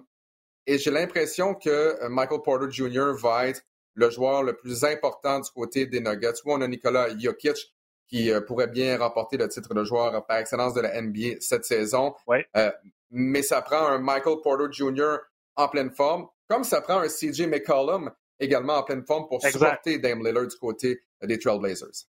et 0.69 0.79
j'ai 0.79 0.93
l'impression 0.93 1.57
que 1.57 2.07
Michael 2.07 2.41
Porter 2.45 2.71
Jr. 2.71 3.15
va 3.21 3.49
être 3.49 3.63
le 3.95 4.11
joueur 4.11 4.45
le 4.45 4.55
plus 4.55 4.85
important 4.85 5.41
du 5.41 5.51
côté 5.51 5.87
des 5.87 5.99
Nuggets. 5.99 6.35
Où 6.45 6.53
on 6.53 6.61
a 6.61 6.69
Nikola 6.69 7.19
Jokic 7.19 7.75
qui 8.09 8.31
euh, 8.31 8.41
pourrait 8.41 8.69
bien 8.69 8.99
remporter 8.99 9.37
le 9.37 9.49
titre 9.49 9.75
de 9.75 9.85
joueur 9.85 10.25
par 10.27 10.39
excellence 10.39 10.75
de 10.75 10.81
la 10.81 11.01
NBA 11.01 11.41
cette 11.41 11.65
saison. 11.65 12.15
Euh, 12.57 12.71
mais 13.11 13.43
ça 13.43 13.63
prend 13.63 13.87
un 13.87 13.99
Michael 13.99 14.37
Porter 14.43 14.67
Jr. 14.71 15.17
en 15.57 15.69
pleine 15.69 15.91
forme, 15.91 16.29
comme 16.49 16.65
ça 16.65 16.81
prend 16.81 16.99
un 16.99 17.09
CJ 17.09 17.47
McCollum 17.47 18.11
également 18.41 18.75
en 18.75 18.83
pleine 18.83 19.05
forme 19.05 19.29
pour 19.29 19.43
supporter 19.43 19.99
Dame 19.99 20.25
Lillard 20.25 20.47
du 20.47 20.57
côté 20.57 21.01
des 21.23 21.39
Trailblazers. 21.39 22.07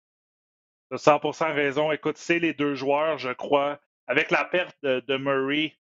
Tu 0.90 0.94
as 0.94 1.04
100% 1.04 1.54
raison. 1.54 1.92
Écoute, 1.92 2.16
c'est 2.18 2.38
les 2.38 2.54
deux 2.54 2.74
joueurs, 2.74 3.18
je 3.18 3.30
crois. 3.30 3.78
Avec 4.06 4.30
la 4.30 4.44
perte 4.44 4.76
de, 4.82 5.16
Murray, 5.18 5.74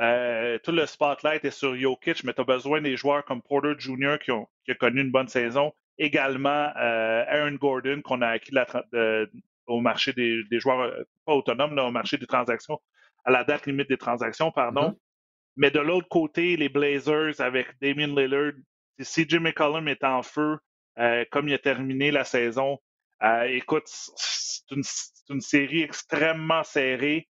euh, 0.00 0.58
tout 0.62 0.72
le 0.72 0.86
spotlight 0.86 1.44
est 1.44 1.50
sur 1.50 1.74
Jokic, 1.74 2.24
mais 2.24 2.34
tu 2.34 2.42
as 2.42 2.44
besoin 2.44 2.80
des 2.80 2.96
joueurs 2.96 3.24
comme 3.24 3.40
Porter 3.40 3.74
Jr. 3.78 4.18
qui, 4.22 4.30
ont, 4.30 4.46
qui 4.64 4.72
a 4.72 4.74
connu 4.74 5.00
une 5.00 5.10
bonne 5.10 5.28
saison. 5.28 5.72
Également, 5.98 6.72
euh, 6.76 7.24
Aaron 7.26 7.56
Gordon, 7.56 8.00
qu'on 8.02 8.22
a 8.22 8.28
acquis 8.28 8.52
au 9.70 9.80
marché 9.80 10.12
des, 10.12 10.44
joueurs, 10.60 10.80
euh, 10.80 11.02
pas 11.24 11.34
autonomes, 11.34 11.78
au 11.78 11.90
marché 11.90 12.16
des 12.18 12.26
transactions, 12.26 12.78
à 13.24 13.30
la 13.30 13.44
date 13.44 13.66
limite 13.66 13.88
des 13.88 13.96
transactions, 13.96 14.50
pardon. 14.50 14.90
Mm-hmm. 14.90 14.98
Mais 15.56 15.70
de 15.70 15.80
l'autre 15.80 16.08
côté, 16.08 16.56
les 16.56 16.68
Blazers 16.68 17.40
avec 17.40 17.68
Damien 17.80 18.08
Lillard, 18.08 18.52
si 19.00 19.26
CJ 19.26 19.36
McCollum 19.36 19.88
est 19.88 20.04
en 20.04 20.22
feu, 20.22 20.58
euh, 20.98 21.24
comme 21.30 21.48
il 21.48 21.54
a 21.54 21.58
terminé 21.58 22.10
la 22.10 22.24
saison, 22.24 22.78
euh, 23.22 23.44
écoute, 23.44 23.84
c'est 23.86 24.70
une, 24.70 25.40
série 25.40 25.82
extrêmement 25.82 26.64
serrée. 26.64 27.28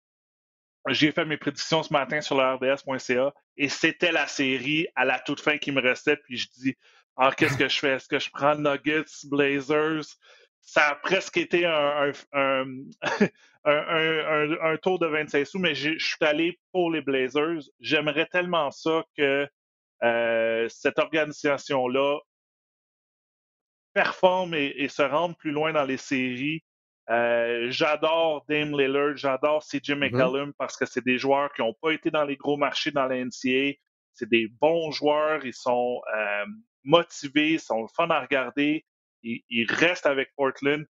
J'ai 0.89 1.11
fait 1.11 1.25
mes 1.25 1.37
prédictions 1.37 1.83
ce 1.83 1.93
matin 1.93 2.21
sur 2.21 2.37
le 2.37 2.43
RDS.ca 2.43 3.33
et 3.57 3.69
c'était 3.69 4.11
la 4.11 4.27
série 4.27 4.87
à 4.95 5.05
la 5.05 5.19
toute 5.19 5.39
fin 5.39 5.57
qui 5.57 5.71
me 5.71 5.81
restait. 5.81 6.17
Puis 6.17 6.37
je 6.37 6.47
dis, 6.57 6.75
ah, 7.17 7.31
qu'est-ce 7.35 7.57
que 7.57 7.69
je 7.69 7.79
fais? 7.79 7.93
Est-ce 7.93 8.07
que 8.07 8.19
je 8.19 8.29
prends 8.29 8.55
Nuggets, 8.55 9.25
Blazers? 9.25 10.17
Ça 10.65 10.89
a 10.89 10.95
presque 10.95 11.37
été 11.37 11.65
un, 11.65 12.11
un 12.33 12.65
tour 14.81 14.99
de 14.99 15.05
25 15.05 15.45
sous, 15.45 15.59
mais 15.59 15.75
je 15.75 15.97
suis 15.97 16.25
allé 16.25 16.59
pour 16.71 16.91
les 16.91 17.01
Blazers. 17.01 17.61
J'aimerais 17.79 18.25
tellement 18.25 18.71
ça 18.71 19.03
que 19.15 19.47
euh, 20.03 20.67
cette 20.69 20.99
organisation-là 20.99 22.19
performe 23.93 24.53
et, 24.53 24.87
se 24.89 25.01
rende 25.01 25.37
plus 25.37 25.51
loin 25.51 25.71
dans 25.71 25.85
les 25.85 25.97
séries. 25.97 26.63
Euh, 27.09 27.67
j'adore 27.69 28.43
Dame 28.49 28.77
Lillard, 28.77 29.15
j'adore 29.15 29.63
CJ 29.63 29.91
mm-hmm. 29.91 29.95
McCallum 29.95 30.53
parce 30.57 30.75
que 30.75 30.85
c'est 30.85 31.05
des 31.05 31.17
joueurs 31.17 31.53
qui 31.53 31.61
n'ont 31.61 31.75
pas 31.81 31.91
été 31.91 32.11
dans 32.11 32.25
les 32.25 32.35
gros 32.35 32.57
marchés 32.57 32.91
dans 32.91 33.05
la 33.05 33.23
NCA. 33.23 33.77
C'est 34.13 34.29
des 34.29 34.47
bons 34.59 34.91
joueurs, 34.91 35.45
ils 35.45 35.53
sont 35.53 36.01
euh, 36.15 36.45
motivés, 36.83 37.53
ils 37.53 37.59
sont 37.59 37.87
fun 37.87 38.09
à 38.09 38.21
regarder, 38.21 38.85
ils 39.49 39.71
restent 39.71 40.05
avec 40.05 40.29
Portland. 40.35 40.85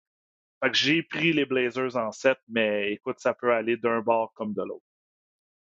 Fait 0.63 0.71
que 0.71 0.77
j'ai 0.77 1.03
pris 1.03 1.33
les 1.33 1.45
Blazers 1.45 1.95
en 1.97 2.11
7, 2.11 2.37
mais 2.47 2.93
écoute, 2.93 3.17
ça 3.19 3.33
peut 3.33 3.53
aller 3.53 3.77
d'un 3.77 3.99
bord 3.99 4.31
comme 4.33 4.53
de 4.53 4.61
l'autre. 4.61 4.85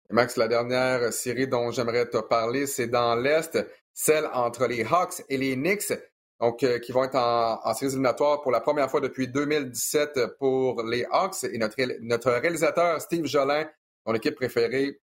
Max, 0.09 0.38
la 0.38 0.47
dernière 0.47 1.11
série 1.11 1.47
dont 1.47 1.71
j'aimerais 1.71 2.09
te 2.09 2.19
parler, 2.19 2.65
c'est 2.65 2.88
dans 2.88 3.15
l'Est, 3.15 3.59
celle 3.93 4.29
entre 4.34 4.65
les 4.67 4.86
Hawks 4.86 5.21
et 5.27 5.38
les 5.38 5.55
Knicks, 5.55 5.91
donc 6.39 6.63
euh, 6.63 6.79
qui 6.79 6.93
vont 6.93 7.03
être 7.03 7.15
en, 7.15 7.59
en 7.61 7.73
séries 7.73 7.91
éliminatoires 7.91 8.41
pour 8.41 8.51
la 8.51 8.61
première 8.61 8.89
fois 8.89 9.01
depuis 9.01 9.27
2017 9.27 10.38
pour 10.39 10.84
les 10.84 11.05
Hawks. 11.11 11.43
Et 11.43 11.57
notre, 11.57 11.75
notre 12.01 12.31
réalisateur, 12.31 13.01
Steve 13.01 13.25
Jolin, 13.25 13.69
son 14.05 14.13
équipe 14.13 14.36
préférée, 14.36 15.01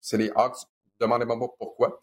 c'est 0.00 0.16
les 0.16 0.32
Hawks. 0.34 0.58
Demandez-moi 0.98 1.38
pourquoi. 1.58 2.02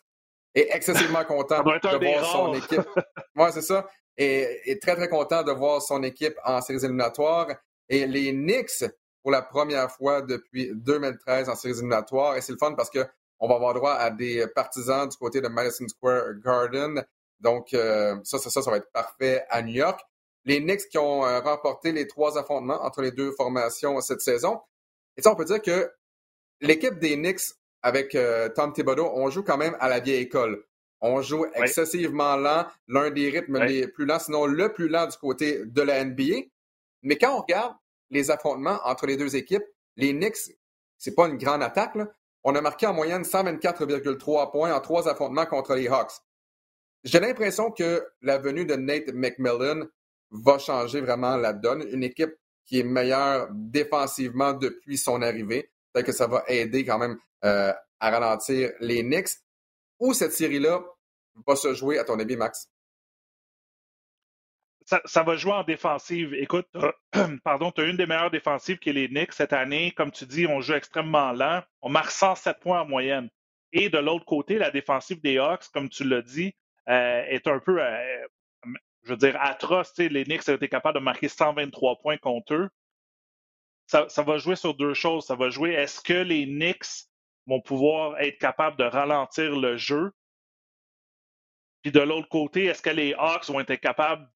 Et 0.55 0.69
excessivement 0.71 1.23
content 1.25 1.63
de 1.63 2.05
voir 2.05 2.25
son 2.31 2.53
équipe. 2.53 2.87
Moi, 3.35 3.51
c'est 3.51 3.61
ça. 3.61 3.87
Et, 4.17 4.71
et, 4.71 4.79
très, 4.79 4.95
très 4.95 5.07
content 5.07 5.43
de 5.43 5.51
voir 5.51 5.81
son 5.81 6.03
équipe 6.03 6.35
en 6.43 6.61
séries 6.61 6.83
éliminatoires. 6.83 7.47
Et 7.89 8.05
les 8.05 8.31
Knicks, 8.31 8.83
pour 9.21 9.31
la 9.31 9.41
première 9.41 9.91
fois 9.91 10.21
depuis 10.21 10.71
2013 10.73 11.49
en 11.49 11.55
séries 11.55 11.75
éliminatoires. 11.75 12.35
Et 12.35 12.41
c'est 12.41 12.51
le 12.51 12.57
fun 12.57 12.73
parce 12.73 12.89
qu'on 12.89 13.47
va 13.47 13.55
avoir 13.55 13.73
droit 13.73 13.93
à 13.93 14.09
des 14.09 14.45
partisans 14.47 15.07
du 15.07 15.17
côté 15.17 15.41
de 15.41 15.47
Madison 15.47 15.87
Square 15.87 16.35
Garden. 16.43 17.03
Donc, 17.39 17.73
euh, 17.73 18.15
ça, 18.23 18.37
ça, 18.37 18.49
ça, 18.49 18.61
ça 18.61 18.71
va 18.71 18.77
être 18.77 18.91
parfait 18.91 19.43
à 19.49 19.61
New 19.61 19.73
York. 19.73 19.99
Les 20.45 20.59
Knicks 20.59 20.89
qui 20.89 20.97
ont 20.97 21.25
euh, 21.25 21.39
remporté 21.39 21.91
les 21.91 22.07
trois 22.07 22.37
affrontements 22.37 22.83
entre 22.83 23.01
les 23.01 23.11
deux 23.11 23.31
formations 23.31 23.99
cette 24.01 24.21
saison. 24.21 24.59
Et 25.17 25.21
ça, 25.21 25.31
on 25.31 25.35
peut 25.35 25.45
dire 25.45 25.61
que 25.61 25.91
l'équipe 26.61 26.97
des 26.99 27.15
Knicks 27.15 27.55
avec 27.81 28.15
euh, 28.15 28.49
Tom 28.49 28.73
Thibodeau, 28.73 29.11
on 29.13 29.29
joue 29.29 29.43
quand 29.43 29.57
même 29.57 29.75
à 29.79 29.89
la 29.89 29.99
vieille 29.99 30.21
école. 30.21 30.63
On 31.01 31.21
joue 31.21 31.45
excessivement 31.55 32.35
lent, 32.35 32.67
l'un 32.87 33.09
des 33.09 33.29
rythmes 33.29 33.59
les 33.63 33.87
plus 33.87 34.05
lents, 34.05 34.19
sinon 34.19 34.45
le 34.45 34.71
plus 34.71 34.87
lent 34.87 35.07
du 35.07 35.17
côté 35.17 35.65
de 35.65 35.81
la 35.81 36.05
NBA. 36.05 36.45
Mais 37.01 37.17
quand 37.17 37.35
on 37.35 37.41
regarde 37.41 37.73
les 38.11 38.29
affrontements 38.29 38.79
entre 38.85 39.07
les 39.07 39.17
deux 39.17 39.35
équipes, 39.35 39.63
les 39.97 40.13
Knicks, 40.13 40.55
c'est 40.97 41.15
pas 41.15 41.27
une 41.27 41.37
grande 41.37 41.63
attaque, 41.63 41.97
on 42.43 42.55
a 42.55 42.61
marqué 42.61 42.85
en 42.85 42.93
moyenne 42.93 43.23
124,3 43.23 44.51
points 44.51 44.73
en 44.73 44.79
trois 44.79 45.07
affrontements 45.07 45.45
contre 45.45 45.75
les 45.75 45.87
Hawks. 45.87 46.13
J'ai 47.03 47.19
l'impression 47.19 47.71
que 47.71 48.05
la 48.21 48.37
venue 48.37 48.65
de 48.65 48.75
Nate 48.75 49.11
McMillan 49.13 49.87
va 50.29 50.59
changer 50.59 51.01
vraiment 51.01 51.35
la 51.35 51.53
donne. 51.53 51.83
Une 51.91 52.03
équipe 52.03 52.33
qui 52.65 52.79
est 52.79 52.83
meilleure 52.83 53.47
défensivement 53.51 54.53
depuis 54.53 54.97
son 54.97 55.21
arrivée. 55.21 55.71
Peut-être 55.91 56.05
que 56.05 56.11
ça 56.11 56.27
va 56.27 56.43
aider 56.47 56.85
quand 56.85 56.99
même 56.99 57.17
euh, 57.43 57.73
à 57.99 58.11
ralentir 58.11 58.71
les 58.79 59.03
Knicks. 59.03 59.29
Où 60.01 60.15
cette 60.15 60.33
série-là 60.33 60.83
va 61.47 61.55
se 61.55 61.75
jouer, 61.75 61.99
à 61.99 62.03
ton 62.03 62.19
avis, 62.19 62.35
Max? 62.35 62.67
Ça, 65.05 65.23
va 65.23 65.35
jouer 65.35 65.53
en 65.53 65.63
défensive. 65.63 66.33
Écoute, 66.33 66.67
pardon, 67.43 67.71
tu 67.71 67.81
as 67.81 67.85
une 67.85 67.97
des 67.97 68.07
meilleures 68.07 68.31
défensives 68.31 68.79
qui 68.79 68.89
est 68.89 68.93
les 68.93 69.07
Knicks 69.07 69.31
cette 69.31 69.53
année. 69.53 69.91
Comme 69.91 70.11
tu 70.11 70.25
dis, 70.25 70.47
on 70.47 70.59
joue 70.59 70.73
extrêmement 70.73 71.31
lent. 71.31 71.61
On 71.81 71.89
marque 71.89 72.09
107 72.09 72.59
points 72.59 72.81
en 72.81 72.87
moyenne. 72.87 73.29
Et 73.73 73.89
de 73.89 73.99
l'autre 73.99 74.25
côté, 74.25 74.57
la 74.57 74.71
défensive 74.71 75.21
des 75.21 75.37
Hawks, 75.37 75.69
comme 75.71 75.87
tu 75.87 76.03
l'as 76.03 76.23
dit, 76.23 76.55
euh, 76.89 77.23
est 77.27 77.47
un 77.47 77.59
peu, 77.59 77.81
euh, 77.81 78.25
je 79.03 79.11
veux 79.11 79.17
dire, 79.17 79.39
atroce. 79.39 79.93
Les 79.99 80.25
Knicks 80.25 80.49
ont 80.49 80.55
été 80.55 80.67
capables 80.67 80.97
de 80.97 81.03
marquer 81.03 81.29
123 81.29 81.99
points 82.01 82.17
contre 82.17 82.55
eux. 82.55 82.69
Ça, 83.85 84.09
ça 84.09 84.23
va 84.23 84.39
jouer 84.39 84.55
sur 84.55 84.73
deux 84.73 84.95
choses. 84.95 85.27
Ça 85.27 85.35
va 85.35 85.51
jouer, 85.51 85.73
est-ce 85.73 86.01
que 86.01 86.13
les 86.13 86.45
Knicks 86.47 87.05
vont 87.47 87.61
pouvoir 87.61 88.19
être 88.19 88.37
capables 88.37 88.77
de 88.77 88.83
ralentir 88.83 89.55
le 89.55 89.77
jeu 89.77 90.11
puis 91.81 91.91
de 91.91 91.99
l'autre 91.99 92.29
côté, 92.29 92.65
est-ce 92.65 92.81
que 92.81 92.91
les 92.91 93.15
Hawks 93.17 93.47
vont 93.47 93.59
être 93.59 93.75
capables 93.75 94.27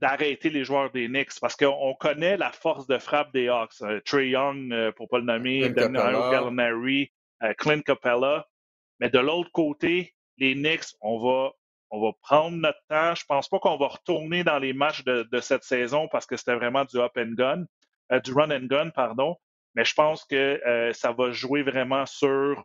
d'arrêter 0.00 0.48
les 0.48 0.64
joueurs 0.64 0.90
des 0.90 1.08
Knicks? 1.08 1.38
Parce 1.40 1.54
qu'on 1.54 1.94
connaît 1.94 2.38
la 2.38 2.50
force 2.52 2.86
de 2.86 2.96
frappe 2.96 3.32
des 3.34 3.48
Hawks. 3.48 3.82
Euh, 3.82 4.00
Trey 4.04 4.30
Young, 4.30 4.72
euh, 4.72 4.92
pour 4.92 5.04
ne 5.06 5.08
pas 5.10 5.18
le 5.18 5.24
nommer, 5.24 5.68
Daniel 5.68 6.14
Gallinari, 6.30 7.12
euh, 7.42 7.52
Clint 7.58 7.82
Capella. 7.82 8.46
Mais 8.98 9.10
de 9.10 9.18
l'autre 9.18 9.50
côté, 9.52 10.14
les 10.38 10.54
Knicks, 10.54 10.96
on 11.02 11.18
va, 11.18 11.52
on 11.90 12.00
va 12.00 12.12
prendre 12.22 12.56
notre 12.56 12.80
temps. 12.88 13.14
Je 13.14 13.26
pense 13.26 13.46
pas 13.48 13.58
qu'on 13.58 13.76
va 13.76 13.88
retourner 13.88 14.42
dans 14.42 14.58
les 14.58 14.72
matchs 14.72 15.04
de, 15.04 15.40
cette 15.40 15.64
saison 15.64 16.08
parce 16.08 16.24
que 16.24 16.38
c'était 16.38 16.54
vraiment 16.54 16.86
du 16.86 16.96
up 16.96 17.12
and 17.18 17.34
gun, 17.36 17.66
du 18.20 18.32
run 18.32 18.50
and 18.50 18.68
gun, 18.68 18.88
pardon. 18.88 19.36
Mais 19.76 19.84
je 19.84 19.94
pense 19.94 20.24
que 20.24 20.90
ça 20.94 21.12
va 21.12 21.30
jouer 21.30 21.62
vraiment 21.62 22.06
sur, 22.06 22.64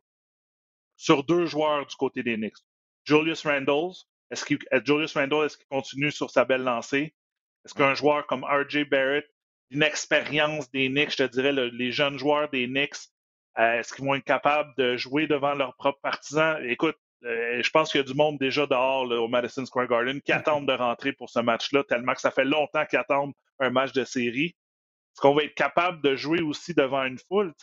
sur 0.95 1.23
deux 1.23 1.45
joueurs 1.45 1.85
du 1.85 1.95
côté 1.95 2.23
des 2.23 2.37
Knicks. 2.37 2.57
Julius 3.03 3.45
Randle, 3.45 3.91
est-ce 4.31 4.45
que 4.45 4.55
Julius 4.85 5.13
Randle, 5.15 5.45
est-ce 5.45 5.57
qu'il 5.57 5.67
continue 5.67 6.11
sur 6.11 6.29
sa 6.29 6.45
belle 6.45 6.63
lancée? 6.63 7.13
Est-ce 7.65 7.75
qu'un 7.75 7.93
joueur 7.93 8.25
comme 8.27 8.43
RJ 8.43 8.89
Barrett, 8.89 9.29
une 9.69 9.83
expérience 9.83 10.71
des 10.71 10.87
Knicks, 10.87 11.11
je 11.11 11.17
te 11.17 11.23
dirais, 11.23 11.51
les 11.51 11.91
jeunes 11.91 12.17
joueurs 12.17 12.49
des 12.49 12.67
Knicks, 12.67 13.09
euh, 13.59 13.79
est-ce 13.79 13.93
qu'ils 13.93 14.05
vont 14.05 14.15
être 14.15 14.23
capables 14.23 14.73
de 14.77 14.95
jouer 14.97 15.27
devant 15.27 15.53
leurs 15.53 15.75
propres 15.75 15.99
partisans? 16.01 16.57
Écoute, 16.65 16.97
euh, 17.23 17.61
je 17.61 17.69
pense 17.69 17.91
qu'il 17.91 18.01
y 18.01 18.03
a 18.03 18.07
du 18.07 18.13
monde 18.13 18.37
déjà 18.39 18.65
dehors 18.65 19.03
au 19.03 19.27
Madison 19.27 19.65
Square 19.65 19.87
Garden 19.87 20.21
qui 20.21 20.31
attendent 20.31 20.67
de 20.67 20.73
rentrer 20.73 21.13
pour 21.13 21.29
ce 21.29 21.39
match-là, 21.39 21.83
tellement 21.83 22.13
que 22.13 22.21
ça 22.21 22.31
fait 22.31 22.45
longtemps 22.45 22.85
qu'ils 22.85 22.99
attendent 22.99 23.33
un 23.59 23.69
match 23.69 23.91
de 23.91 24.03
série. 24.03 24.55
Est-ce 25.13 25.21
qu'on 25.21 25.33
va 25.33 25.43
être 25.43 25.55
capable 25.55 26.01
de 26.01 26.15
jouer 26.15 26.41
aussi 26.41 26.73
devant 26.73 27.03
une 27.03 27.19
foule? 27.27 27.53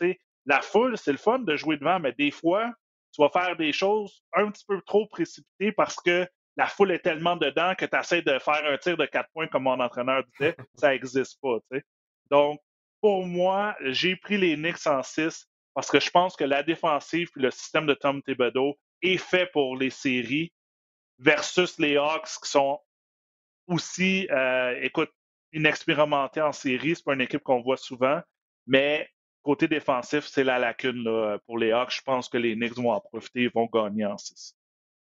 La 0.47 0.61
foule, 0.61 0.97
c'est 0.97 1.13
le 1.13 1.19
fun 1.19 1.39
de 1.41 1.57
jouer 1.57 1.77
devant, 1.77 1.99
mais 1.99 2.13
des 2.13 2.31
fois, 2.31 2.73
tu 3.13 3.23
vas 3.23 3.31
faire 3.31 3.57
des 3.57 3.73
choses 3.73 4.23
un 4.35 4.51
petit 4.51 4.65
peu 4.67 4.81
trop 4.83 5.07
précipitées 5.07 5.73
parce 5.73 5.97
que 5.97 6.27
la 6.57 6.67
foule 6.67 6.91
est 6.91 6.99
tellement 6.99 7.37
dedans 7.37 7.75
que 7.77 7.85
tu 7.85 7.97
essaies 7.97 8.23
de 8.23 8.39
faire 8.39 8.65
un 8.65 8.77
tir 8.79 8.97
de 8.97 9.07
quatre 9.07 9.31
points 9.33 9.47
comme 9.47 9.63
mon 9.63 9.81
entraîneur 9.81 10.25
disait, 10.33 10.57
ça 10.75 10.91
n'existe 10.91 11.39
pas. 11.41 11.59
Donc, 12.31 12.61
pour 13.01 13.25
moi, 13.25 13.77
j'ai 13.81 14.17
pris 14.17 14.39
les 14.39 14.57
Knicks 14.57 14.87
en 14.87 15.03
6 15.03 15.49
parce 15.73 15.89
que 15.91 16.01
je 16.01 16.11
pense 16.11 16.35
que 16.35 16.45
la 16.45 16.63
défensive 16.63 17.31
et 17.37 17.41
le 17.41 17.51
système 17.53 17.87
de 17.87 17.95
Tom 17.95 18.21
Thibodeau 18.23 18.77
est 19.03 19.19
fait 19.19 19.47
pour 19.53 19.77
les 19.77 19.91
séries 19.91 20.53
versus 21.19 21.79
les 21.79 21.97
Hawks 21.97 22.41
qui 22.43 22.51
sont 22.51 22.81
aussi, 23.69 24.27
euh, 24.31 24.77
écoute, 24.83 25.11
inexpérimentés 25.53 26.41
en 26.41 26.53
série. 26.53 26.95
C'est 26.97 27.05
pas 27.05 27.15
une 27.15 27.21
équipe 27.21 27.43
qu'on 27.43 27.63
voit 27.63 27.77
souvent, 27.77 28.21
mais 28.67 29.09
côté 29.43 29.69
défensif, 29.69 30.27
c'est 30.27 30.45
la 30.45 30.59
lacune 30.59 31.39
pour 31.47 31.59
les 31.59 31.73
Hawks. 31.73 31.95
Je 31.97 32.03
pense 32.03 32.29
que 32.29 32.39
les 32.39 32.55
Knicks 32.55 32.77
vont 32.77 32.91
en 32.91 33.01
profiter 33.01 33.43
et 33.43 33.51
vont 33.55 33.69
gagner 33.73 34.05
en 34.05 34.19
6. 34.19 34.55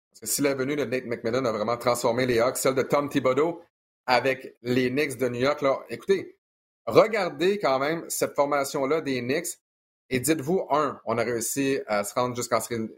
Parce 0.09 0.21
que 0.21 0.27
si 0.27 0.41
la 0.41 0.55
venue 0.55 0.75
de 0.75 0.85
Nate 0.85 1.05
McMillan 1.05 1.45
a 1.45 1.51
vraiment 1.51 1.77
transformé 1.77 2.25
les 2.25 2.39
Hawks, 2.39 2.57
celle 2.57 2.75
de 2.75 2.81
Tom 2.81 3.09
Thibodeau 3.09 3.61
avec 4.05 4.55
les 4.61 4.89
Knicks 4.89 5.17
de 5.17 5.27
New 5.27 5.41
York, 5.41 5.61
là, 5.61 5.79
écoutez, 5.89 6.37
regardez 6.85 7.59
quand 7.59 7.77
même 7.77 8.05
cette 8.09 8.35
formation-là 8.35 9.01
des 9.01 9.21
Knicks 9.21 9.59
et 10.09 10.19
dites-vous, 10.19 10.67
un, 10.69 10.99
on 11.05 11.17
a 11.17 11.23
réussi 11.23 11.79
à 11.87 12.03
se 12.03 12.13
rendre 12.13 12.35
jusqu'en 12.35 12.61
série, 12.61 12.89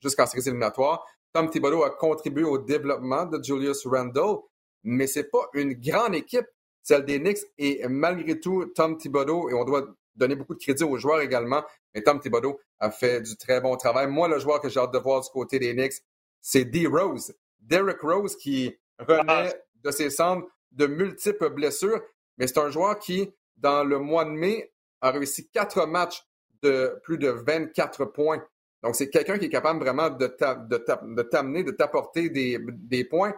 jusqu'en 0.00 0.26
série 0.26 0.46
éliminatoire. 0.46 1.04
Tom 1.32 1.50
Thibodeau 1.50 1.82
a 1.82 1.90
contribué 1.90 2.44
au 2.44 2.58
développement 2.58 3.24
de 3.26 3.42
Julius 3.42 3.86
Randle, 3.86 4.38
mais 4.84 5.06
c'est 5.06 5.30
pas 5.30 5.48
une 5.54 5.74
grande 5.74 6.14
équipe, 6.14 6.46
celle 6.82 7.04
des 7.04 7.18
Knicks. 7.18 7.38
Et 7.58 7.82
malgré 7.88 8.38
tout, 8.40 8.66
Tom 8.66 8.96
Thibodeau, 8.96 9.50
et 9.50 9.54
on 9.54 9.64
doit 9.64 9.94
donner 10.14 10.34
beaucoup 10.34 10.54
de 10.54 10.60
crédit 10.60 10.84
aux 10.84 10.96
joueurs 10.98 11.20
également, 11.20 11.64
mais 11.94 12.02
Tom 12.02 12.20
Thibodeau 12.20 12.60
a 12.80 12.90
fait 12.90 13.20
du 13.20 13.36
très 13.36 13.60
bon 13.60 13.76
travail. 13.76 14.08
Moi, 14.08 14.28
le 14.28 14.38
joueur 14.38 14.60
que 14.60 14.68
j'ai 14.68 14.80
hâte 14.80 14.92
de 14.92 14.98
voir 14.98 15.22
du 15.22 15.28
côté 15.30 15.58
des 15.58 15.74
Knicks, 15.74 16.02
c'est 16.40 16.64
D. 16.64 16.86
Rose. 16.86 17.34
Derrick 17.60 18.00
Rose 18.00 18.36
qui 18.36 18.76
renaît 18.98 19.54
de 19.82 19.90
ses 19.90 20.10
cendres 20.10 20.46
de 20.72 20.86
multiples 20.86 21.50
blessures, 21.50 22.00
mais 22.38 22.46
c'est 22.46 22.58
un 22.58 22.70
joueur 22.70 22.98
qui, 22.98 23.32
dans 23.56 23.84
le 23.84 23.98
mois 23.98 24.24
de 24.24 24.30
mai, 24.30 24.72
a 25.00 25.10
réussi 25.10 25.48
quatre 25.48 25.86
matchs 25.86 26.24
de 26.62 26.98
plus 27.02 27.18
de 27.18 27.28
24 27.28 28.06
points. 28.06 28.42
Donc, 28.82 28.96
c'est 28.96 29.10
quelqu'un 29.10 29.38
qui 29.38 29.46
est 29.46 29.50
capable 29.50 29.80
vraiment 29.80 30.10
de 30.10 30.26
t'amener, 30.26 31.62
de 31.62 31.70
t'apporter 31.70 32.30
des, 32.30 33.04
points. 33.04 33.34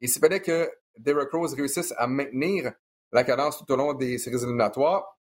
Et 0.00 0.06
s'il 0.06 0.20
fallait 0.20 0.40
que 0.40 0.70
Derrick 0.98 1.30
Rose 1.30 1.54
réussisse 1.54 1.92
à 1.96 2.06
maintenir 2.06 2.72
la 3.12 3.24
cadence 3.24 3.58
tout 3.58 3.72
au 3.72 3.76
long 3.76 3.94
des 3.94 4.18
séries 4.18 4.42
éliminatoires, 4.42 5.18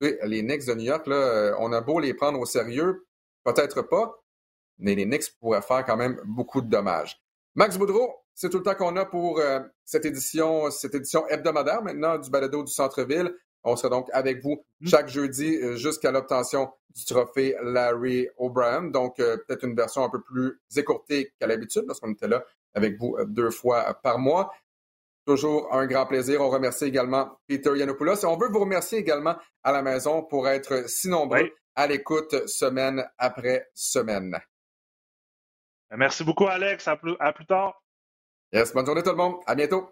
les 0.00 0.42
Knicks 0.42 0.66
de 0.66 0.74
New 0.74 0.84
York, 0.84 1.06
là, 1.06 1.56
on 1.60 1.72
a 1.72 1.80
beau 1.80 2.00
les 2.00 2.12
prendre 2.14 2.38
au 2.40 2.46
sérieux, 2.46 3.06
peut-être 3.44 3.82
pas, 3.82 4.22
mais 4.78 4.94
les 4.94 5.04
Knicks 5.04 5.38
pourraient 5.40 5.62
faire 5.62 5.84
quand 5.84 5.96
même 5.96 6.20
beaucoup 6.24 6.60
de 6.60 6.68
dommages. 6.68 7.22
Max 7.54 7.78
Boudreau, 7.78 8.22
c'est 8.34 8.50
tout 8.50 8.58
le 8.58 8.62
temps 8.62 8.74
qu'on 8.74 8.96
a 8.96 9.04
pour 9.04 9.38
euh, 9.38 9.60
cette 9.84 10.04
édition, 10.04 10.70
cette 10.70 10.94
édition 10.94 11.26
hebdomadaire 11.28 11.82
maintenant 11.82 12.18
du 12.18 12.30
balado 12.30 12.62
du 12.62 12.72
centre-ville. 12.72 13.34
On 13.64 13.76
sera 13.76 13.90
donc 13.90 14.08
avec 14.12 14.42
vous 14.42 14.64
mm. 14.80 14.88
chaque 14.88 15.08
jeudi 15.08 15.56
euh, 15.56 15.76
jusqu'à 15.76 16.10
l'obtention 16.10 16.70
du 16.94 17.04
trophée 17.04 17.54
Larry 17.62 18.28
O'Brien. 18.38 18.84
Donc, 18.84 19.20
euh, 19.20 19.36
peut-être 19.36 19.64
une 19.64 19.76
version 19.76 20.02
un 20.02 20.08
peu 20.08 20.20
plus 20.20 20.58
écourtée 20.76 21.32
qu'à 21.38 21.46
l'habitude 21.46 21.84
parce 21.86 22.00
qu'on 22.00 22.12
était 22.12 22.28
là 22.28 22.44
avec 22.74 22.98
vous 22.98 23.16
deux 23.26 23.50
fois 23.50 23.94
par 24.02 24.18
mois. 24.18 24.50
Toujours 25.24 25.72
un 25.72 25.86
grand 25.86 26.06
plaisir. 26.06 26.40
On 26.40 26.48
remercie 26.48 26.84
également 26.84 27.38
Peter 27.46 27.76
Yanopoulos. 27.76 28.22
Et 28.22 28.26
on 28.26 28.36
veut 28.36 28.48
vous 28.48 28.60
remercier 28.60 28.98
également 28.98 29.36
à 29.62 29.72
la 29.72 29.82
maison 29.82 30.24
pour 30.24 30.48
être 30.48 30.88
si 30.88 31.08
nombreux 31.08 31.50
à 31.74 31.86
l'écoute 31.86 32.48
semaine 32.48 33.08
après 33.18 33.70
semaine. 33.74 34.38
Merci 35.96 36.24
beaucoup, 36.24 36.46
Alex. 36.46 36.88
À 36.88 36.96
plus, 36.96 37.14
à 37.20 37.32
plus 37.32 37.46
tard. 37.46 37.80
Yes, 38.52 38.72
bonne 38.72 38.86
journée 38.86 39.02
tout 39.02 39.10
le 39.10 39.16
monde. 39.16 39.36
À 39.46 39.54
bientôt. 39.54 39.90